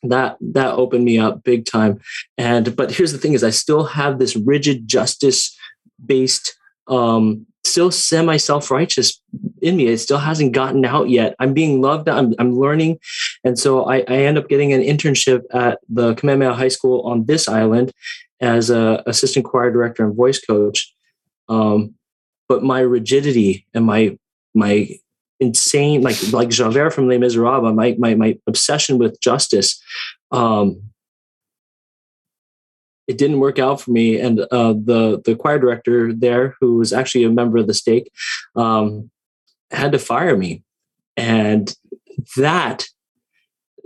[0.05, 1.99] that that opened me up big time.
[2.39, 5.57] And but here's the thing: is I still have this rigid justice
[6.05, 6.57] based
[6.87, 7.47] um,
[7.77, 9.21] still semi self righteous
[9.61, 9.89] in me.
[9.89, 11.35] It still hasn't gotten out yet.
[11.39, 12.09] I'm being loved.
[12.09, 12.99] I'm, I'm learning.
[13.45, 17.27] And so I, I end up getting an internship at the Kamehameha High School on
[17.27, 17.93] this island
[18.41, 20.91] as a assistant choir director and voice coach.
[21.51, 21.97] Um,
[22.49, 24.17] but my rigidity and my,
[24.55, 24.89] my
[25.39, 29.83] insane, like, like Javert from Les Miserables, my, my, my obsession with justice,
[30.31, 30.81] um,
[33.07, 34.19] it didn't work out for me.
[34.19, 38.11] And uh, the the choir director there, who was actually a member of the stake,
[38.55, 39.11] um,
[39.71, 40.63] had to fire me,
[41.17, 41.75] and
[42.37, 42.87] that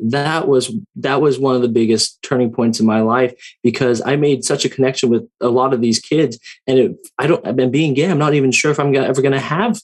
[0.03, 4.17] that was that was one of the biggest turning points in my life because I
[4.17, 7.45] made such a connection with a lot of these kids, and it, I don't.
[7.57, 8.11] Been being gay.
[8.11, 9.81] I'm not even sure if I'm gonna, ever going to have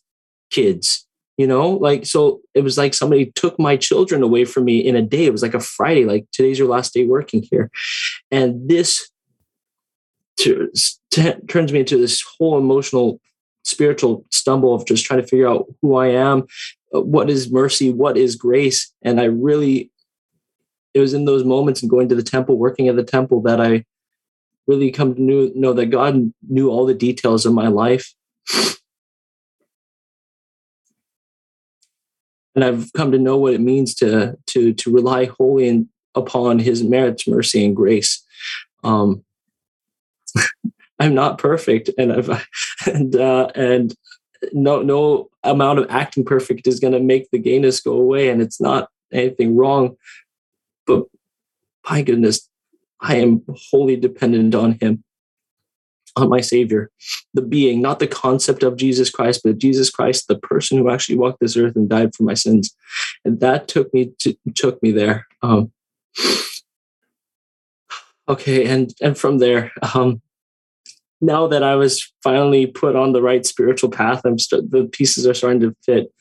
[0.51, 1.07] kids.
[1.37, 2.41] You know, like so.
[2.55, 5.27] It was like somebody took my children away from me in a day.
[5.27, 6.07] It was like a Friday.
[6.07, 7.71] Like today's your last day working here,
[8.31, 9.11] and this
[10.39, 10.71] to,
[11.11, 13.21] t- turns me into this whole emotional
[13.65, 16.47] spiritual stumble of just trying to figure out who I am,
[16.95, 18.93] uh, what is mercy, what is grace.
[19.03, 19.91] And I really,
[20.95, 23.61] it was in those moments and going to the temple, working at the temple that
[23.61, 23.85] I,
[24.67, 28.13] really come to know, know that God knew all the details of my life.
[32.55, 36.59] And I've come to know what it means to to to rely wholly in, upon
[36.59, 38.25] His merits, mercy, and grace.
[38.83, 39.26] Um,
[40.99, 42.29] I'm not perfect, and I've
[42.87, 43.95] and uh, and
[44.53, 48.41] no no amount of acting perfect is going to make the gayness go away, and
[48.41, 49.97] it's not anything wrong.
[50.87, 51.05] But
[51.89, 52.49] my goodness,
[53.01, 55.05] I am wholly dependent on Him,
[56.17, 56.91] on my Savior,
[57.35, 61.19] the being, not the concept of Jesus Christ, but Jesus Christ, the person who actually
[61.19, 62.75] walked this earth and died for my sins,
[63.25, 65.27] and that took me to took me there.
[65.43, 65.73] Um,
[68.29, 70.23] okay, and and from there, um,
[71.21, 75.27] now that I was finally put on the right spiritual path, I'm st- the pieces
[75.27, 76.13] are starting to fit.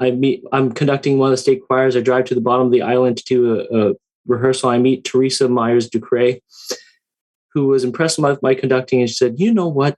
[0.00, 0.42] I meet.
[0.52, 1.96] I'm conducting one of the state choirs.
[1.96, 3.94] I drive to the bottom of the island to do a, a
[4.26, 4.70] rehearsal.
[4.70, 6.40] I meet Teresa Myers Ducray,
[7.52, 9.96] who was impressed with my conducting, and she said, "You know what?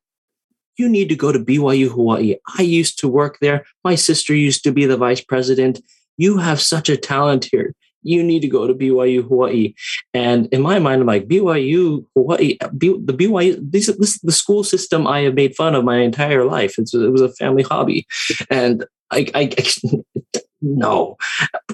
[0.76, 2.36] You need to go to BYU Hawaii.
[2.58, 3.64] I used to work there.
[3.82, 5.80] My sister used to be the vice president.
[6.18, 7.74] You have such a talent here
[8.06, 9.74] you need to go to BYU Hawaii.
[10.14, 14.32] And in my mind, I'm like, BYU Hawaii, B, the BYU, this, this is the
[14.32, 16.78] school system I have made fun of my entire life.
[16.78, 18.06] It's, it was a family hobby.
[18.50, 20.00] And I, I, I
[20.62, 21.16] no,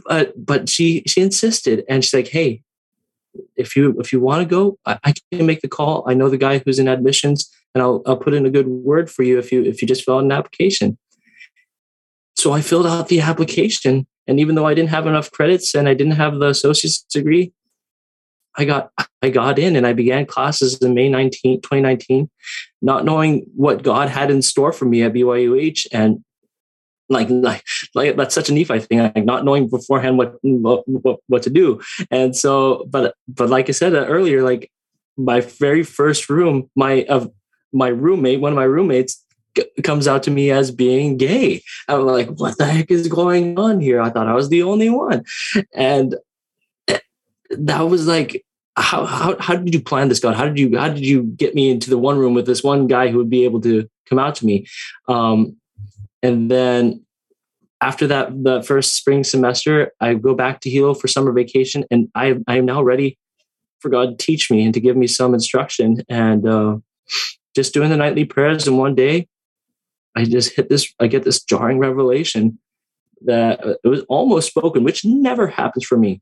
[0.06, 2.62] but, but she, she insisted and she's like, Hey,
[3.56, 6.04] if you, if you want to go, I, I can make the call.
[6.06, 9.10] I know the guy who's in admissions and I'll, I'll put in a good word
[9.10, 10.98] for you if you, if you just fill out an application.
[12.36, 15.88] So I filled out the application and even though I didn't have enough credits and
[15.88, 17.52] I didn't have the associate's degree,
[18.56, 18.90] I got
[19.22, 22.30] I got in and I began classes in May 19, 2019,
[22.82, 25.86] not knowing what God had in store for me at BYUH.
[25.92, 26.24] And
[27.08, 27.64] like, like,
[27.94, 30.84] like that's such a Nephi thing, like not knowing beforehand what, what,
[31.26, 31.80] what to do.
[32.10, 34.70] And so, but, but like I said earlier, like
[35.16, 37.30] my very first room, my, of
[37.72, 39.21] my roommate, one of my roommates
[39.84, 41.62] comes out to me as being gay.
[41.88, 44.00] I'm like, what the heck is going on here?
[44.00, 45.24] I thought I was the only one.
[45.74, 46.16] And
[46.88, 46.98] eh,
[47.50, 48.44] that was like,
[48.76, 50.34] how, how, how did you plan this, God?
[50.34, 52.86] How did you, how did you get me into the one room with this one
[52.86, 54.66] guy who would be able to come out to me?
[55.08, 55.56] Um,
[56.22, 57.04] and then
[57.80, 62.08] after that, the first spring semester, I go back to Hilo for summer vacation and
[62.14, 63.18] I, I am now ready
[63.80, 65.98] for God to teach me and to give me some instruction.
[66.08, 66.76] And, uh,
[67.54, 69.28] just doing the nightly prayers and one day
[70.14, 72.58] I just hit this, I get this jarring revelation
[73.24, 76.20] that it was almost spoken, which never happens for me.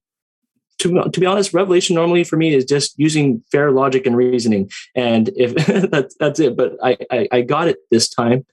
[0.79, 4.71] To, to be honest, revelation normally for me is just using fair logic and reasoning.
[4.95, 5.55] And if
[5.91, 8.47] that's, that's it, but I, I, I got it this time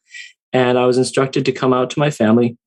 [0.51, 2.57] and I was instructed to come out to my family.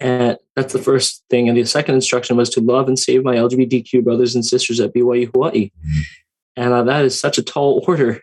[0.00, 1.48] And that's the first thing.
[1.48, 4.94] And the second instruction was to love and save my LGBTQ brothers and sisters at
[4.94, 5.70] BYU Hawaii.
[5.70, 6.00] Mm-hmm.
[6.56, 8.20] And uh, that is such a tall order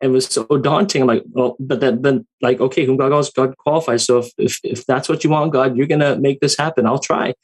[0.00, 1.02] it was so daunting.
[1.02, 4.04] I'm like, well, but then, then like, okay, whom God calls, God qualifies.
[4.04, 6.86] So if, if, if that's what you want, God, you're to make this happen.
[6.86, 7.34] I'll try.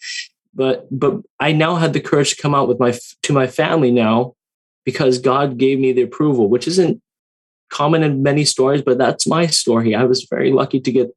[0.54, 3.90] But, but I now had the courage to come out with my, to my family
[3.90, 4.34] now
[4.84, 7.02] because God gave me the approval, which isn't
[7.68, 9.94] common in many stories, but that's my story.
[9.94, 11.08] I was very lucky to get,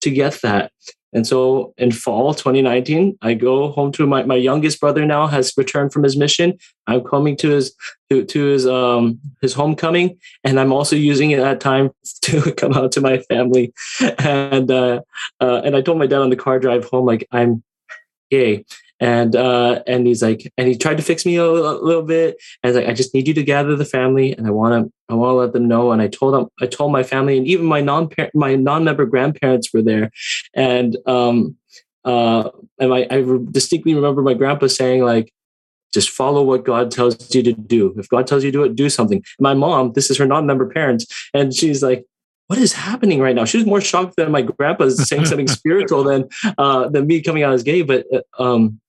[0.00, 0.72] to get that.
[1.12, 5.52] And so in fall 2019, I go home to my, my youngest brother now has
[5.56, 6.58] returned from his mission.
[6.86, 7.74] I'm coming to his
[8.10, 11.90] to, to his um his homecoming, and I'm also using it that time
[12.22, 13.72] to come out to my family.
[14.18, 15.00] And uh,
[15.40, 17.62] uh, and I told my dad on the car drive home like I'm
[18.30, 18.64] gay
[19.00, 22.36] and uh, and he's like, and he tried to fix me a, a little bit.
[22.62, 24.92] And he's like, I just need you to gather the family, and I want to,
[25.08, 25.92] I want to let them know.
[25.92, 29.06] And I told them, I told my family, and even my non my non member
[29.06, 30.10] grandparents were there,
[30.54, 31.56] and um,
[32.04, 35.32] uh, and I, I distinctly remember my grandpa saying like,
[35.92, 37.94] just follow what God tells you to do.
[37.98, 39.22] If God tells you to do it, do something.
[39.40, 42.06] My mom, this is her non-member parents, and she's like,
[42.46, 43.44] what is happening right now?
[43.44, 46.28] She was more shocked than my grandpa saying something spiritual than
[46.58, 47.82] uh, than me coming out as gay.
[47.82, 48.80] But uh, um,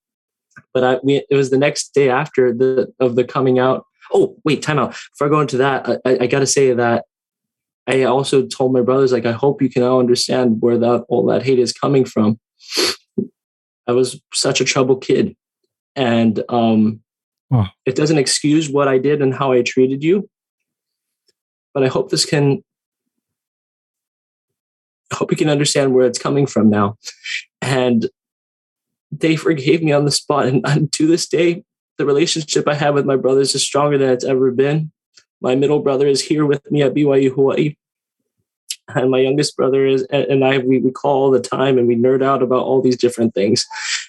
[0.74, 3.84] but I, we, it was the next day after the of the coming out.
[4.12, 4.96] Oh, wait, time out.
[5.12, 7.04] Before I go into that, I, I got to say that
[7.86, 11.26] I also told my brothers, like, I hope you can now understand where that all
[11.26, 12.38] that hate is coming from.
[13.86, 15.34] I was such a troubled kid,
[15.96, 17.00] and um,
[17.86, 20.28] it doesn't excuse what I did and how I treated you.
[21.72, 22.62] But I hope this can.
[25.10, 26.96] I hope you can understand where it's coming from now,
[27.62, 28.08] and
[29.10, 30.46] they forgave me on the spot.
[30.46, 31.64] And, to this day,
[31.96, 34.92] the relationship I have with my brothers is stronger than it's ever been.
[35.40, 37.76] My middle brother is here with me at BYU Hawaii.
[38.94, 41.94] And my youngest brother is, and I, we, we call all the time and we
[41.94, 43.66] nerd out about all these different things.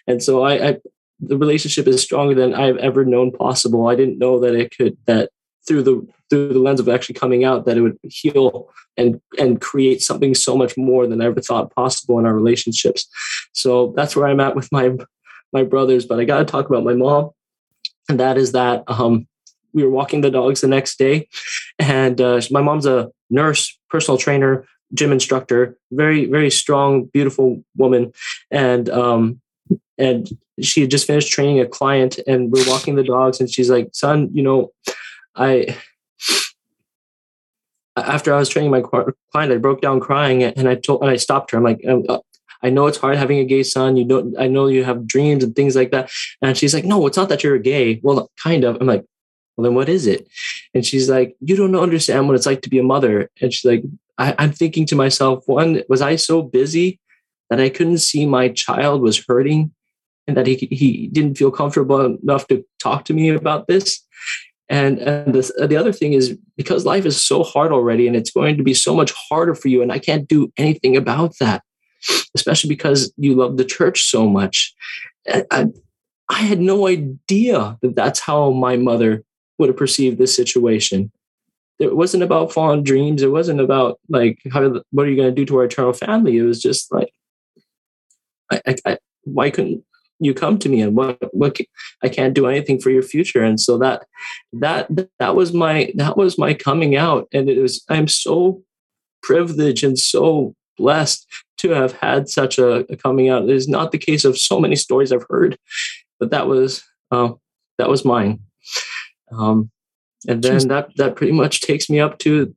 [0.07, 0.77] And so I, I
[1.19, 3.87] the relationship is stronger than I've ever known possible.
[3.87, 5.31] I didn't know that it could, that
[5.67, 9.61] through the through the lens of actually coming out that it would heal and and
[9.61, 13.07] create something so much more than I ever thought possible in our relationships.
[13.53, 14.91] So that's where I'm at with my
[15.53, 16.05] my brothers.
[16.05, 17.31] But I got to talk about my mom,
[18.07, 19.27] and that is that um,
[19.73, 21.27] we were walking the dogs the next day,
[21.77, 28.11] and uh, my mom's a nurse, personal trainer, gym instructor, very very strong, beautiful woman,
[28.51, 29.41] and um,
[29.97, 30.29] and
[30.61, 33.89] she had just finished training a client, and we're walking the dogs, and she's like,
[33.93, 34.71] "Son, you know,
[35.35, 35.77] I."
[37.97, 41.17] After I was training my client, I broke down crying, and I told, and I
[41.17, 41.57] stopped her.
[41.57, 42.19] I'm like, um, uh,
[42.61, 43.97] I know it's hard having a gay son.
[43.97, 46.09] You don't, I know you have dreams and things like that.
[46.41, 47.99] And she's like, no, it's not that you're gay.
[48.03, 48.77] Well, kind of.
[48.79, 49.05] I'm like,
[49.55, 50.27] well, then what is it?
[50.73, 53.29] And she's like, you don't understand what it's like to be a mother.
[53.41, 53.83] And she's like,
[54.17, 56.99] I, I'm thinking to myself, one, was I so busy
[57.49, 59.73] that I couldn't see my child was hurting
[60.27, 64.05] and that he, he didn't feel comfortable enough to talk to me about this?
[64.69, 68.29] And, and the, the other thing is because life is so hard already and it's
[68.29, 71.63] going to be so much harder for you, and I can't do anything about that
[72.35, 74.73] especially because you love the church so much.
[75.27, 75.67] I,
[76.29, 79.23] I had no idea that that's how my mother
[79.57, 81.11] would have perceived this situation.
[81.79, 83.21] It wasn't about fond dreams.
[83.21, 86.37] It wasn't about like how what are you going to do to our eternal family.
[86.37, 87.11] It was just like,
[88.51, 89.83] I, I, I, why couldn't
[90.19, 91.57] you come to me and what what
[92.03, 93.43] I can't do anything for your future.
[93.43, 94.05] And so that
[94.53, 94.89] that
[95.19, 98.63] that was my that was my coming out, and it was I'm so
[99.23, 101.25] privileged and so blessed
[101.57, 103.43] to have had such a, a, coming out.
[103.43, 105.57] It is not the case of so many stories I've heard,
[106.19, 107.33] but that was uh,
[107.77, 108.39] that was mine.
[109.31, 109.69] Um,
[110.27, 112.53] and then that that pretty much takes me up to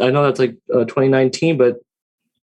[0.00, 1.76] I know that's like uh, 2019, but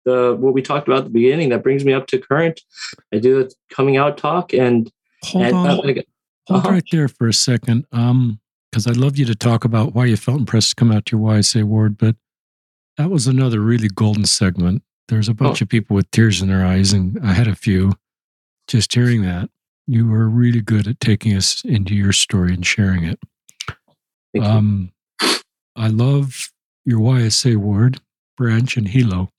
[0.07, 2.63] the what we talked about at the beginning that brings me up to current.
[3.13, 4.91] I do the coming out talk and
[5.23, 5.99] hold and, on, uh, hold
[6.49, 6.71] uh-huh.
[6.71, 7.85] right there for a second.
[7.93, 8.41] Um,
[8.71, 11.17] because I'd love you to talk about why you felt impressed to come out to
[11.17, 12.15] your YSA ward, but
[12.99, 14.83] that was another really golden segment.
[15.09, 15.65] There's a bunch oh.
[15.65, 17.95] of people with tears in their eyes, and I had a few.
[18.69, 19.49] Just hearing that,
[19.87, 23.19] you were really good at taking us into your story and sharing it.
[24.43, 24.93] Um,
[25.75, 26.51] I love
[26.85, 28.01] your YSA ward,
[28.37, 29.31] branch, and Hilo.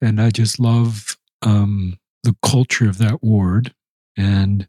[0.00, 3.74] And I just love um, the culture of that ward
[4.16, 4.68] and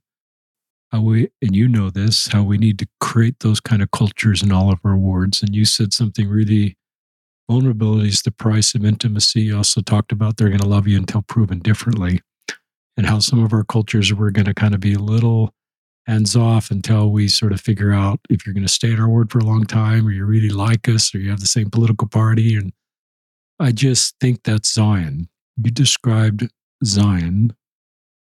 [0.92, 4.42] how we, and you know this, how we need to create those kind of cultures
[4.42, 5.44] in all of our wards.
[5.44, 6.78] And you said something really
[7.50, 9.42] vulnerability is the price of intimacy.
[9.42, 12.22] You also talked about they're going to love you until proven differently,
[12.96, 15.54] and how some of our cultures we're going to kind of be a little
[16.06, 19.10] hands off until we sort of figure out if you're going to stay at our
[19.10, 21.70] ward for a long time, or you really like us, or you have the same
[21.70, 22.56] political party.
[22.56, 22.72] And
[23.60, 25.28] I just think that's Zion.
[25.58, 26.50] You described
[26.86, 27.54] Zion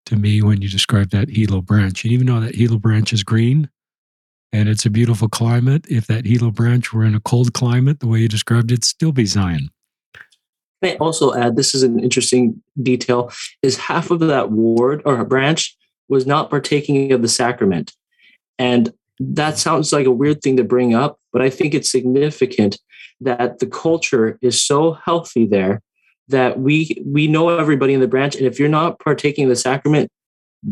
[0.07, 3.23] to me when you described that Hilo branch, and even though that Hilo branch is
[3.23, 3.69] green,
[4.51, 5.85] and it's a beautiful climate.
[5.89, 9.11] If that Hilo branch were in a cold climate, the way you described it, still
[9.11, 9.69] be Zion.
[10.81, 13.31] Can I also add this is an interesting detail
[13.61, 15.75] is half of that ward or branch
[16.07, 17.93] was not partaking of the sacrament.
[18.57, 22.77] And that sounds like a weird thing to bring up, but I think it's significant
[23.21, 25.81] that the culture is so healthy there
[26.29, 28.35] that we we know everybody in the branch.
[28.35, 30.09] And if you're not partaking of the sacrament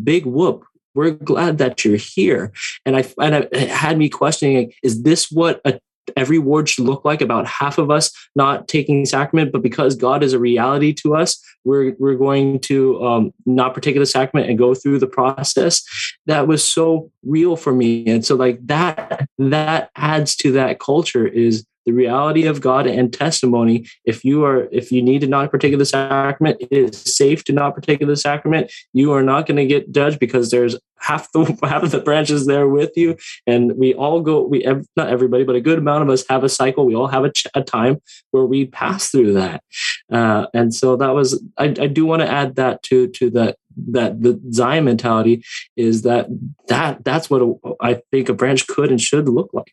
[0.03, 0.63] big whoop.
[0.93, 2.53] We're glad that you're here.
[2.85, 5.79] And I and it had me questioning: Is this what a
[6.15, 9.51] every ward should look like about half of us not taking sacrament?
[9.51, 13.95] But because god is a reality to us we're, we're going to um, not partake
[13.95, 15.83] of the sacrament and go through the process.
[16.27, 18.05] That was so real for me.
[18.05, 23.13] And so like that that adds to that culture is the reality of God and
[23.13, 23.87] testimony.
[24.05, 27.43] If you are, if you need to not partake of the sacrament, it is safe
[27.45, 28.71] to not partake of the sacrament.
[28.93, 32.45] You are not going to get judged because there's half the half of the branches
[32.45, 34.41] there with you, and we all go.
[34.45, 34.65] We
[34.95, 36.85] not everybody, but a good amount of us have a cycle.
[36.85, 39.63] We all have a, a time where we pass through that,
[40.11, 41.41] uh, and so that was.
[41.57, 43.57] I, I do want to add that to to that
[43.91, 45.43] that the Zion mentality
[45.75, 46.27] is that
[46.67, 49.71] that that's what a, I think a branch could and should look like.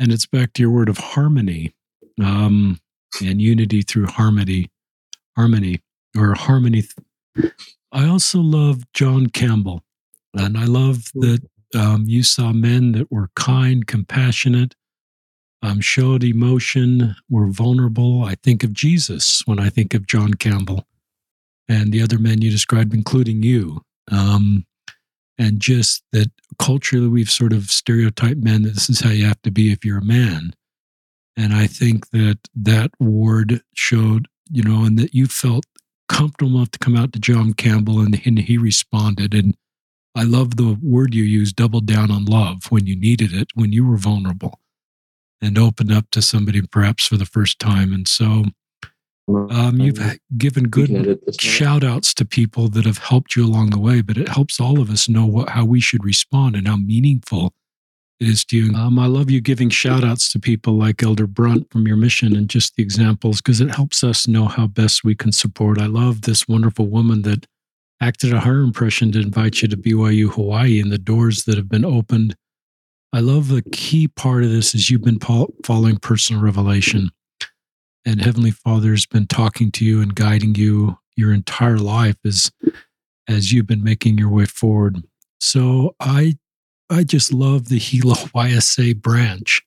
[0.00, 1.74] And it's back to your word of harmony
[2.20, 2.80] um,
[3.22, 4.70] and unity through harmony,
[5.36, 5.82] harmony
[6.16, 6.84] or harmony.
[7.92, 9.84] I also love John Campbell.
[10.34, 11.40] And I love that
[11.74, 14.74] um, you saw men that were kind, compassionate,
[15.62, 18.24] um, showed emotion, were vulnerable.
[18.24, 20.86] I think of Jesus when I think of John Campbell
[21.68, 23.82] and the other men you described, including you.
[24.10, 24.64] Um,
[25.40, 29.40] and just that culturally we've sort of stereotyped men that this is how you have
[29.42, 30.52] to be if you're a man
[31.36, 35.64] and i think that that ward showed you know and that you felt
[36.08, 39.56] comfortable enough to come out to john campbell and, and he responded and
[40.14, 43.72] i love the word you used double down on love when you needed it when
[43.72, 44.60] you were vulnerable
[45.40, 47.92] and opened up to somebody perhaps for the first time.
[47.92, 48.44] And so
[49.50, 54.00] um, you've given good shout outs to people that have helped you along the way,
[54.00, 57.52] but it helps all of us know what, how we should respond and how meaningful
[58.20, 58.74] it is to you.
[58.74, 62.36] Um, I love you giving shout outs to people like Elder Brunt from your mission
[62.36, 65.80] and just the examples because it helps us know how best we can support.
[65.80, 67.46] I love this wonderful woman that
[68.00, 71.68] acted on her impression to invite you to BYU Hawaii and the doors that have
[71.68, 72.34] been opened.
[73.12, 77.10] I love the key part of this is you've been following personal revelation
[78.04, 82.50] and Heavenly Father's been talking to you and guiding you your entire life as
[83.28, 85.02] as you've been making your way forward.
[85.40, 86.38] So I
[86.88, 89.62] I just love the Hilo YSA branch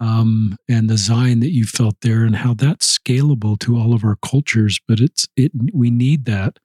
[0.00, 4.04] um, and the Zion that you felt there and how that's scalable to all of
[4.04, 4.78] our cultures.
[4.86, 6.58] But it's it we need that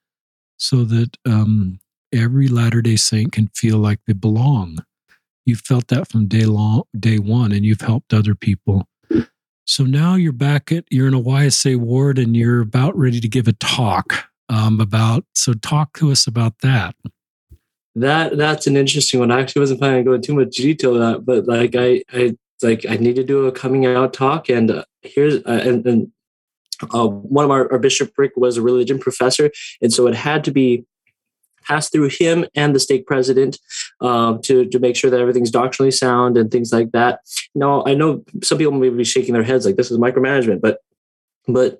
[0.57, 1.79] so that um,
[2.13, 4.79] every Latter Day Saint can feel like they belong.
[5.45, 8.87] You felt that from day long, day one, and you've helped other people.
[9.69, 13.29] So now you're back at you're in a YSA ward and you're about ready to
[13.29, 15.25] give a talk um, about.
[15.35, 16.95] So talk to us about that.
[17.93, 19.29] That that's an interesting one.
[19.29, 22.35] I actually wasn't planning on going too much detail on that, but like I I
[22.63, 26.11] like I need to do a coming out talk, and uh, here's uh, and, and
[26.91, 29.51] uh, one of our, our bishopric was a religion professor,
[29.83, 30.83] and so it had to be
[31.69, 33.59] pass through him and the stake president
[34.01, 37.19] um, to, to make sure that everything's doctrinally sound and things like that.
[37.53, 40.79] Now, I know some people may be shaking their heads like this is micromanagement, but
[41.47, 41.79] but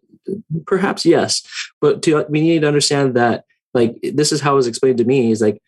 [0.65, 1.43] perhaps yes.
[1.81, 5.05] But to, we need to understand that like this is how it was explained to
[5.05, 5.61] me is like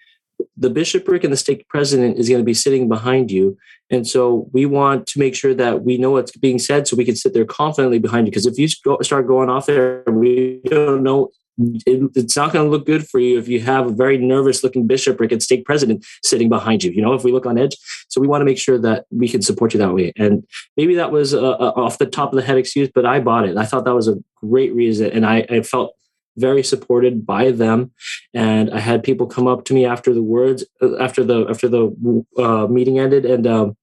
[0.58, 3.58] the bishopric and the stake president is going to be sitting behind you.
[3.92, 7.06] And so we want to make sure that we know what's being said so we
[7.06, 8.32] can sit there confidently behind you.
[8.32, 12.72] Because if you start going off there, we don't know it, it's not going to
[12.72, 16.06] look good for you if you have a very nervous looking bishopric and stake president
[16.24, 16.92] sitting behind you.
[16.92, 17.76] You know, if we look on edge,
[18.10, 20.14] so we want to make sure that we can support you that way.
[20.18, 20.44] And
[20.78, 23.48] maybe that was a, a off the top of the head excuse, but I bought
[23.48, 23.58] it.
[23.58, 25.96] I thought that was a great reason, and I, I felt
[26.38, 27.92] very supported by them
[28.34, 31.68] and i had people come up to me after the words uh, after the after
[31.68, 33.76] the uh, meeting ended and um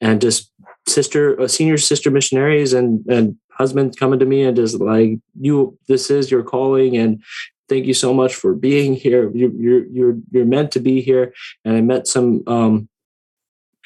[0.00, 0.50] and just
[0.88, 5.78] sister uh, senior sister missionaries and and husband coming to me and just like you
[5.88, 7.22] this is your calling and
[7.68, 9.30] thank you so much for being here.
[9.34, 11.32] You, you're you're you're meant to be here.
[11.64, 12.88] And i met some um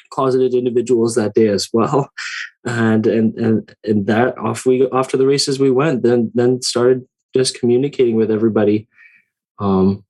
[0.09, 2.09] closeted individuals that day as well.
[2.65, 6.61] And and and and that off we off to the races we went then then
[6.61, 8.89] started just communicating with everybody.
[9.57, 10.03] Um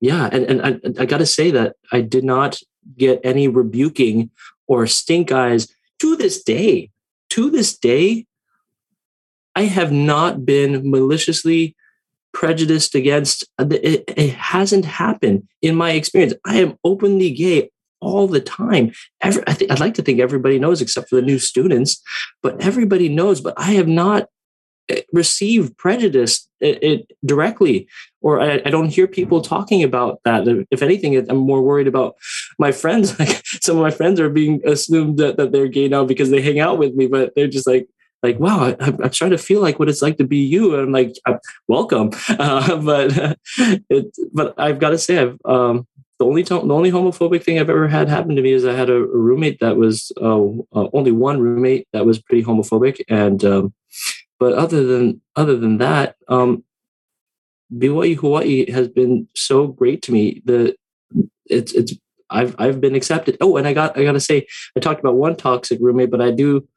[0.00, 2.58] yeah and and i, I got to say that i did not
[2.96, 4.30] get any rebuking
[4.66, 5.68] or stink eyes
[6.00, 6.90] to this day.
[7.30, 8.26] To this day
[9.54, 11.76] I have not been maliciously
[12.32, 13.44] prejudiced against.
[13.58, 16.34] Uh, it, it hasn't happened in my experience.
[16.46, 17.70] I am openly gay
[18.00, 18.92] all the time.
[19.20, 22.02] Every, I I'd like to think everybody knows, except for the new students,
[22.42, 23.40] but everybody knows.
[23.40, 24.28] But I have not
[24.88, 27.88] eh, received prejudice it, eh, it directly,
[28.20, 30.46] or I, I, don't hear people talking about that.
[30.70, 32.16] If anything, I'm more worried about
[32.58, 33.14] my friends.
[33.18, 36.40] Like some of my friends are being assumed that, that they're gay now because they
[36.40, 37.86] hang out with me, but they're just like,
[38.22, 40.74] like, wow, I, am trying to feel like what it's like to be you.
[40.74, 42.10] And I'm like, uh, welcome.
[42.28, 43.12] Uh, but
[43.90, 45.86] it, but I've got to say, I've, um,
[46.18, 48.90] the only the only homophobic thing I've ever had happen to me is I had
[48.90, 53.42] a, a roommate that was uh, uh, only one roommate that was pretty homophobic, and
[53.44, 53.74] um,
[54.38, 56.62] but other than other than that, um,
[57.74, 60.42] BYU Hawaii has been so great to me.
[60.44, 60.76] The
[61.46, 61.94] it's it's
[62.28, 63.36] I've I've been accepted.
[63.40, 64.46] Oh, and I got I got to say
[64.76, 66.68] I talked about one toxic roommate, but I do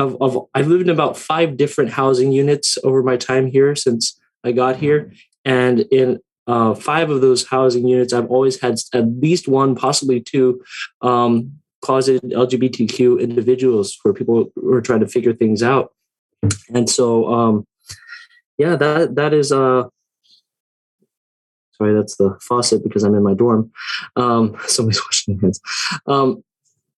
[0.00, 4.18] of, of I've lived in about five different housing units over my time here since
[4.44, 5.12] I got here,
[5.44, 10.20] and in uh, five of those housing units, I've always had at least one, possibly
[10.20, 10.62] two,
[11.02, 11.52] um,
[11.82, 15.92] closeted LGBTQ individuals where people were trying to figure things out,
[16.74, 17.66] and so um,
[18.58, 19.84] yeah, that that is uh
[21.80, 23.70] sorry, that's the faucet because I'm in my dorm.
[24.16, 25.60] Um, somebody's washing their hands.
[26.06, 26.42] Um,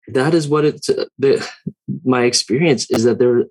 [0.08, 0.88] that is what it's
[1.18, 1.48] the,
[2.04, 3.46] my experience is that there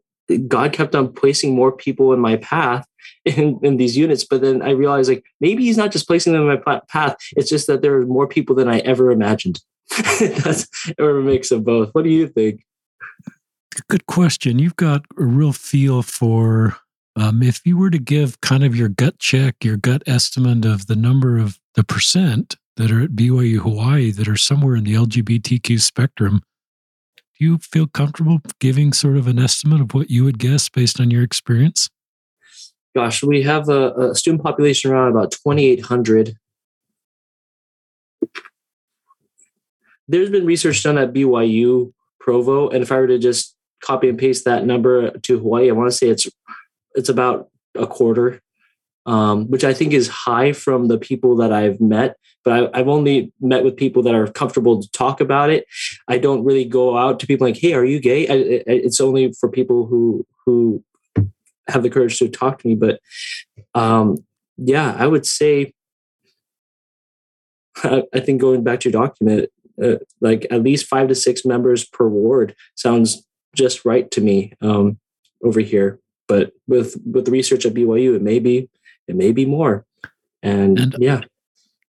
[0.49, 2.87] god kept on placing more people in my path
[3.25, 6.49] in, in these units but then i realized like maybe he's not just placing them
[6.49, 9.61] in my path it's just that there are more people than i ever imagined.
[10.21, 10.69] That's
[10.99, 11.91] or a mix of both.
[11.93, 12.65] What do you think?
[13.89, 14.59] Good question.
[14.59, 16.77] You've got a real feel for
[17.17, 20.87] um, if you were to give kind of your gut check your gut estimate of
[20.87, 24.95] the number of the percent that are at BYU Hawaii that are somewhere in the
[24.95, 26.41] LGBTQ spectrum.
[27.39, 31.01] Do you feel comfortable giving sort of an estimate of what you would guess based
[31.01, 31.89] on your experience?
[32.95, 36.37] Gosh, we have a, a student population around about 2,800.
[40.09, 44.19] There's been research done at BYU Provo, and if I were to just copy and
[44.19, 46.27] paste that number to Hawaii, I want to say it's
[46.95, 48.41] it's about a quarter,
[49.07, 52.17] um, which I think is high from the people that I've met.
[52.45, 55.67] But I, have only met with people that are comfortable to talk about it.
[56.09, 59.33] I don't really go out to people like, "Hey, are you gay?" I, it's only
[59.33, 60.83] for people who who
[61.69, 62.75] have the courage to talk to me.
[62.75, 63.01] But
[63.75, 64.17] um,
[64.57, 65.73] yeah, I would say,
[67.77, 69.51] I, I think going back to your document,
[69.83, 73.23] uh, like at least five to six members per ward sounds
[73.55, 74.99] just right to me um,
[75.43, 75.99] over here.
[76.29, 78.69] But with with the research at BYU, it may be
[79.09, 79.85] it may be more.
[80.43, 81.21] And, and yeah,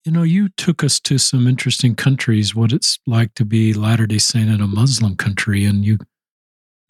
[0.05, 2.55] you know, you took us to some interesting countries.
[2.55, 5.99] What it's like to be Latter Day Saint in a Muslim country, and you.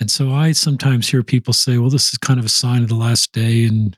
[0.01, 2.89] And so I sometimes hear people say, "Well, this is kind of a sign of
[2.89, 3.97] the last day," and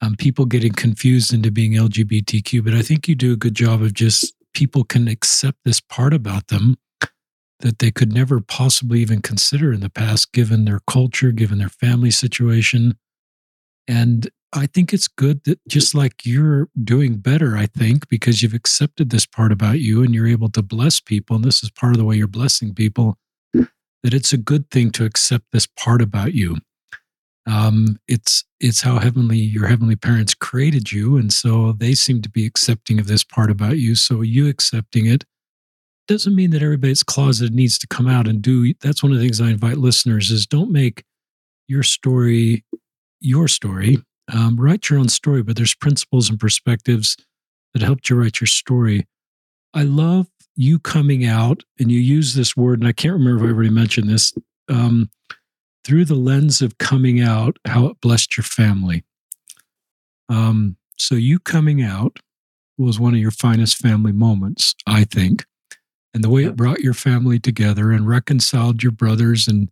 [0.00, 2.64] um, people getting confused into being LGBTQ.
[2.64, 6.12] But I think you do a good job of just people can accept this part
[6.12, 6.76] about them
[7.60, 11.68] that they could never possibly even consider in the past, given their culture, given their
[11.68, 12.96] family situation.
[13.86, 18.54] And I think it's good that just like you're doing better, I think, because you've
[18.54, 21.36] accepted this part about you and you're able to bless people.
[21.36, 23.16] And this is part of the way you're blessing people,
[23.54, 26.56] that it's a good thing to accept this part about you.
[27.46, 32.28] Um, it's it's how heavenly your heavenly parents created you, and so they seem to
[32.28, 33.94] be accepting of this part about you.
[33.94, 35.24] So you accepting it
[36.06, 38.74] doesn't mean that everybody's closet needs to come out and do.
[38.80, 41.04] That's one of the things I invite listeners is don't make
[41.66, 42.64] your story
[43.20, 43.98] your story.
[44.32, 47.16] Um, write your own story, but there's principles and perspectives
[47.74, 49.06] that helped you write your story.
[49.74, 53.50] I love you coming out, and you use this word, and I can't remember if
[53.50, 54.32] I already mentioned this.
[54.68, 55.10] Um,
[55.84, 59.02] through the lens of coming out, how it blessed your family.
[60.28, 62.18] Um, so, you coming out
[62.76, 65.44] was one of your finest family moments, I think.
[66.12, 69.70] And the way it brought your family together and reconciled your brothers, and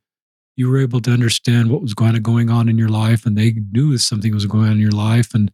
[0.58, 3.38] you were able to understand what was going on going on in your life, and
[3.38, 5.32] they knew something was going on in your life.
[5.32, 5.52] And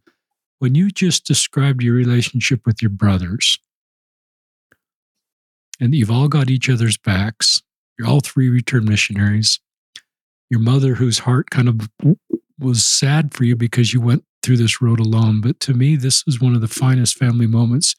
[0.57, 3.59] when you just described your relationship with your brothers,
[5.79, 7.61] and you've all got each other's backs,
[7.99, 9.59] you're all three returned missionaries,
[10.49, 11.87] your mother, whose heart kind of
[12.57, 15.39] was sad for you because you went through this road alone.
[15.39, 17.95] But to me, this is one of the finest family moments.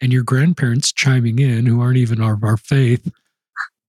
[0.00, 3.10] And your grandparents chiming in, who aren't even of our faith,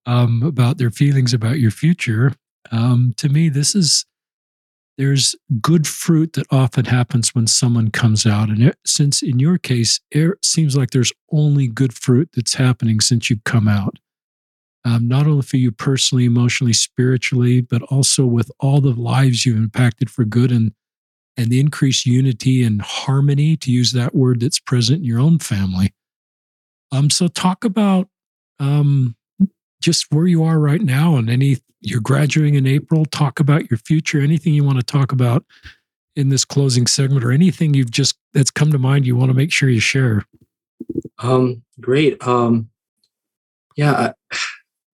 [0.08, 2.34] um, about their feelings about your future.
[2.72, 4.06] Um, to me, this is
[4.98, 8.50] there's good fruit that often happens when someone comes out.
[8.50, 13.00] And it, since in your case, it seems like there's only good fruit that's happening
[13.00, 14.00] since you've come out
[14.88, 19.58] um, not only for you personally, emotionally, spiritually, but also with all the lives you've
[19.58, 20.72] impacted for good and
[21.40, 25.38] and the increased unity and harmony, to use that word that's present in your own
[25.38, 25.94] family.
[26.92, 28.08] Um, so talk about
[28.60, 29.16] um,
[29.80, 31.58] just where you are right now and any
[31.90, 33.06] you're graduating in April.
[33.06, 34.20] Talk about your future.
[34.20, 35.46] Anything you want to talk about
[36.16, 39.36] in this closing segment, or anything you've just that's come to mind you want to
[39.36, 40.26] make sure you share.
[41.20, 42.26] Um, great.
[42.26, 42.70] Um,
[43.76, 44.14] yeah.
[44.32, 44.38] I,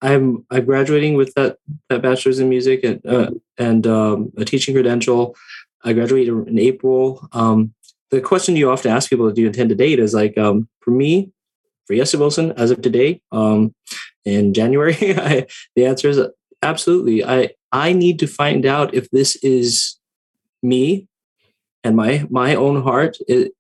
[0.04, 1.58] I'm I'm graduating with that
[1.90, 5.36] that bachelor's in music and uh, and um, a teaching credential.
[5.84, 7.28] I graduated in April.
[7.32, 7.74] Um,
[8.12, 10.00] the question you often ask people, do you intend to date?
[10.00, 11.32] Is like um, for me,
[11.88, 13.74] for Yesse Wilson, as of today, um,
[14.26, 16.20] in January, I, the answer is
[16.64, 17.24] absolutely.
[17.24, 20.00] I I need to find out if this is
[20.62, 21.08] me
[21.84, 23.18] and my my own heart.
[23.28, 23.52] It,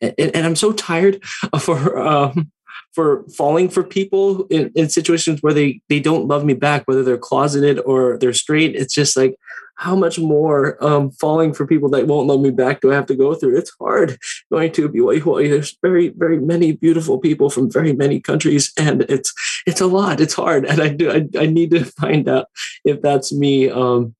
[0.00, 1.22] and, and I'm so tired
[1.60, 2.52] for um,
[2.94, 7.02] for falling for people in, in situations where they they don't love me back, whether
[7.02, 8.74] they're closeted or they're straight.
[8.74, 9.36] It's just like
[9.76, 13.06] how much more um, falling for people that won't love me back do I have
[13.06, 13.56] to go through?
[13.56, 14.18] It's hard
[14.52, 15.48] going to BYU.
[15.48, 19.32] There's very, very many beautiful people from very many countries, and it's
[19.66, 20.20] it's a lot.
[20.20, 22.46] It's hard, and I do I, I need to find out
[22.84, 23.70] if that's me.
[23.70, 24.14] Um,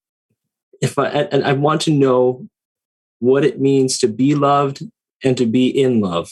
[0.80, 2.48] if I and I want to know
[3.20, 4.82] what it means to be loved
[5.22, 6.30] and to be in love.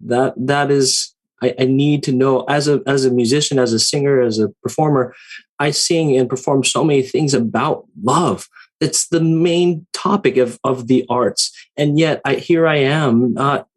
[0.00, 3.78] That that is I, I need to know as a as a musician, as a
[3.78, 5.14] singer, as a performer,
[5.58, 8.48] I sing and perform so many things about love.
[8.80, 13.68] It's the main topic of, of the arts, and yet I here I am not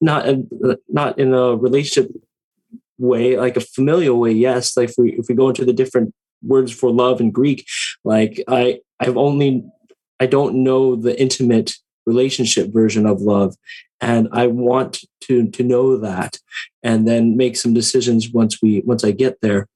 [0.00, 2.10] not uh, not in a relationship
[2.98, 4.32] way, like a familial way.
[4.32, 7.66] Yes, like if we if we go into the different words for love in Greek,
[8.04, 9.64] like I I've only
[10.18, 11.74] I don't know the intimate
[12.06, 13.54] relationship version of love
[14.00, 16.38] and i want to to know that
[16.82, 19.68] and then make some decisions once we once i get there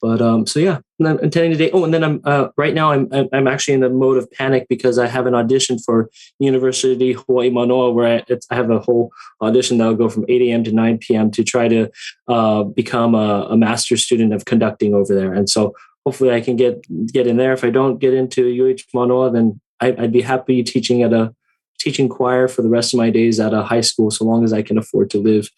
[0.00, 3.08] but um so yeah i'm intending today oh and then i'm uh, right now i'm
[3.32, 7.50] i'm actually in a mode of panic because i have an audition for university hawaii
[7.50, 9.10] manoa where I, I have a whole
[9.40, 11.90] audition that'll go from 8 a.m to 9 p.m to try to
[12.28, 15.74] uh, become a, a master's student of conducting over there and so
[16.06, 17.52] hopefully I can get get in there.
[17.52, 21.34] If I don't get into UH Manoa, then I, I'd be happy teaching at a
[21.78, 24.52] teaching choir for the rest of my days at a high school, so long as
[24.52, 25.50] I can afford to live,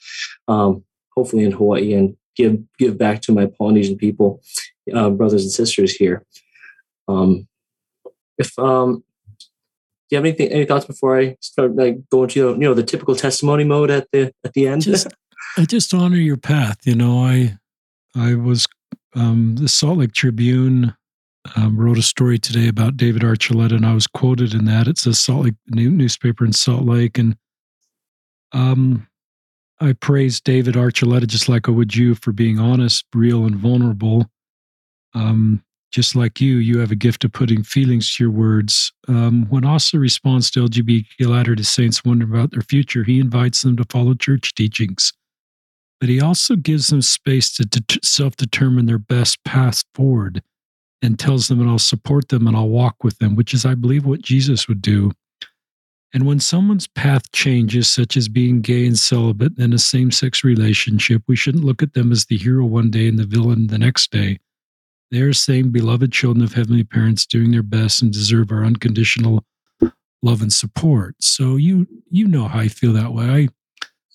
[0.48, 0.82] um,
[1.14, 4.40] hopefully in Hawaii, and give give back to my Polynesian people,
[4.94, 6.24] uh, brothers and sisters here.
[7.08, 7.48] Um,
[8.38, 9.02] if um,
[9.38, 9.46] do
[10.10, 13.14] you have anything any thoughts before I start like going to you know the typical
[13.14, 14.82] testimony mode at the at the end?
[14.82, 15.08] Just,
[15.56, 16.78] I just honor your path.
[16.86, 17.58] You know, I
[18.14, 18.66] I was
[19.14, 20.94] um, the Salt Lake Tribune
[21.56, 24.86] um, wrote a story today about David Archuleta, and I was quoted in that.
[24.86, 27.36] It's a Salt Lake new, newspaper in Salt Lake, and
[28.52, 29.07] um,
[29.80, 34.26] I praise David Archuleta just like I would you for being honest, real, and vulnerable.
[35.14, 38.92] Um, just like you, you have a gift of putting feelings to your words.
[39.06, 43.76] Um, when Ostler responds to LGBT Latter-day Saints wondering about their future, he invites them
[43.76, 45.12] to follow church teachings,
[45.98, 50.42] but he also gives them space to, to self-determine their best path forward
[51.00, 53.74] and tells them, and I'll support them and I'll walk with them, which is, I
[53.74, 55.12] believe, what Jesus would do.
[56.14, 60.42] And when someone's path changes, such as being gay and celibate in a same sex
[60.42, 63.78] relationship, we shouldn't look at them as the hero one day and the villain the
[63.78, 64.38] next day.
[65.10, 69.44] They are same beloved children of heavenly parents doing their best and deserve our unconditional
[70.22, 71.16] love and support.
[71.20, 73.24] So you you know how I feel that way.
[73.24, 73.48] I,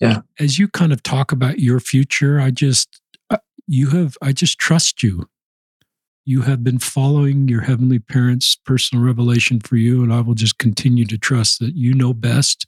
[0.00, 0.22] yeah.
[0.38, 3.00] As you kind of talk about your future, I just
[3.30, 5.28] uh, you have I just trust you
[6.24, 10.58] you have been following your heavenly parents' personal revelation for you, and I will just
[10.58, 12.66] continue to trust that you know best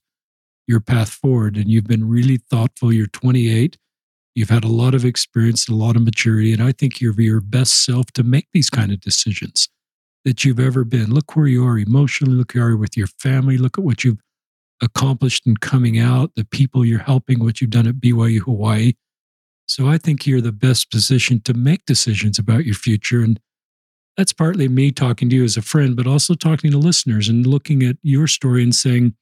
[0.66, 1.56] your path forward.
[1.56, 2.92] And you've been really thoughtful.
[2.92, 3.78] You're 28.
[4.34, 7.40] You've had a lot of experience, a lot of maturity, and I think you're your
[7.40, 9.68] best self to make these kind of decisions
[10.26, 11.14] that you've ever been.
[11.14, 12.34] Look where you are emotionally.
[12.34, 13.56] Look where you are with your family.
[13.56, 14.20] Look at what you've
[14.82, 18.92] accomplished in coming out, the people you're helping, what you've done at BYU Hawaii.
[19.66, 23.20] So I think you're the best position to make decisions about your future.
[23.20, 23.40] And
[24.16, 27.46] that's partly me talking to you as a friend, but also talking to listeners and
[27.46, 29.14] looking at your story and saying,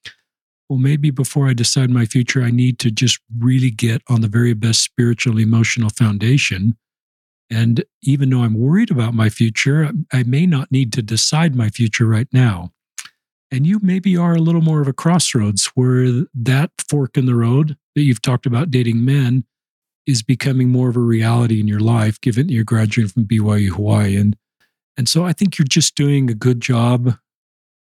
[0.69, 4.29] well, maybe before I decide my future, I need to just really get on the
[4.29, 6.77] very best spiritual, emotional foundation.
[7.51, 11.69] And even though I'm worried about my future, I may not need to decide my
[11.69, 12.73] future right now.
[13.51, 17.35] And you maybe are a little more of a crossroads where that fork in the
[17.35, 19.45] road that you've talked about dating men
[20.07, 23.71] is becoming more of a reality in your life, given that you're graduating from BYU
[23.71, 24.17] Hawaii.
[24.17, 24.37] And
[24.97, 27.17] and so I think you're just doing a good job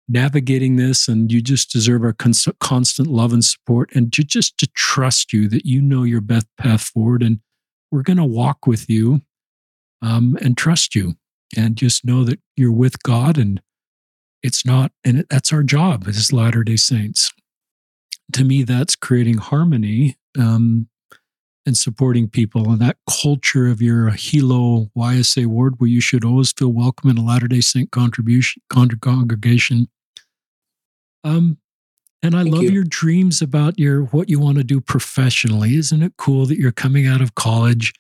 [0.09, 4.59] navigating this and you just deserve our cons- constant love and support and to just
[4.59, 7.41] to trust you that you know your best path forward and
[7.91, 9.23] we're going to walk with you
[10.03, 11.15] um, and trust you
[11.57, 13.63] and just know that you're with god and
[14.43, 17.33] it's not and it, that's our job as latter day saints
[18.31, 20.87] to me that's creating harmony um,
[21.67, 26.53] and supporting people and that culture of your Hilo YSA ward where you should always
[26.53, 29.89] feel welcome in a Latter day Saint contribution congregation.
[31.23, 31.59] Um,
[32.23, 32.71] and I Thank love you.
[32.71, 35.77] your dreams about your what you want to do professionally.
[35.77, 37.93] Isn't it cool that you're coming out of college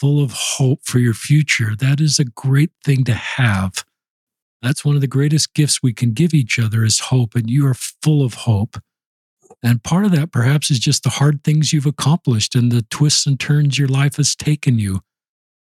[0.00, 1.76] full of hope for your future?
[1.76, 3.84] That is a great thing to have.
[4.62, 7.66] That's one of the greatest gifts we can give each other is hope, and you
[7.66, 8.78] are full of hope.
[9.62, 13.26] And part of that perhaps is just the hard things you've accomplished and the twists
[13.26, 15.00] and turns your life has taken you.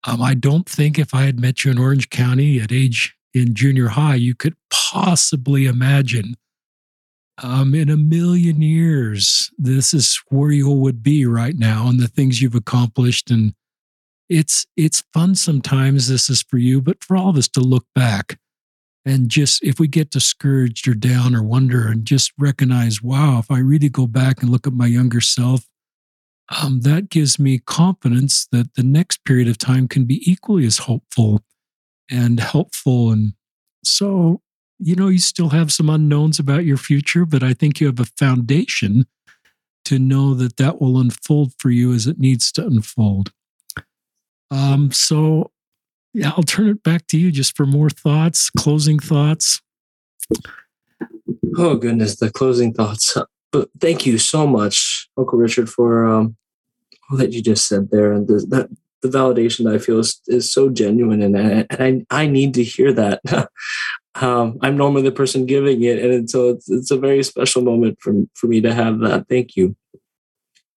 [0.05, 3.55] Um, I don't think if I had met you in Orange County at age in
[3.55, 6.35] junior high, you could possibly imagine
[7.41, 12.07] um, in a million years, this is where you would be right now and the
[12.07, 13.31] things you've accomplished.
[13.31, 13.53] And
[14.29, 16.07] it's it's fun sometimes.
[16.07, 18.37] This is for you, but for all of us to look back
[19.05, 23.49] and just if we get discouraged or down or wonder and just recognize wow if
[23.51, 25.67] i really go back and look at my younger self
[26.49, 30.79] um, that gives me confidence that the next period of time can be equally as
[30.79, 31.41] hopeful
[32.11, 33.11] and helpful.
[33.11, 33.33] And
[33.83, 34.41] so
[34.77, 37.99] you know you still have some unknowns about your future but i think you have
[37.99, 39.05] a foundation
[39.85, 43.31] to know that that will unfold for you as it needs to unfold.
[44.51, 45.51] Um, so
[46.13, 49.61] yeah, I'll turn it back to you just for more thoughts, closing thoughts.
[51.57, 53.17] Oh goodness, the closing thoughts.
[53.51, 56.35] But thank you so much, Uncle Richard, for um,
[57.09, 58.69] all that you just said there, and the, that
[59.01, 62.63] the validation that I feel is, is so genuine, and, and I I need to
[62.63, 63.21] hear that.
[64.15, 67.99] um, I'm normally the person giving it, and so it's it's a very special moment
[67.99, 69.27] for for me to have that.
[69.29, 69.75] Thank you.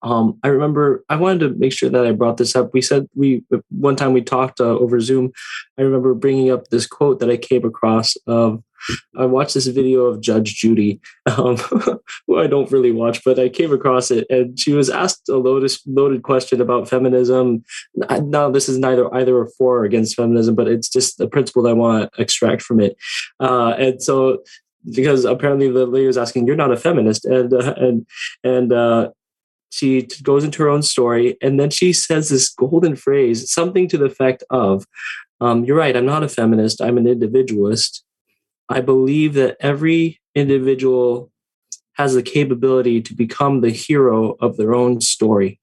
[0.03, 2.73] Um, I remember I wanted to make sure that I brought this up.
[2.73, 5.31] We said we one time we talked uh, over Zoom.
[5.77, 8.61] I remember bringing up this quote that I came across of
[9.17, 11.57] I watched this video of Judge Judy, um,
[12.27, 15.37] who I don't really watch, but I came across it, and she was asked a
[15.37, 17.63] loaded loaded question about feminism.
[17.95, 21.63] Now, this is neither either or for or against feminism, but it's just the principle
[21.63, 22.95] that I want to extract from it.
[23.39, 24.43] Uh, and so,
[24.93, 28.05] because apparently the lady was asking, "You're not a feminist," and uh, and
[28.43, 29.09] and uh,
[29.69, 33.97] she goes into her own story and then she says this golden phrase something to
[33.97, 34.85] the effect of
[35.41, 38.03] um, you're right i'm not a feminist i'm an individualist.
[38.69, 41.31] I believe that every individual
[41.93, 45.59] has the capability to become the hero of their own story.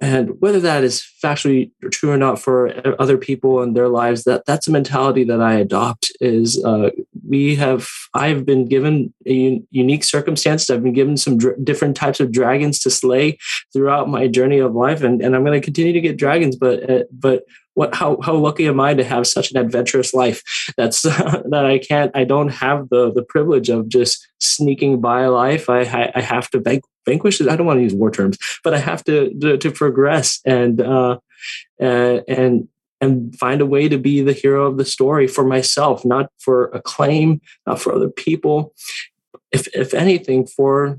[0.00, 4.44] And whether that is factually true or not for other people in their lives that
[4.46, 6.90] that's a mentality that i adopt is uh,
[7.28, 12.20] we have i've been given a unique circumstance i've been given some dr- different types
[12.20, 13.38] of dragons to slay
[13.72, 16.88] throughout my journey of life and, and i'm going to continue to get dragons but
[16.90, 17.44] uh, but
[17.74, 20.42] what how how lucky am I to have such an adventurous life?
[20.76, 25.26] That's uh, that I can't I don't have the the privilege of just sneaking by
[25.26, 25.70] life.
[25.70, 27.40] I I, I have to vanqu- vanquish.
[27.40, 30.80] I don't want to use war terms, but I have to to, to progress and
[30.80, 31.18] uh,
[31.80, 32.68] and
[33.02, 36.66] and find a way to be the hero of the story for myself, not for
[36.68, 38.72] acclaim, not for other people.
[39.50, 40.98] If if anything, for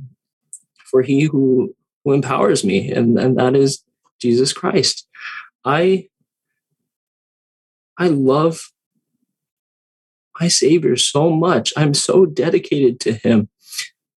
[0.91, 1.73] for He who
[2.03, 3.83] who empowers me, and and that is
[4.19, 5.07] Jesus Christ.
[5.65, 6.09] I
[7.97, 8.71] I love
[10.41, 11.73] my Savior so much.
[11.77, 13.49] I'm so dedicated to Him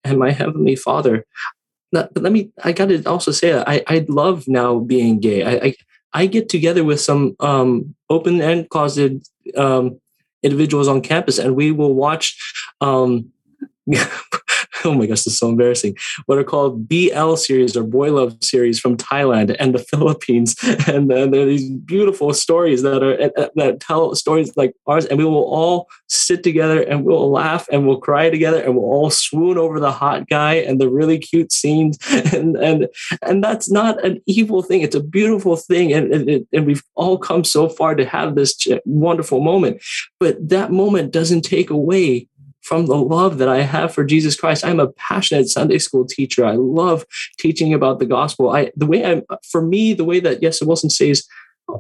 [0.03, 1.25] and my Heavenly Father.
[1.93, 5.45] But let me, I got to also say that I, I love now being gay.
[5.45, 5.75] I, I,
[6.17, 10.01] I get together with some um, open and closeted um,
[10.43, 12.35] individuals on campus and we will watch
[12.81, 13.33] um,
[14.87, 15.97] oh my gosh, this is so embarrassing.
[16.27, 20.57] What are called BL series or boy love series from Thailand and the Philippines,
[20.87, 24.75] and then there are these beautiful stories that are eh, eh, that tell stories like
[24.87, 28.75] ours, and we will all sit together and we'll laugh and we'll cry together and
[28.77, 31.99] we'll all swoon over the hot guy and the really cute scenes,
[32.33, 32.89] and and
[33.23, 34.83] and that's not an evil thing.
[34.83, 38.67] It's a beautiful thing, and and, and we've all come so far to have this
[38.85, 39.83] wonderful moment,
[40.21, 42.29] but that moment doesn't take away
[42.67, 44.65] from the love that I have for Jesus Christ.
[44.65, 46.45] I'm a passionate Sunday school teacher.
[46.45, 47.05] I love
[47.39, 48.51] teaching about the gospel.
[48.51, 51.25] I the way I'm for me, the way that Yesaya Wilson says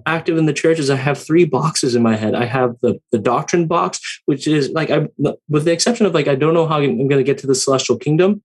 [0.06, 2.34] active in the church is I have three boxes in my head.
[2.34, 5.08] I have the the doctrine box, which is like I
[5.48, 7.54] with the exception of like I don't know how I'm going to get to the
[7.54, 8.42] celestial kingdom.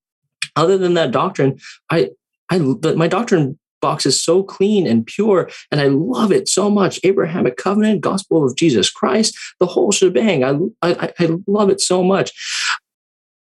[0.55, 1.59] Other than that doctrine,
[1.91, 2.09] I
[2.49, 6.99] I my doctrine box is so clean and pure, and I love it so much.
[7.03, 10.43] Abrahamic covenant, gospel of Jesus Christ, the whole shebang.
[10.43, 12.31] I, I, I love it so much.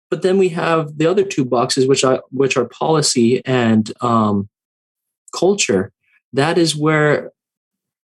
[0.09, 4.49] But then we have the other two boxes, which I which are policy and um,
[5.37, 5.91] culture.
[6.33, 7.31] That is where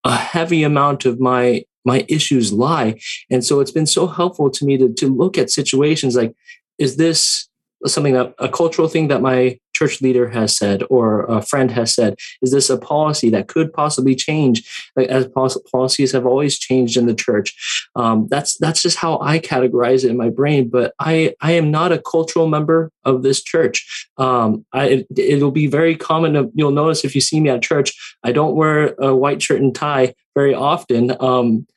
[0.03, 2.99] a heavy amount of my my issues lie.
[3.29, 6.33] And so it's been so helpful to me to, to look at situations like,
[6.77, 7.49] is this
[7.85, 11.93] something that a cultural thing that my church leader has said or a friend has
[11.93, 12.15] said?
[12.41, 14.63] Is this a policy that could possibly change,
[14.97, 15.27] as
[15.71, 17.55] policies have always changed in the church?
[17.95, 20.69] Um, that's that's just how I categorize it in my brain.
[20.69, 24.07] But I I am not a cultural member of this church.
[24.17, 26.33] Um, I, it, will be very common.
[26.33, 27.93] To, you'll notice if you see me at church,
[28.23, 31.15] I don't wear a white shirt and tie very often.
[31.19, 31.67] Um,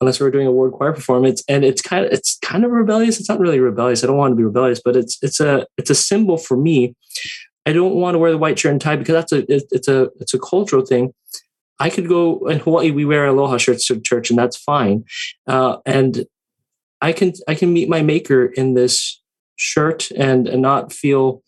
[0.00, 1.42] unless we're doing a ward choir performance.
[1.48, 3.18] And it's kind of it's kind of rebellious.
[3.20, 4.02] It's not really rebellious.
[4.02, 6.94] I don't want to be rebellious but it's it's a it's a symbol for me.
[7.64, 10.10] I don't want to wear the white shirt and tie because that's a it's a
[10.20, 11.12] it's a cultural thing.
[11.78, 15.04] I could go in hawaii we wear aloha shirts to church and that's fine.
[15.46, 16.26] Uh, and
[17.02, 19.20] i can i can meet my maker in this
[19.56, 21.42] shirt and, and not feel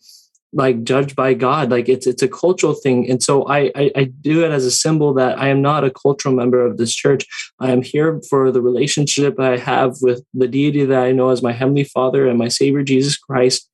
[0.51, 1.69] like judged by God.
[1.69, 4.71] Like it's it's a cultural thing, and so I, I, I do it as a
[4.71, 7.25] symbol that I am not a cultural member of this church.
[7.59, 11.43] I am here for the relationship I have with the deity that I know as
[11.43, 13.69] my heavenly Father and my Savior Jesus Christ.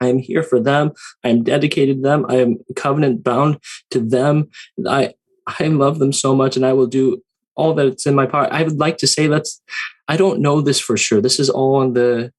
[0.00, 0.92] I am here for them.
[1.24, 2.26] I am dedicated to them.
[2.28, 3.58] I am covenant bound
[3.90, 4.50] to them.
[4.86, 5.14] I
[5.46, 7.22] I love them so much, and I will do
[7.56, 8.48] all that's in my power.
[8.52, 9.60] I would like to say let's.
[10.06, 11.20] I don't know this for sure.
[11.20, 12.32] This is all in the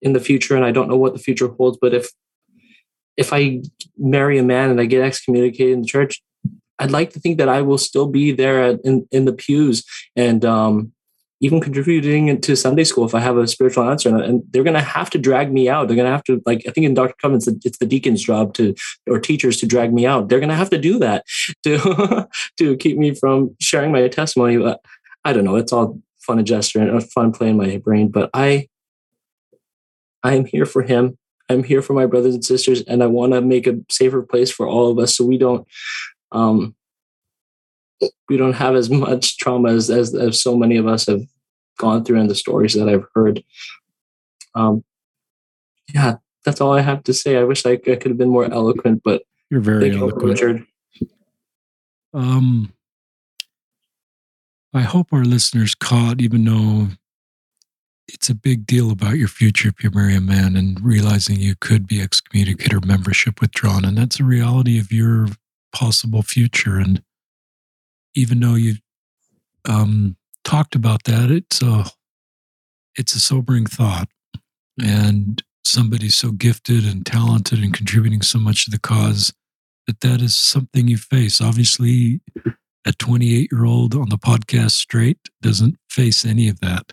[0.00, 1.78] in the future, and I don't know what the future holds.
[1.80, 2.10] But if
[3.16, 3.62] if I
[3.98, 6.22] marry a man and I get excommunicated in the church,
[6.78, 9.84] I'd like to think that I will still be there in, in the pews
[10.16, 10.92] and um,
[11.40, 14.16] even contributing to Sunday school if I have a spiritual answer.
[14.16, 15.86] And they're going to have to drag me out.
[15.86, 18.22] They're going to have to, like, I think in Doctrine and Covenants, it's the deacon's
[18.22, 18.74] job to,
[19.08, 20.28] or teachers to drag me out.
[20.28, 21.24] They're going to have to do that
[21.64, 22.28] to,
[22.58, 24.56] to keep me from sharing my testimony.
[24.56, 24.80] But
[25.24, 25.56] I don't know.
[25.56, 28.08] It's all fun and gesture and fun playing my brain.
[28.08, 28.68] But I,
[30.22, 31.18] I am here for him.
[31.52, 34.50] I'm here for my brothers and sisters, and I want to make a safer place
[34.50, 35.66] for all of us, so we don't
[36.32, 36.74] um,
[38.28, 41.22] we don't have as much trauma as, as, as so many of us have
[41.78, 43.44] gone through in the stories that I've heard.
[44.54, 44.84] Um,
[45.94, 47.36] yeah, that's all I have to say.
[47.36, 50.66] I wish I, I could have been more eloquent, but you're very eloquent, Richard.
[52.14, 52.72] Um,
[54.74, 56.88] I hope our listeners caught, even though
[58.12, 61.54] it's a big deal about your future if you marry a man and realizing you
[61.58, 63.84] could be excommunicated or membership withdrawn.
[63.84, 65.28] And that's a reality of your
[65.72, 66.76] possible future.
[66.76, 67.02] And
[68.14, 68.74] even though you
[69.66, 71.86] um, talked about that, it's a,
[72.96, 74.08] it's a sobering thought.
[74.82, 79.32] And somebody so gifted and talented and contributing so much to the cause
[79.86, 81.40] that that is something you face.
[81.40, 82.20] Obviously,
[82.84, 86.92] a 28 year old on the podcast straight doesn't face any of that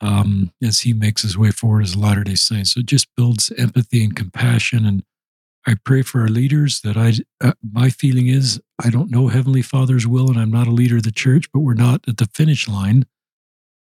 [0.00, 2.68] um, as he makes his way forward as a Latter day Saint.
[2.68, 4.86] So it just builds empathy and compassion.
[4.86, 5.02] And
[5.66, 7.12] I pray for our leaders that I,
[7.46, 10.96] uh, my feeling is, I don't know Heavenly Father's will, and I'm not a leader
[10.96, 13.04] of the church, but we're not at the finish line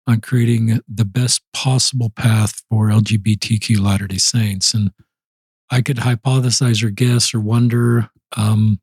[0.07, 4.73] on creating the best possible path for LGBTQ Latter day Saints.
[4.73, 4.91] And
[5.69, 8.79] I could hypothesize or guess or wonder, um,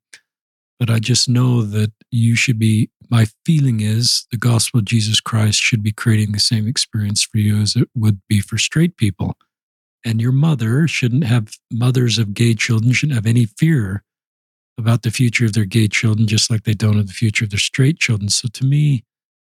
[0.78, 2.90] but I just know that you should be.
[3.08, 7.38] My feeling is the gospel of Jesus Christ should be creating the same experience for
[7.38, 9.34] you as it would be for straight people.
[10.04, 14.02] And your mother shouldn't have, mothers of gay children shouldn't have any fear
[14.78, 17.50] about the future of their gay children, just like they don't of the future of
[17.50, 18.28] their straight children.
[18.28, 19.04] So to me,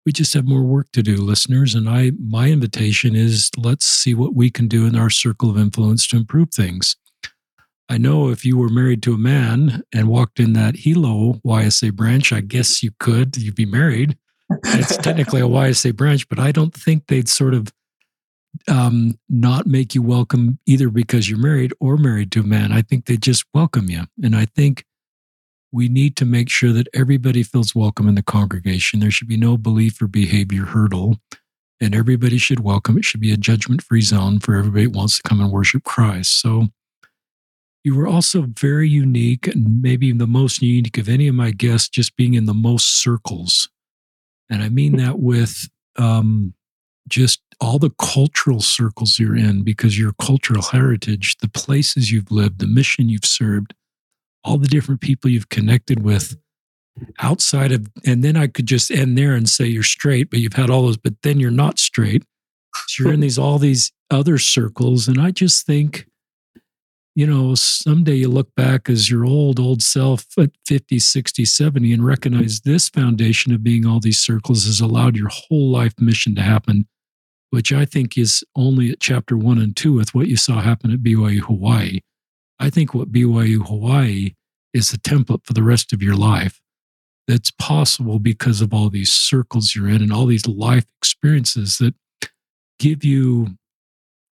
[0.06, 1.74] we just have more work to do, listeners.
[1.74, 5.58] And I, my invitation is let's see what we can do in our circle of
[5.58, 6.96] influence to improve things.
[7.89, 11.94] I know if you were married to a man and walked in that Hilo YSA
[11.94, 13.36] branch, I guess you could.
[13.36, 14.19] You'd be married.
[14.66, 17.73] It's technically a YSA branch, but I don't think they'd sort of
[18.66, 22.73] um, not make you welcome either because you're married or married to a man.
[22.73, 24.05] I think they just welcome you.
[24.23, 24.85] And I think
[25.73, 29.01] we need to make sure that everybody feels welcome in the congregation.
[29.01, 31.19] There should be no belief or behavior hurdle,
[31.81, 32.97] and everybody should welcome.
[32.97, 35.85] It should be a judgment free zone for everybody who wants to come and worship
[35.85, 36.40] Christ.
[36.40, 36.69] So,
[37.84, 41.88] you were also very unique and maybe the most unique of any of my guests,
[41.88, 43.68] just being in the most circles.
[44.50, 46.55] And I mean that with um,
[47.09, 52.60] just all the cultural circles you're in because your cultural heritage, the places you've lived,
[52.60, 53.74] the mission you've served,
[54.44, 56.36] all the different people you've connected with
[57.20, 60.55] outside of, and then I could just end there and say you're straight, but you've
[60.55, 62.24] had all those, but then you're not straight.
[62.86, 65.09] So you're in these, all these other circles.
[65.09, 66.06] And I just think,
[67.19, 71.93] you know, someday you look back as your old, old self at 50, 60, 70
[71.93, 76.36] and recognize this foundation of being all these circles has allowed your whole life mission
[76.36, 76.86] to happen,
[77.51, 80.93] which I think is only at chapter one and two with what you saw happen
[80.93, 81.99] at BYU Hawaii.
[82.61, 84.35] I think what BYU Hawaii
[84.73, 86.61] is the template for the rest of your life.
[87.27, 91.97] That's possible because of all these circles you're in and all these life experiences that
[92.78, 93.57] give you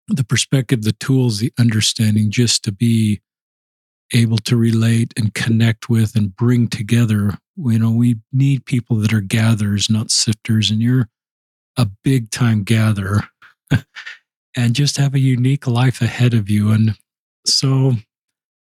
[0.07, 3.21] the perspective, the tools, the understanding just to be
[4.13, 7.37] able to relate and connect with and bring together.
[7.57, 11.09] You know, we need people that are gatherers, not sifters, and you're
[11.77, 13.23] a big time gatherer
[14.55, 16.71] and just have a unique life ahead of you.
[16.71, 16.95] And
[17.45, 17.93] so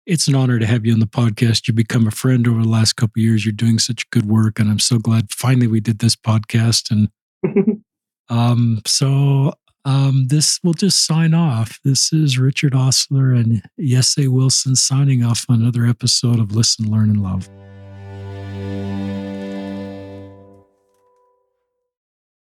[0.06, 1.68] it's an honor to have you on the podcast.
[1.68, 3.46] You've become a friend over the last couple years.
[3.46, 6.92] You're doing such good work, and I'm so glad finally we did this podcast.
[6.92, 7.84] And
[8.30, 9.54] um, so
[9.86, 11.80] um, this will just sign off.
[11.84, 17.10] This is Richard Ostler and Yesse Wilson signing off on another episode of Listen, Learn,
[17.10, 17.50] and Love.